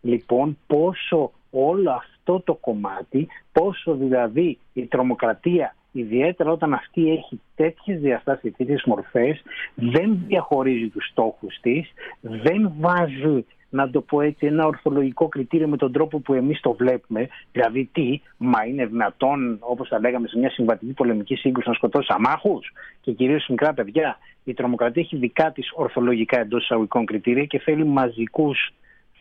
λοιπόν 0.00 0.58
πόσο 0.66 1.30
όλο 1.50 1.90
αυτό 1.90 2.40
το 2.40 2.54
κομμάτι, 2.54 3.28
πόσο 3.52 3.94
δηλαδή 3.94 4.58
η 4.72 4.86
τρομοκρατία 4.86 5.74
ιδιαίτερα 5.98 6.50
όταν 6.50 6.74
αυτή 6.74 7.10
έχει 7.10 7.40
τέτοιες 7.54 8.00
διαστάσεις, 8.00 8.56
τέτοιες 8.56 8.82
μορφές, 8.86 9.42
δεν 9.74 10.18
διαχωρίζει 10.26 10.88
τους 10.88 11.08
στόχους 11.10 11.58
της, 11.60 11.92
δεν 12.20 12.72
βάζει 12.78 13.44
να 13.74 13.90
το 13.90 14.00
πω 14.00 14.20
έτσι, 14.20 14.46
ένα 14.46 14.66
ορθολογικό 14.66 15.28
κριτήριο 15.28 15.68
με 15.68 15.76
τον 15.76 15.92
τρόπο 15.92 16.18
που 16.18 16.34
εμείς 16.34 16.60
το 16.60 16.72
βλέπουμε. 16.72 17.28
Δηλαδή 17.52 17.88
τι, 17.92 18.20
μα 18.36 18.64
είναι 18.66 18.86
δυνατόν, 18.86 19.56
όπως 19.60 19.88
τα 19.88 20.00
λέγαμε 20.00 20.28
σε 20.28 20.38
μια 20.38 20.50
συμβατική 20.50 20.92
πολεμική 20.92 21.34
σύγκρουση, 21.34 21.68
να 21.68 21.74
σκοτώσει 21.74 22.12
αμάχους 22.16 22.72
και 23.00 23.12
κυρίως 23.12 23.46
μικρά 23.48 23.74
παιδιά. 23.74 24.18
Η 24.44 24.54
τρομοκρατία 24.54 25.02
έχει 25.02 25.16
δικά 25.16 25.52
της 25.52 25.70
ορθολογικά 25.74 26.40
εντός 26.40 26.62
εισαγωγικών 26.62 27.04
κριτήρια 27.04 27.44
και 27.44 27.58
θέλει 27.58 27.84
μαζικούς 27.84 28.72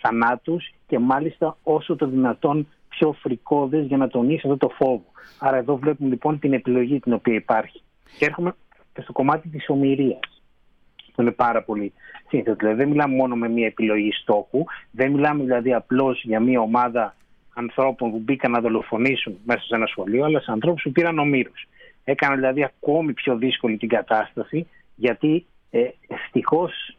θανάτους 0.02 0.74
και 0.88 1.00
μάλιστα 1.00 1.58
όσο 1.64 1.96
το 1.96 2.08
δυνατόν 2.08 2.68
πιο 2.98 3.16
φρικόδες 3.22 3.86
για 3.86 3.98
να 3.98 4.08
τονίσεις 4.08 4.44
αυτό 4.44 4.58
το 4.58 4.70
φόβο. 4.70 5.06
Άρα 5.40 5.58
εδώ 5.58 5.78
βλέπουμε 5.78 6.10
λοιπόν 6.10 6.40
την 6.40 6.54
επιλογή 6.54 7.00
την 7.00 7.14
οποία 7.14 7.34
υπάρχει. 7.34 7.82
Και 8.18 8.26
έρχομαι 8.26 8.56
και 8.94 9.02
στο 9.02 9.12
κομμάτι 9.12 9.50
της 9.50 9.70
ομοιρίας. 9.70 10.20
που 11.14 11.22
είναι 11.22 11.32
πάρα 11.32 11.64
πολύ 11.64 11.94
σύνθετο. 12.28 12.56
Δηλαδή 12.56 12.78
δεν 12.78 12.88
μιλάμε 12.88 13.16
μόνο 13.16 13.36
με 13.36 13.50
μια 13.50 13.66
επιλογή 13.66 14.12
στόχου, 14.12 14.64
δεν 14.92 15.12
μιλάμε 15.12 15.44
δηλαδή 15.44 15.74
απλώς 15.74 16.24
για 16.24 16.40
μια 16.40 16.60
ομάδα 16.60 17.16
ανθρώπων 17.54 18.12
που 18.12 18.20
μπήκαν 18.20 18.52
να 18.52 18.60
δολοφονήσουν 18.60 19.38
μέσα 19.46 19.62
σε 19.62 19.76
ένα 19.76 19.86
σχολείο, 19.86 20.26
αλλά 20.26 20.40
σε 20.40 20.52
ανθρώπους 20.52 20.84
που 20.84 20.92
πήραν 20.92 21.20
ομήρους. 21.20 21.68
Έκαναν 22.04 22.36
δηλαδή 22.36 22.64
ακόμη 22.64 23.14
πιο 23.14 23.38
δύσκολη 23.38 23.78
την 23.78 23.90
κατάσταση, 23.90 24.68
γιατί 24.96 25.46
ε, 25.70 25.90
ευτυχώς, 26.08 26.98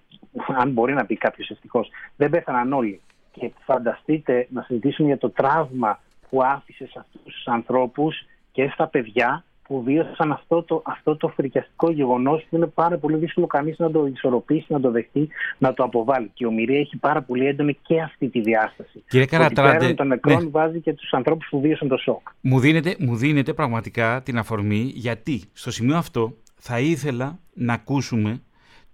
αν 0.57 0.71
μπορεί 0.71 0.93
να 0.93 1.07
πει 1.07 1.17
κάποιος 1.17 1.51
ευτυχώς, 1.51 1.89
δεν 2.17 2.31
πέθαναν 2.31 2.73
όλοι. 2.73 3.01
Και 3.35 3.53
φανταστείτε 3.65 4.47
να 4.51 4.63
συζητήσουμε 4.63 5.09
για 5.09 5.19
το 5.19 5.31
τραύμα 5.31 6.01
που 6.31 6.43
άφησε 6.43 6.87
σε 6.87 6.99
αυτούς 6.99 7.21
τους 7.23 7.47
ανθρώπους 7.47 8.27
και 8.53 8.71
στα 8.73 8.87
παιδιά 8.89 9.45
που 9.69 9.83
βίωσαν 9.83 10.33
αυτό 10.33 10.63
το, 10.63 10.83
αυτό 10.85 11.17
το 11.17 11.29
φρικιαστικό 11.29 11.91
γεγονός 11.91 12.47
που 12.49 12.57
είναι 12.57 12.67
πάρα 12.67 12.99
πολύ 12.99 13.17
δύσκολο 13.17 13.47
κανείς 13.47 13.79
να 13.79 13.91
το 13.91 14.07
ισορροπήσει, 14.07 14.67
να 14.69 14.81
το 14.81 14.91
δεχτεί, 14.91 15.29
να 15.59 15.75
το 15.75 15.83
αποβάλει. 15.83 16.31
Και 16.35 16.45
η 16.45 16.47
ομοιρία 16.47 16.79
έχει 16.79 16.97
πάρα 16.97 17.23
πολύ 17.23 17.47
έντονη 17.47 17.79
και 17.83 18.01
αυτή 18.01 18.29
τη 18.29 18.41
διάσταση. 18.41 19.05
Κύριε 19.09 19.27
Καρατράντε, 19.27 19.95
των 19.95 20.07
νεκρών 20.07 20.43
ναι. 20.43 20.51
βάζει 20.51 20.81
και 20.81 20.93
τους 20.93 21.13
ανθρώπους 21.13 21.47
που 21.51 21.61
βίωσαν 21.61 21.89
το 21.89 21.97
σοκ. 21.97 22.29
Μου 22.41 22.61
δίνετε, 22.61 22.97
μου 22.99 23.17
δίνετε 23.17 23.53
πραγματικά 23.53 24.23
την 24.23 24.39
αφορμή 24.39 24.93
γιατί 24.95 25.43
στο 25.53 25.71
σημείο 25.71 25.97
αυτό 25.97 26.35
θα 26.55 26.81
ήθελα 26.81 27.39
να 27.55 27.73
ακούσουμε 27.73 28.43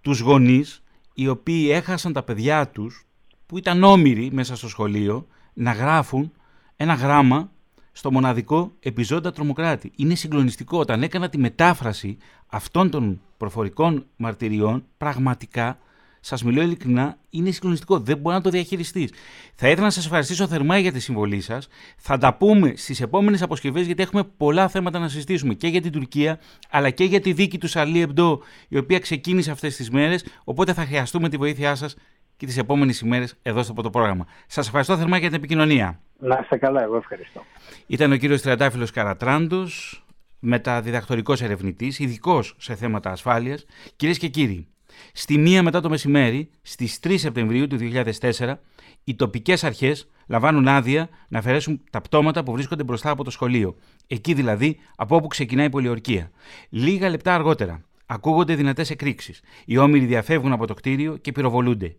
τους 0.01 0.19
γονείς 0.19 0.83
οι 1.13 1.27
οποίοι 1.27 1.69
έχασαν 1.71 2.13
τα 2.13 2.23
παιδιά 2.23 2.67
τους 2.67 3.05
που 3.51 3.57
ήταν 3.57 3.83
όμοιροι 3.83 4.29
μέσα 4.31 4.55
στο 4.55 4.67
σχολείο 4.67 5.27
να 5.53 5.71
γράφουν 5.71 6.31
ένα 6.75 6.93
γράμμα 6.93 7.51
στο 7.91 8.11
μοναδικό 8.11 8.71
επιζώντα 8.79 9.31
τρομοκράτη. 9.31 9.91
Είναι 9.95 10.15
συγκλονιστικό. 10.15 10.79
Όταν 10.79 11.03
έκανα 11.03 11.29
τη 11.29 11.37
μετάφραση 11.37 12.17
αυτών 12.47 12.89
των 12.89 13.21
προφορικών 13.37 14.05
μαρτυριών, 14.15 14.85
πραγματικά, 14.97 15.79
σας 16.19 16.43
μιλώ 16.43 16.61
ειλικρινά, 16.61 17.17
είναι 17.29 17.51
συγκλονιστικό. 17.51 17.99
Δεν 17.99 18.17
μπορεί 18.17 18.35
να 18.35 18.41
το 18.41 18.49
διαχειριστείς. 18.49 19.11
Θα 19.55 19.69
ήθελα 19.69 19.85
να 19.85 19.91
σας 19.91 20.05
ευχαριστήσω 20.05 20.47
θερμά 20.47 20.77
για 20.77 20.91
τη 20.91 20.99
συμβολή 20.99 21.41
σας. 21.41 21.67
Θα 21.97 22.17
τα 22.17 22.33
πούμε 22.33 22.73
στις 22.75 23.01
επόμενες 23.01 23.41
αποσκευές, 23.41 23.85
γιατί 23.85 24.01
έχουμε 24.01 24.23
πολλά 24.23 24.67
θέματα 24.67 24.99
να 24.99 25.07
συζητήσουμε 25.07 25.53
και 25.53 25.67
για 25.67 25.81
την 25.81 25.91
Τουρκία, 25.91 26.39
αλλά 26.69 26.89
και 26.89 27.03
για 27.03 27.19
τη 27.19 27.33
δίκη 27.33 27.57
του 27.57 27.67
Σαλί 27.67 27.99
Εμπντό, 27.99 28.41
η 28.67 28.77
οποία 28.77 28.99
ξεκίνησε 28.99 29.51
αυτές 29.51 29.75
τις 29.75 29.89
μέρες. 29.89 30.25
Οπότε 30.43 30.73
θα 30.73 30.85
χρειαστούμε 30.85 31.29
τη 31.29 31.37
βοήθειά 31.37 31.75
σας 31.75 31.95
και 32.41 32.47
τις 32.47 32.57
επόμενες 32.57 32.99
ημέρες 32.99 33.35
εδώ 33.41 33.63
στο 33.63 33.73
πρόγραμμα. 33.73 34.25
Σας 34.47 34.65
ευχαριστώ 34.65 34.97
θερμά 34.97 35.17
για 35.17 35.27
την 35.27 35.37
επικοινωνία. 35.37 35.99
Να 36.19 36.39
είστε 36.41 36.57
καλά, 36.57 36.83
εγώ 36.83 36.95
ευχαριστώ. 36.95 37.43
Ήταν 37.87 38.11
ο 38.11 38.15
κύριος 38.15 38.41
Τριαντάφυλλος 38.41 38.91
Καρατράντος, 38.91 40.03
μεταδιδακτορικός 40.39 41.41
ερευνητής, 41.41 41.99
ειδικός 41.99 42.55
σε 42.57 42.75
θέματα 42.75 43.11
ασφάλειας. 43.11 43.65
Κυρίες 43.95 44.17
και 44.17 44.27
κύριοι, 44.27 44.67
στη 45.13 45.37
μία 45.37 45.63
μετά 45.63 45.81
το 45.81 45.89
μεσημέρι, 45.89 46.49
στις 46.61 46.99
3 46.99 47.17
Σεπτεμβρίου 47.17 47.67
του 47.67 47.77
2004, 47.77 48.61
οι 49.03 49.15
τοπικές 49.15 49.63
αρχές 49.63 50.09
λαμβάνουν 50.27 50.67
άδεια 50.67 51.09
να 51.27 51.39
αφαιρέσουν 51.39 51.81
τα 51.89 52.01
πτώματα 52.01 52.43
που 52.43 52.51
βρίσκονται 52.51 52.83
μπροστά 52.83 53.09
από 53.09 53.23
το 53.23 53.31
σχολείο. 53.31 53.75
Εκεί 54.07 54.33
δηλαδή 54.33 54.79
από 54.95 55.15
όπου 55.15 55.27
ξεκινάει 55.27 55.65
η 55.65 55.69
πολιορκία. 55.69 56.31
Λίγα 56.69 57.09
λεπτά 57.09 57.33
αργότερα, 57.33 57.81
ακούγονται 58.05 58.55
δυνατές 58.55 58.89
εκρήξεις. 58.89 59.41
Οι 59.65 59.77
όμοιροι 59.77 60.05
διαφεύγουν 60.05 60.51
από 60.51 60.67
το 60.67 60.73
κτίριο 60.73 61.17
και 61.17 61.31
πυροβολούνται. 61.31 61.95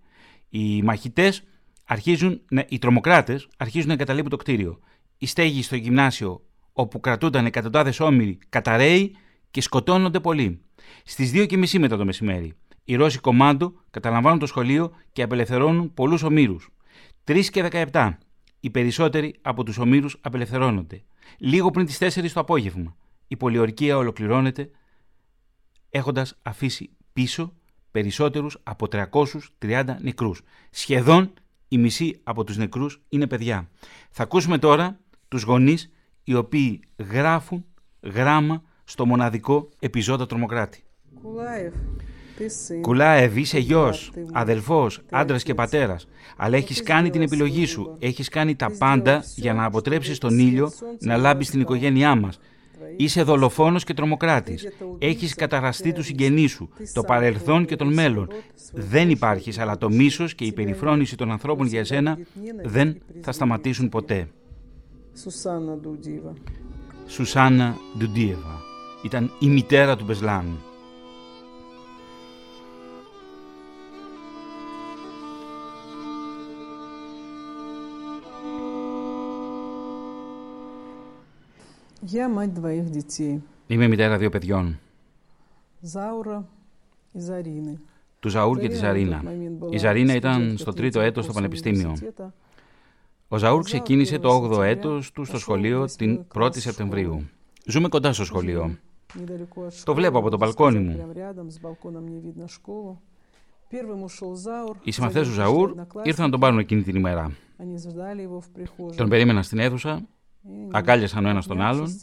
Οι 0.54 0.82
μαχητές 0.82 1.42
αρχίζουν, 1.84 2.40
οι 2.68 2.78
τρομοκράτες 2.78 3.48
αρχίζουν 3.56 3.88
να 3.88 3.92
εγκαταλείπουν 3.92 4.30
το 4.30 4.36
κτίριο. 4.36 4.78
Η 5.18 5.26
στέγη 5.26 5.62
στο 5.62 5.76
γυμνάσιο 5.76 6.44
όπου 6.72 7.00
κρατούνταν 7.00 7.46
εκατοντάδες 7.46 8.00
όμοιροι 8.00 8.38
καταραίει 8.48 9.16
και 9.50 9.60
σκοτώνονται 9.60 10.20
πολλοί. 10.20 10.60
Στις 11.04 11.30
2.30 11.34 11.78
μετά 11.78 11.96
το 11.96 12.04
μεσημέρι, 12.04 12.52
οι 12.84 12.94
Ρώσοι 12.94 13.18
κομμάντο 13.18 13.72
καταλαμβάνουν 13.90 14.38
το 14.38 14.46
σχολείο 14.46 14.92
και 15.12 15.22
απελευθερώνουν 15.22 15.94
πολλούς 15.94 16.22
ομήρους. 16.22 16.68
3 17.24 17.50
και 17.50 17.68
17. 17.92 18.18
Οι 18.60 18.70
περισσότεροι 18.70 19.34
από 19.42 19.62
τους 19.62 19.78
ομήρους 19.78 20.16
απελευθερώνονται. 20.20 21.02
Λίγο 21.38 21.70
πριν 21.70 21.86
τις 21.86 21.98
4 21.98 22.32
το 22.32 22.40
απόγευμα, 22.40 22.96
η 23.28 23.36
πολιορκία 23.36 23.96
ολοκληρώνεται 23.96 24.70
έχοντας 25.90 26.38
αφήσει 26.42 26.90
πίσω 27.12 27.54
περισσότερους 27.92 28.58
από 28.62 28.88
330 28.88 29.84
νεκρούς. 30.00 30.42
Σχεδόν 30.70 31.32
η 31.68 31.78
μισή 31.78 32.20
από 32.22 32.44
τους 32.44 32.56
νεκρούς 32.56 33.00
είναι 33.08 33.26
παιδιά. 33.26 33.68
Θα 34.10 34.22
ακούσουμε 34.22 34.58
τώρα 34.58 34.98
τους 35.28 35.42
γονείς 35.42 35.90
οι 36.24 36.34
οποίοι 36.34 36.80
γράφουν 37.10 37.64
γράμμα 38.02 38.62
στο 38.84 39.06
μοναδικό 39.06 39.68
επιζώτα 39.78 40.26
τρομοκράτη. 40.26 40.84
Κουλάευ, 42.80 43.36
είσαι 43.36 43.58
γιος, 43.58 44.12
αδελφός, 44.32 45.02
άντρας 45.10 45.42
και 45.42 45.54
πατέρας. 45.54 46.06
Αλλά 46.36 46.56
έχεις 46.56 46.82
κάνει 46.82 47.10
την 47.10 47.22
επιλογή 47.22 47.66
σου. 47.66 47.96
Έχεις 47.98 48.28
κάνει 48.28 48.56
τα 48.56 48.70
πάντα 48.78 49.24
για 49.34 49.54
να 49.54 49.64
αποτρέψεις 49.64 50.18
τον 50.18 50.38
ήλιο 50.38 50.70
να 50.98 51.16
λάμπει 51.16 51.44
στην 51.44 51.60
οικογένειά 51.60 52.14
μας. 52.14 52.38
Είσαι 52.96 53.22
δολοφόνος 53.22 53.84
και 53.84 53.94
τρομοκράτης. 53.94 54.68
Έχεις 54.98 55.34
καταραστεί 55.34 55.92
τους 55.92 56.06
συγγενείς 56.06 56.50
σου, 56.50 56.68
το 56.92 57.02
παρελθόν 57.02 57.64
και 57.64 57.76
τον 57.76 57.92
μέλλον. 57.92 58.28
Δεν 58.72 59.10
υπάρχεις, 59.10 59.58
αλλά 59.58 59.78
το 59.78 59.90
μίσος 59.90 60.34
και 60.34 60.44
η 60.44 60.52
περιφρόνηση 60.52 61.16
των 61.16 61.30
ανθρώπων 61.30 61.66
για 61.66 61.80
εσένα 61.80 62.18
δεν 62.64 62.98
θα 63.20 63.32
σταματήσουν 63.32 63.88
ποτέ. 63.88 64.28
Σουσάνα 67.06 67.76
Ντουντίεβα 67.98 68.60
ήταν 69.02 69.30
η 69.38 69.46
μητέρα 69.46 69.96
του 69.96 70.04
Μπεσλάν. 70.04 70.58
Я 82.01 82.29
мать 82.29 82.53
двоих 82.53 82.89
детей. 82.89 83.41
Είμαι 83.67 83.87
μητέρα 83.87 84.17
δύο 84.17 84.29
παιδιών. 84.29 84.79
Заура 85.81 86.43
и 87.13 87.19
Зарины. 87.19 87.79
του 88.19 88.29
Ζαούρ 88.29 88.59
και 88.59 88.67
τη 88.67 88.75
Ζαρίνα. 88.75 89.23
Η 89.69 89.77
Ζαρίνα 89.77 90.15
ήταν 90.15 90.57
στο 90.57 90.73
τρίτο 90.73 90.99
έτος 90.99 91.23
στο 91.23 91.33
πανεπιστήμιο. 91.33 91.93
Ο 93.27 93.37
Ζαούρ 93.37 93.63
ξεκίνησε 93.63 94.19
το 94.19 94.29
8ο 94.29 94.61
έτος 94.61 95.11
του 95.11 95.25
στο 95.25 95.37
σχολείο 95.37 95.85
την 95.85 96.25
1η 96.33 96.57
Σεπτεμβρίου. 96.57 97.29
Ζούμε 97.65 97.87
κοντά 97.87 98.13
στο 98.13 98.25
σχολείο. 98.25 98.77
Το 99.83 99.93
βλέπω 99.93 100.17
από 100.17 100.29
το 100.29 100.37
μπαλκόνι 100.37 100.79
μου. 100.79 101.13
Οι 104.83 104.91
συμμαθές 104.91 105.27
του 105.27 105.33
Ζαούρ 105.33 105.73
ήρθαν 106.03 106.25
να 106.25 106.31
τον 106.31 106.39
πάρουν 106.39 106.59
εκείνη 106.59 106.81
την 106.81 106.95
ημέρα. 106.95 107.31
Τον 108.95 109.09
περίμεναν 109.09 109.43
στην 109.43 109.59
αίθουσα, 109.59 110.07
αγκάλιασαν 110.70 111.24
ο 111.24 111.28
ένας 111.28 111.46
τον 111.46 111.60
άλλον 111.60 112.00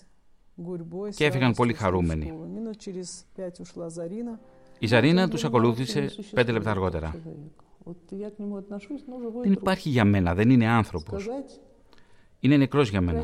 και 1.16 1.26
έφυγαν 1.26 1.54
πολύ 1.54 1.74
χαρούμενοι. 1.74 2.34
Η 4.80 4.88
Ζαρίνα 4.88 5.28
τους 5.28 5.44
ακολούθησε 5.44 6.10
πέντε 6.34 6.52
λεπτά 6.52 6.72
αργότερα. 6.72 7.16
Δεν 9.42 9.52
υπάρχει 9.52 9.90
για 9.90 10.06
μένα, 10.06 10.36
δεν 10.36 10.50
είναι 10.50 10.68
άνθρωπος. 10.68 11.28
Είναι 12.40 12.58
νεκρός 12.58 12.90
για 12.90 13.02
μένα. 13.02 13.24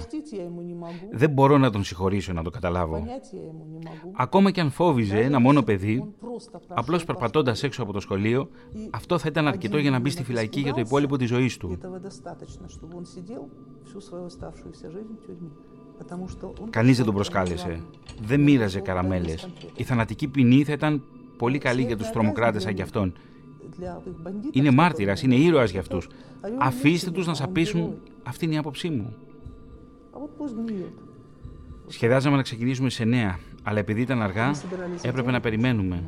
Δεν 1.11 1.29
μπορώ 1.29 1.57
να 1.57 1.69
τον 1.69 1.83
συγχωρήσω 1.83 2.33
να 2.33 2.43
το 2.43 2.49
καταλάβω. 2.49 3.03
Ακόμα 4.17 4.51
και 4.51 4.61
αν 4.61 4.71
φόβιζε 4.71 5.19
ένα 5.19 5.39
μόνο 5.39 5.61
παιδί, 5.63 6.13
απλώς 6.67 7.05
περπατώντας 7.05 7.63
έξω 7.63 7.83
από 7.83 7.93
το 7.93 7.99
σχολείο, 7.99 8.49
αυτό 8.91 9.17
θα 9.17 9.27
ήταν 9.27 9.47
αρκετό 9.47 9.77
για 9.77 9.91
να 9.91 9.99
μπει 9.99 10.09
στη 10.09 10.23
φυλακή 10.23 10.59
για 10.59 10.73
το 10.73 10.79
υπόλοιπο 10.79 11.17
της 11.17 11.27
ζωής 11.27 11.57
του. 11.57 11.77
Κανείς 16.69 16.95
δεν 16.95 17.05
τον 17.05 17.13
προσκάλεσε. 17.13 17.81
Δεν 18.21 18.41
μοίραζε 18.41 18.79
καραμέλες. 18.79 19.47
Η 19.75 19.83
θανατική 19.83 20.27
ποινή 20.27 20.63
θα 20.63 20.71
ήταν 20.71 21.03
πολύ 21.37 21.57
καλή 21.57 21.81
για 21.81 21.97
τους 21.97 22.09
τρομοκράτες 22.09 22.63
σαν 22.63 22.73
κι 22.73 22.81
αυτόν. 22.81 23.13
Είναι 24.51 24.71
μάρτυρας, 24.71 25.21
είναι 25.21 25.35
ήρωας 25.35 25.71
για 25.71 25.79
αυτούς. 25.79 26.07
Αφήστε 26.59 27.11
τους 27.11 27.27
να 27.27 27.33
σαπίσουν. 27.33 27.97
Αυτή 28.27 28.45
είναι 28.45 28.53
η 28.53 28.57
άποψή 28.57 28.89
μου. 28.89 29.15
Σχεδάζαμε 31.87 32.35
να 32.35 32.41
ξεκινήσουμε 32.41 32.89
σε 32.89 33.03
νέα, 33.03 33.39
αλλά 33.63 33.79
επειδή 33.79 34.01
ήταν 34.01 34.21
αργά, 34.21 34.51
έπρεπε 35.01 35.31
να 35.31 35.39
περιμένουμε. 35.39 36.03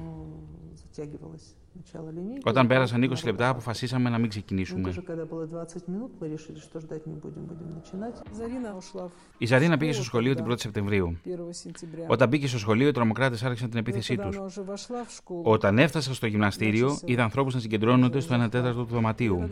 Όταν 2.43 2.67
πέρασαν 2.67 3.03
20 3.03 3.13
λεπτά, 3.25 3.49
αποφασίσαμε 3.49 4.09
να 4.09 4.17
μην 4.17 4.29
ξεκινήσουμε. 4.29 4.93
Η 9.37 9.45
Ζαρίνα 9.45 9.77
πήγε 9.77 9.91
στο 9.91 10.03
σχολείο 10.03 10.35
την 10.35 10.45
1η 10.49 10.59
Σεπτεμβρίου. 10.59 11.17
Όταν 12.07 12.29
μπήκε 12.29 12.47
στο 12.47 12.57
σχολείο, 12.57 12.87
οι 12.87 12.91
τρομοκράτες 12.91 13.43
άρχισαν 13.43 13.69
την 13.69 13.79
επίθεσή 13.79 14.17
τους. 14.17 14.39
Όταν 15.43 15.77
έφτασα 15.77 16.13
στο 16.13 16.27
γυμναστήριο, 16.27 16.97
είδα 17.05 17.23
ανθρώπους 17.23 17.53
να 17.53 17.59
συγκεντρώνονται 17.59 18.19
στο 18.19 18.43
1 18.43 18.49
τέταρτο 18.49 18.83
του 18.83 18.93
δωματίου. 18.93 19.49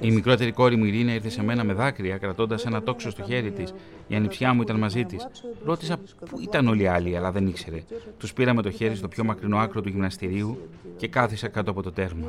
Η 0.00 0.10
μικρότερη 0.10 0.52
κόρη 0.52 0.76
μου 0.76 0.84
Ειρήνα 0.84 1.12
ήρθε 1.12 1.28
σε 1.28 1.42
μένα 1.42 1.64
με 1.64 1.72
δάκρυα, 1.72 2.18
κρατώντα 2.18 2.58
ένα 2.66 2.82
τόξο 2.82 3.10
στο 3.10 3.22
χέρι 3.22 3.52
τη. 3.52 3.62
Η 4.06 4.14
ανιψιά 4.14 4.54
μου 4.54 4.62
ήταν 4.62 4.78
μαζί 4.78 5.04
τη. 5.04 5.16
Ρώτησα 5.64 5.96
πού 6.30 6.40
ήταν 6.40 6.68
όλοι 6.68 6.82
οι 6.82 6.86
άλλοι, 6.86 7.16
αλλά 7.16 7.32
δεν 7.32 7.46
ήξερε. 7.46 7.82
Του 8.18 8.28
πήραμε 8.34 8.62
το 8.62 8.70
χέρι 8.70 8.94
στο 8.96 9.08
πιο 9.08 9.24
μακρινό 9.24 9.58
άκρο 9.58 9.80
του 9.80 9.88
γυμναστηρίου 9.88 10.58
και 10.96 11.08
κάθισα 11.08 11.48
κάτω 11.48 11.70
από 11.70 11.82
το 11.82 11.92
τέρμα. 11.92 12.26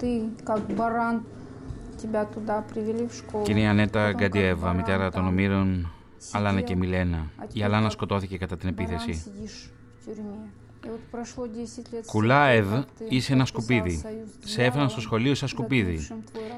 Ты, 0.00 0.30
как 0.44 0.62
баран, 0.76 1.26
Κυρία 3.43 3.69
Ανέτα 3.69 4.11
Γκαντιέβα, 4.11 4.73
μητέρα 4.73 5.11
των 5.11 5.27
ομήρων 5.27 5.91
Αλάνα 6.31 6.61
και 6.61 6.75
Μιλένα. 6.75 7.31
Η 7.53 7.63
Αλάνα 7.63 7.89
σκοτώθηκε 7.89 8.37
κατά 8.37 8.57
την 8.57 8.69
επίθεση. 8.69 9.23
Κουλάεβ, 12.05 12.67
είσαι 13.09 13.33
ένα 13.33 13.45
σκουπίδι. 13.45 14.01
Σε 14.39 14.63
έφεραν 14.63 14.89
στο 14.89 15.01
σχολείο 15.01 15.35
σαν 15.35 15.47
σκουπίδι. 15.47 16.07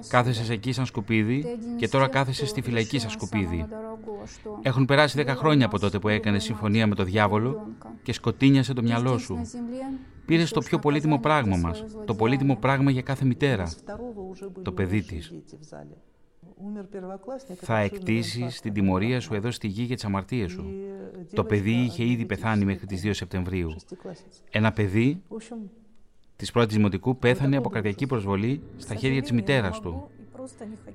Κάθεσαι 0.08 0.54
εκεί 0.54 0.72
σαν 0.72 0.86
σκουπίδι 0.86 1.46
και 1.78 1.88
τώρα 1.88 2.08
κάθεσαι 2.08 2.46
στη 2.46 2.62
φυλακή 2.62 3.00
σαν 3.00 3.10
σκουπίδι. 3.10 3.66
Έχουν 4.62 4.86
περάσει 4.86 5.18
δέκα 5.18 5.36
χρόνια 5.36 5.66
από 5.66 5.80
τότε 5.80 6.00
που 6.00 6.10
έκανε 6.10 6.40
συμφωνία 6.40 6.88
με 6.88 6.96
το 6.96 7.04
διάβολο 7.04 7.68
και 8.04 8.14
σκοτίνιασε 8.14 8.74
το 8.74 8.82
μυαλό 8.82 9.18
σου. 9.18 9.42
Πήρε 10.26 10.44
το 10.44 10.60
πιο 10.60 10.80
πολύτιμο 10.80 11.20
πράγμα 11.20 11.58
μας, 11.58 11.84
το 12.06 12.16
πολύτιμο 12.16 12.56
πράγμα 12.56 12.92
για 12.92 13.02
κάθε 13.02 13.26
μητέρα, 13.26 13.74
το 14.62 14.72
παιδί 14.72 15.02
της. 15.02 15.34
Θα 17.56 17.78
εκτίσεις 17.78 18.62
την 18.62 18.74
τιμωρία 18.74 19.20
σου 19.20 19.34
εδώ 19.34 19.52
στη 19.52 19.68
γη 19.68 19.84
για 19.84 19.96
τις 19.96 20.06
αμαρτίες 20.06 20.52
σου. 20.52 20.66
Το 21.34 21.44
παιδί 21.44 21.72
είχε 21.72 22.04
ήδη 22.06 22.26
πεθάνει 22.26 22.66
μέχρι 22.66 22.86
τις 22.86 23.02
2 23.02 23.14
Σεπτεμβρίου. 23.14 23.76
Ένα 24.52 24.72
παιδί 24.72 25.22
της 26.36 26.52
πρώτης 26.52 26.76
Δημοτικού 26.76 27.18
πέθανε 27.18 27.58
από 27.58 27.70
καρδιακή 27.70 28.08
προσβολή 28.08 28.62
στα 28.78 28.96
χέρια 28.96 29.22
της 29.22 29.32
μητέρας 29.32 29.80
του. 29.80 30.10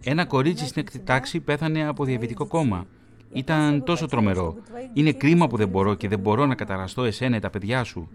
Ένα 0.04 0.24
κορίτσι 0.24 0.66
στην 0.66 0.82
έκτη 0.82 0.98
τάξη 0.98 1.40
πέθανε 1.40 1.86
από 1.86 2.04
διαβητικό 2.04 2.46
κόμμα. 2.46 2.86
Ήταν 3.32 3.84
τόσο 3.84 4.06
τρομερό. 4.06 4.56
Είναι 4.92 5.12
κρίμα 5.12 5.46
που 5.46 5.56
δεν 5.56 5.68
μπορώ 5.68 5.94
και 5.94 6.08
δεν 6.08 6.18
μπορώ 6.18 6.46
να 6.46 6.54
καταραστώ 6.54 7.04
εσένα 7.04 7.36
ή 7.36 7.38
τα 7.38 7.50
παιδιά 7.50 7.84
σου. 7.84 8.08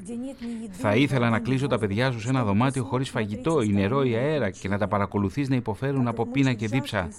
Θα 0.71 0.95
ήθελα 0.95 1.29
να 1.29 1.39
κλείσω 1.39 1.67
τα 1.67 1.79
παιδιά 1.79 2.11
σου 2.11 2.19
σε 2.19 2.29
ένα 2.29 2.43
δωμάτιο 2.43 2.83
χωρίς 2.83 3.09
φαγητό 3.09 3.61
ή 3.61 3.67
νερό 3.67 4.03
ή 4.03 4.15
αέρα 4.15 4.49
και 4.49 4.67
να 4.67 4.77
τα 4.77 4.87
παρακολουθείς 4.87 5.49
να 5.49 5.55
υποφέρουν 5.55 6.07
από 6.07 6.25
πείνα 6.25 6.53
και 6.53 6.67
δίψα. 6.67 7.09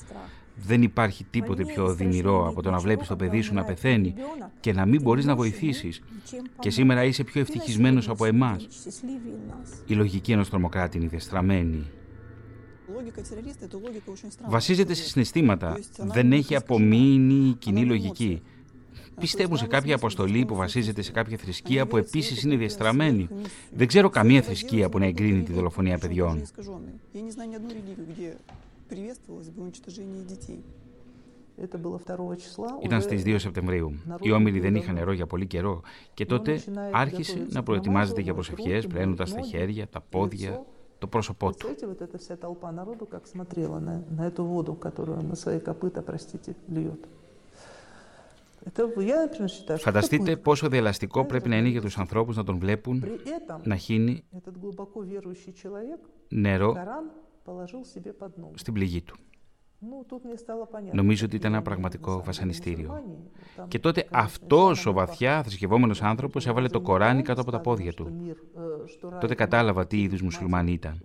Δεν 0.54 0.82
υπάρχει 0.82 1.24
τίποτε 1.24 1.64
πιο 1.64 1.84
οδυνηρό 1.84 2.48
από 2.48 2.62
το 2.62 2.70
να 2.70 2.78
βλέπεις 2.78 3.08
το 3.08 3.16
παιδί 3.16 3.40
σου 3.40 3.54
να 3.54 3.64
πεθαίνει 3.64 4.14
και 4.60 4.72
να 4.72 4.86
μην 4.86 5.02
μπορείς 5.02 5.24
να 5.24 5.36
βοηθήσεις. 5.36 6.02
Και 6.58 6.70
σήμερα 6.70 7.04
είσαι 7.04 7.24
πιο 7.24 7.40
ευτυχισμένος 7.40 8.08
από 8.08 8.24
εμάς. 8.24 8.66
Η 9.86 9.94
λογική 9.94 10.32
ενός 10.32 10.48
τρομοκράτη 10.48 10.98
είναι 10.98 11.06
διαστραμμένη. 11.06 11.86
Βασίζεται 14.48 14.94
σε 14.94 15.02
συναισθήματα. 15.02 15.78
Δεν 15.98 16.32
έχει 16.32 16.56
απομείνει 16.56 17.56
κοινή 17.58 17.84
λογική. 17.84 18.42
Πιστεύουν 19.20 19.56
σε 19.56 19.66
κάποια 19.66 19.94
αποστολή 19.94 20.44
που 20.44 20.54
βασίζεται 20.54 21.02
σε 21.02 21.12
κάποια 21.12 21.36
θρησκεία 21.36 21.86
που 21.86 21.96
επίσης 21.96 22.42
είναι 22.42 22.56
διαστραμμένη. 22.56 23.28
Δεν 23.72 23.86
ξέρω 23.86 24.08
καμία 24.08 24.42
θρησκεία 24.42 24.88
που 24.88 24.98
να 24.98 25.06
εγκρίνει 25.06 25.42
τη 25.42 25.52
δολοφονία 25.52 25.98
παιδιών. 25.98 26.42
Ήταν 32.82 33.00
στις 33.00 33.22
2 33.24 33.34
Σεπτεμβρίου. 33.38 33.92
Οι 34.20 34.30
όμιλοι 34.30 34.60
δεν 34.60 34.74
είχαν 34.74 34.94
νερό 34.94 35.12
για 35.12 35.26
πολύ 35.26 35.46
καιρό 35.46 35.80
και 36.14 36.26
τότε 36.26 36.62
άρχισε 36.92 37.46
να 37.50 37.62
προετοιμάζεται 37.62 38.20
για 38.20 38.34
προσευχές, 38.34 38.86
πλένοντας 38.86 39.34
τα 39.34 39.40
χέρια, 39.40 39.88
τα 39.88 40.00
πόδια, 40.00 40.64
το 40.98 41.06
πρόσωπό 41.06 41.52
του. 41.52 41.66
Φανταστείτε 49.78 50.36
πόσο 50.36 50.68
διαλαστικό 50.68 51.24
πρέπει 51.24 51.48
να 51.48 51.56
είναι 51.56 51.68
για 51.68 51.80
τους 51.80 51.98
ανθρώπους 51.98 52.36
να 52.36 52.44
τον 52.44 52.58
βλέπουν 52.58 53.04
να 53.62 53.76
χύνει 53.76 54.24
νερό 56.28 56.74
στην 58.54 58.72
πληγή 58.72 59.02
του. 59.02 59.16
Νομίζω 60.92 61.24
ότι 61.26 61.36
ήταν 61.36 61.52
ένα 61.52 61.62
πραγματικό 61.62 62.22
βασανιστήριο. 62.24 63.02
Και 63.68 63.78
τότε 63.78 64.06
αυτός 64.10 64.86
ο 64.86 64.92
βαθιά 64.92 65.42
θρησκευόμενος 65.42 66.02
άνθρωπος 66.02 66.46
έβαλε 66.46 66.68
το 66.68 66.80
Κοράνι 66.80 67.22
κάτω 67.22 67.40
από 67.40 67.50
τα 67.50 67.60
πόδια 67.60 67.92
του. 67.92 68.36
Τότε 69.20 69.34
κατάλαβα 69.34 69.86
τι 69.86 70.02
είδους 70.02 70.22
μουσουλμάνοι 70.22 70.72
ήταν. 70.72 71.00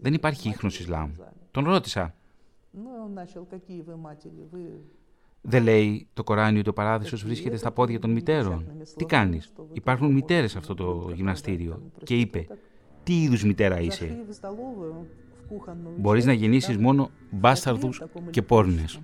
Δεν 0.00 0.14
υπάρχει 0.14 0.48
ίχνος 0.48 0.78
Ισλάμ. 0.80 1.10
Τον 1.50 1.64
ρώτησα. 1.64 2.14
Δεν 5.40 5.62
λέει 5.62 6.08
το 6.12 6.24
Κοράνι 6.24 6.58
ότι 6.58 6.68
ο 6.68 6.72
παράδεισος 6.72 7.24
βρίσκεται 7.24 7.56
στα 7.56 7.70
πόδια 7.72 7.98
των 7.98 8.10
μητέρων. 8.10 8.66
Τι 8.96 9.04
κάνεις; 9.04 9.52
Υπάρχουν 9.72 10.12
μητέρες 10.12 10.50
σε 10.50 10.58
αυτό 10.58 10.74
το 10.74 11.10
γυμναστήριο. 11.14 11.82
Και 12.04 12.18
είπε, 12.18 12.46
τι 13.02 13.22
είδους 13.22 13.44
μητέρα 13.44 13.80
είσαι; 13.80 14.24
Μπορείς 15.96 16.24
να 16.24 16.32
γεννήσεις 16.32 16.76
μόνο 16.76 17.10
μπάσταρδους 17.30 18.02
και 18.30 18.42
πόρνες. 18.42 19.00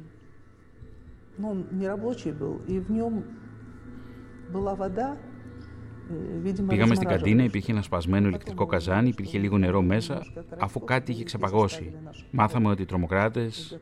Πήγαμε 6.69 6.95
στην 6.95 7.09
καντίνα, 7.09 7.45
υπήρχε 7.45 7.73
ένα 7.73 7.83
σπασμένο 7.83 8.29
ηλεκτρικό 8.29 8.67
καζάνι, 8.67 9.09
υπήρχε 9.09 9.39
λίγο 9.39 9.59
νερό 9.59 9.83
μέσα, 9.83 10.23
αφού 10.59 10.85
κάτι 10.85 11.13
είχε 11.13 11.25
ξεπαγώσει. 11.25 11.93
Μάθαμε 12.31 12.69
ότι 12.69 12.83
οι 12.83 12.85
τρομοκράτες 12.85 13.79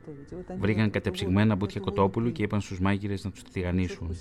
βρήκαν 0.59 0.90
κατεψυγμένα 0.90 1.54
μπουτια 1.54 1.80
κοτόπουλου 1.80 2.32
και 2.32 2.42
είπαν 2.42 2.61
στους 2.61 2.80
μάγειρες 2.80 3.24
να 3.24 3.30
τους 3.30 3.42
τηγανίσουν. 3.42 4.16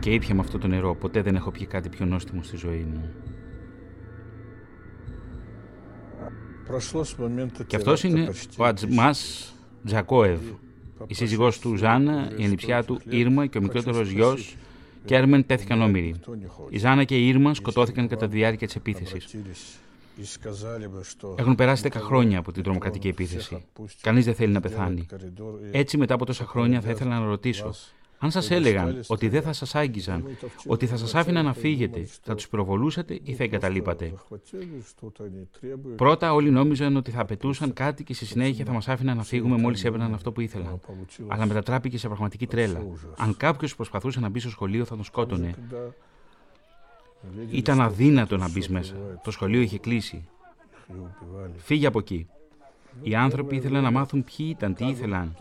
Και 0.00 0.10
ήπια 0.10 0.34
με 0.34 0.40
αυτό 0.40 0.58
το 0.58 0.66
νερό. 0.66 0.94
Ποτέ 0.94 1.22
δεν 1.22 1.34
έχω 1.34 1.50
πιει 1.50 1.66
κάτι 1.66 1.88
πιο 1.88 2.06
νόστιμο 2.06 2.42
στη 2.42 2.56
ζωή 2.56 2.86
μου. 2.92 3.10
Και 7.66 7.76
αυτός 7.76 8.02
είναι 8.02 8.30
ο 8.56 8.64
Ατζμάς 8.64 9.52
Τζακόεβ, 9.84 10.40
η 11.06 11.14
σύζυγός 11.14 11.58
του 11.58 11.76
Ζάνα, 11.76 12.32
η 12.36 12.44
ανιψιά 12.44 12.84
του 12.84 13.00
Ήρμα 13.08 13.46
και 13.46 13.58
ο 13.58 13.60
μικρότερος 13.60 14.10
γιος 14.10 14.56
Κέρμεν 15.04 15.46
τέθηκαν 15.46 15.82
όμοιροι. 15.82 16.14
Η 16.68 16.78
Ζάνα 16.78 17.04
και 17.04 17.16
η 17.18 17.28
Ήρμα 17.28 17.54
σκοτώθηκαν 17.54 18.08
κατά 18.08 18.28
τη 18.28 18.36
διάρκεια 18.36 18.66
της 18.66 18.76
επίθεσης. 18.76 19.36
Έχουν 21.36 21.54
περάσει 21.54 21.88
10 21.92 21.92
χρόνια 21.94 22.38
από 22.38 22.52
την 22.52 22.62
τρομοκρατική 22.62 23.08
επίθεση. 23.08 23.64
Κανείς 24.00 24.24
δεν 24.24 24.34
θέλει 24.34 24.52
να 24.52 24.60
πεθάνει. 24.60 25.06
Έτσι, 25.70 25.96
μετά 25.96 26.14
από 26.14 26.26
τόσα 26.26 26.44
χρόνια, 26.44 26.80
θα 26.80 26.90
ήθελα 26.90 27.18
να 27.18 27.26
ρωτήσω, 27.26 27.74
αν 28.18 28.30
σας 28.30 28.50
έλεγαν 28.50 29.00
ότι 29.06 29.28
δεν 29.28 29.42
θα 29.42 29.52
σας 29.52 29.74
άγγιζαν, 29.74 30.24
ότι 30.66 30.86
θα 30.86 30.96
σας 30.96 31.14
άφηναν 31.14 31.44
να 31.44 31.52
φύγετε, 31.52 32.08
θα 32.22 32.34
τους 32.34 32.48
προβολούσατε 32.48 33.18
ή 33.22 33.34
θα 33.34 33.44
εγκαταλείπατε. 33.44 34.12
Πρώτα, 35.96 36.32
όλοι 36.32 36.50
νόμιζαν 36.50 36.96
ότι 36.96 37.10
θα 37.10 37.20
απαιτούσαν 37.20 37.72
κάτι 37.72 38.04
και 38.04 38.14
στη 38.14 38.26
συνέχεια 38.26 38.64
θα 38.64 38.72
μας 38.72 38.88
άφηναν 38.88 39.16
να 39.16 39.22
φύγουμε 39.22 39.56
μόλις 39.56 39.84
έπαιρναν 39.84 40.14
αυτό 40.14 40.32
που 40.32 40.40
ήθελαν. 40.40 40.80
Αλλά 41.26 41.46
μετατράπηκε 41.46 41.98
σε 41.98 42.06
πραγματική 42.06 42.46
τρέλα. 42.46 42.86
Αν 43.16 43.36
κάποιος 43.36 43.76
προσπαθούσε 43.76 44.20
να 44.20 44.28
μπει 44.28 44.40
στο 44.40 44.50
σχολείο, 44.50 44.84
θα 44.84 44.94
τον 44.94 45.04
σκότωνε. 45.04 45.54
Ήταν 47.50 47.80
αδύνατο 47.80 48.36
να 48.36 48.50
μπεις 48.50 48.68
μέσα. 48.68 48.94
Το 49.24 49.30
σχολείο 49.30 49.60
είχε 49.60 49.78
κλείσει. 49.78 50.28
Φύγε 51.56 51.86
από 51.86 51.98
εκεί. 51.98 52.28
Οι 53.02 53.14
άνθρωποι 53.14 53.56
ήθελαν 53.56 53.82
να 53.82 53.90
μάθουν 53.90 54.24
ποιοι 54.24 54.46
ήταν, 54.56 54.74
τι 54.74 54.86
ήθελαν. 54.86 55.36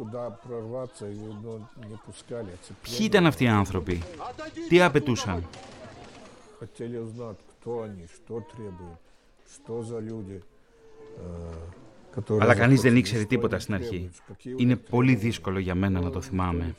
Ποιοι 2.82 2.98
ήταν 3.02 3.26
αυτοί 3.26 3.44
οι 3.44 3.48
άνθρωποι, 3.48 4.02
τι 4.70 4.82
απαιτούσαν; 4.82 5.44
Αλλά 12.40 12.56
κανείς 12.56 12.82
δεν 12.82 12.96
ήξερε 12.96 13.24
τίποτα 13.24 13.60
στην 13.60 13.74
αρχή. 13.74 14.10
Είναι 14.58 14.76
πολύ 14.76 15.16
δύσκολο 15.16 15.60
για 15.60 15.76
μένα 15.76 16.00
να 16.02 16.10
το 16.10 16.22
θυμάμαι. 16.22 16.76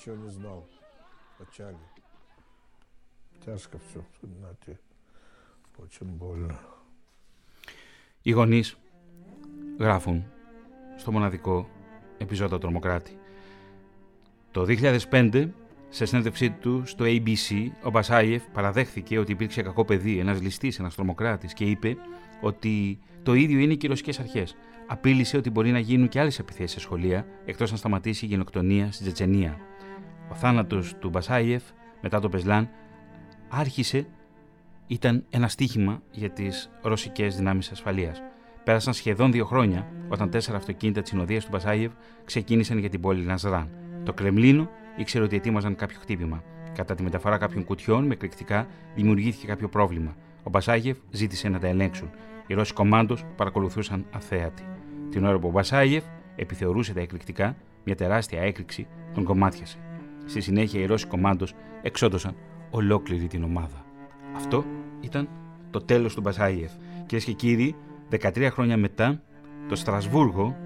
Οι 8.22 8.31
γονείς 8.31 8.77
γράφουν 9.79 10.24
στο 10.97 11.12
μοναδικό 11.12 11.68
επιζώτα 12.18 12.59
τρομοκράτη. 12.59 13.18
Το 14.51 14.66
2005, 15.11 15.49
σε 15.88 16.05
συνέντευξή 16.05 16.51
του 16.51 16.82
στο 16.84 17.05
ABC, 17.09 17.70
ο 17.82 17.90
Μπασάιεφ 17.90 18.42
παραδέχθηκε 18.53 19.18
ότι 19.18 19.32
υπήρξε 19.32 19.62
κακό 19.62 19.84
παιδί, 19.84 20.18
ένας 20.18 20.40
ληστής, 20.40 20.78
ένας 20.78 20.94
τρομοκράτης 20.94 21.53
και 21.53 21.64
είπε 21.64 21.97
ότι 22.40 22.99
το 23.22 23.34
ίδιο 23.34 23.59
είναι 23.59 23.74
και 23.74 23.86
οι 23.86 23.88
ρωσικέ 23.88 24.12
αρχές. 24.20 24.57
Απείλησε 24.86 25.36
ότι 25.36 25.51
μπορεί 25.51 25.70
να 25.70 25.78
γίνουν 25.78 26.09
και 26.09 26.20
άλλες 26.20 26.38
επιθέσεις 26.38 26.70
σε 26.70 26.80
σχολεία, 26.80 27.26
εκτός 27.44 27.70
να 27.70 27.76
σταματήσει 27.76 28.24
η 28.24 28.28
γενοκτονία 28.28 28.92
στη 28.92 29.03
Τζετσενία. 29.03 29.59
Ο 30.30 30.34
θάνατος 30.34 30.94
του 30.99 31.09
Μπασάιεφ 31.09 31.62
μετά 32.01 32.20
το 32.20 32.28
Πεσλάν 32.28 32.68
άρχισε, 33.49 34.07
ήταν 34.86 35.24
ένα 35.30 35.49
στίχημα 35.49 36.03
για 36.11 36.30
τις 36.30 36.70
ρωσικές 36.82 37.36
δυνάμεις 37.36 37.70
ασφαλείας. 37.70 38.22
Πέρασαν 38.67 38.93
σχεδόν 38.93 39.33
δύο 39.33 39.45
χρόνια 39.45 39.87
όταν 40.09 40.31
τέσσερα 40.31 40.57
αυτοκίνητα 40.57 41.01
της 41.01 41.11
συνοδείας 41.11 41.45
του 41.45 41.51
Μπασάγεβ 41.53 41.93
ξεκίνησαν 42.25 42.79
για 42.79 42.89
την 42.89 43.01
πόλη 43.01 43.25
Ναζράν. 43.25 43.69
Το 44.05 44.12
Κρεμλίνο 44.12 44.69
ήξερε 44.97 45.25
ότι 45.25 45.37
ετοίμαζαν 45.37 45.77
κάποιο 45.77 45.99
χτύπημα. 46.01 46.43
Κατά 46.75 46.95
τη 46.95 47.03
μεταφορά 47.03 47.39
κάποιων 47.39 47.64
κουτιών 47.64 48.07
με 48.07 48.12
εκρηκτικά 48.12 48.67
δημιουργήθηκε 48.95 49.47
κάποιο 49.47 49.69
πρόβλημα. 49.69 50.17
Ο 50.43 50.51
Μπασάγεβ 50.51 50.97
ζήτησε 51.11 51.49
να 51.49 51.59
τα 51.59 51.67
ελέγξουν. 51.67 52.11
Οι 52.47 52.55
Ρώσοι 52.55 52.73
κομμάντος 52.73 53.25
παρακολουθούσαν 53.37 54.07
αθέατοι. 54.11 54.62
Την 55.11 55.25
ώρα 55.25 55.39
που 55.39 55.49
ο 55.49 55.51
Μπασάγεβ 55.51 56.05
επιθεωρούσε 56.37 56.93
τα 56.93 57.01
εκρηκτικά, 57.01 57.57
μια 57.85 57.95
τεράστια 57.95 58.41
έκρηξη 58.41 58.87
τον 59.14 59.25
κομμάτιασε. 59.25 59.79
Στη 60.25 60.41
συνέχεια 60.41 60.81
οι 60.81 60.87
Ρώσοι 60.87 61.07
κομμάντος 61.07 61.55
εξόντωσαν 61.83 62.35
ολόκληρη 62.71 63.27
την 63.27 63.43
ομάδα. 63.43 63.85
Αυτό 64.37 64.64
ήταν 65.01 65.29
το 65.71 65.81
τέλος 65.81 66.14
του 66.14 66.21
Μπασάγεβ. 66.21 66.71
Κυρίες 67.07 67.25
και 67.25 67.33
κύριοι, 67.33 67.75
13 68.11 68.49
χρόνια 68.53 68.77
μετά, 68.77 69.21
το 69.69 69.77
Στρασβούργο 69.77 70.57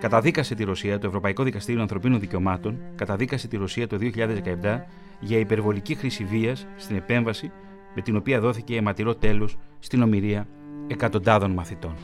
καταδίκασε 0.00 0.54
τη 0.54 0.64
Ρωσία, 0.64 0.98
το 0.98 1.06
Ευρωπαϊκό 1.06 1.42
Δικαστήριο 1.42 1.80
Ανθρωπίνων 1.80 2.20
Δικαιωμάτων 2.20 2.78
καταδίκασε 2.94 3.48
τη 3.48 3.56
Ρωσία 3.56 3.86
το 3.86 3.98
2017 4.00 4.80
για 5.20 5.38
υπερβολική 5.38 5.94
χρήση 5.94 6.24
βίας 6.24 6.66
στην 6.76 6.96
επέμβαση 6.96 7.52
με 7.94 8.02
την 8.02 8.16
οποία 8.16 8.40
δόθηκε 8.40 8.76
αιματηρό 8.76 9.14
τέλος 9.14 9.58
στην 9.78 10.02
ομοιρία 10.02 10.46
εκατοντάδων 10.86 11.50
μαθητών. 11.50 11.94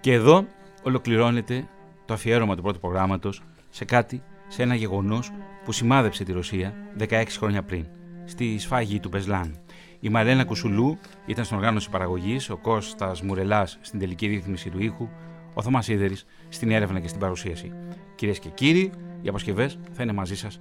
Και 0.00 0.12
εδώ 0.12 0.46
ολοκληρώνεται 0.82 1.68
το 2.04 2.14
αφιέρωμα 2.14 2.56
του 2.56 2.62
πρώτου 2.62 2.80
προγράμματος 2.80 3.42
σε 3.70 3.84
κάτι, 3.84 4.22
σε 4.48 4.62
ένα 4.62 4.74
γεγονός 4.74 5.32
που 5.64 5.72
σημάδεψε 5.72 6.24
τη 6.24 6.32
Ρωσία 6.32 6.74
16 6.98 7.24
χρόνια 7.28 7.62
πριν, 7.62 7.86
στη 8.24 8.58
σφάγη 8.58 9.00
του 9.00 9.08
Πεσλάν. 9.08 9.54
Η 10.00 10.08
μαρένα 10.08 10.44
Κουσουλού 10.44 10.98
ήταν 11.26 11.44
στην 11.44 11.56
οργάνωση 11.56 11.90
παραγωγής, 11.90 12.50
ο 12.50 12.56
Κώστας 12.56 13.22
Μουρελάς 13.22 13.78
στην 13.80 13.98
τελική 13.98 14.26
ρύθμιση 14.26 14.70
του 14.70 14.82
ήχου, 14.82 15.08
ο 15.54 15.62
Θωμασίδερη 15.62 16.16
στην 16.48 16.70
έρευνα 16.70 17.00
και 17.00 17.08
στην 17.08 17.20
παρουσίαση. 17.20 17.72
Κυρίες 18.14 18.38
και 18.38 18.48
κύριοι, 18.48 18.92
οι 19.22 19.28
αποσκευές 19.28 19.78
θα 19.92 20.02
είναι 20.02 20.12
μαζί 20.12 20.36
σας 20.36 20.60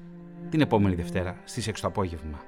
την 0.50 0.62
επόμενη 0.62 0.96
Δευτέρα 0.96 1.42
στις 1.44 1.68
6 1.68 1.82
το 1.82 1.88
απόγευμα. 1.88 2.40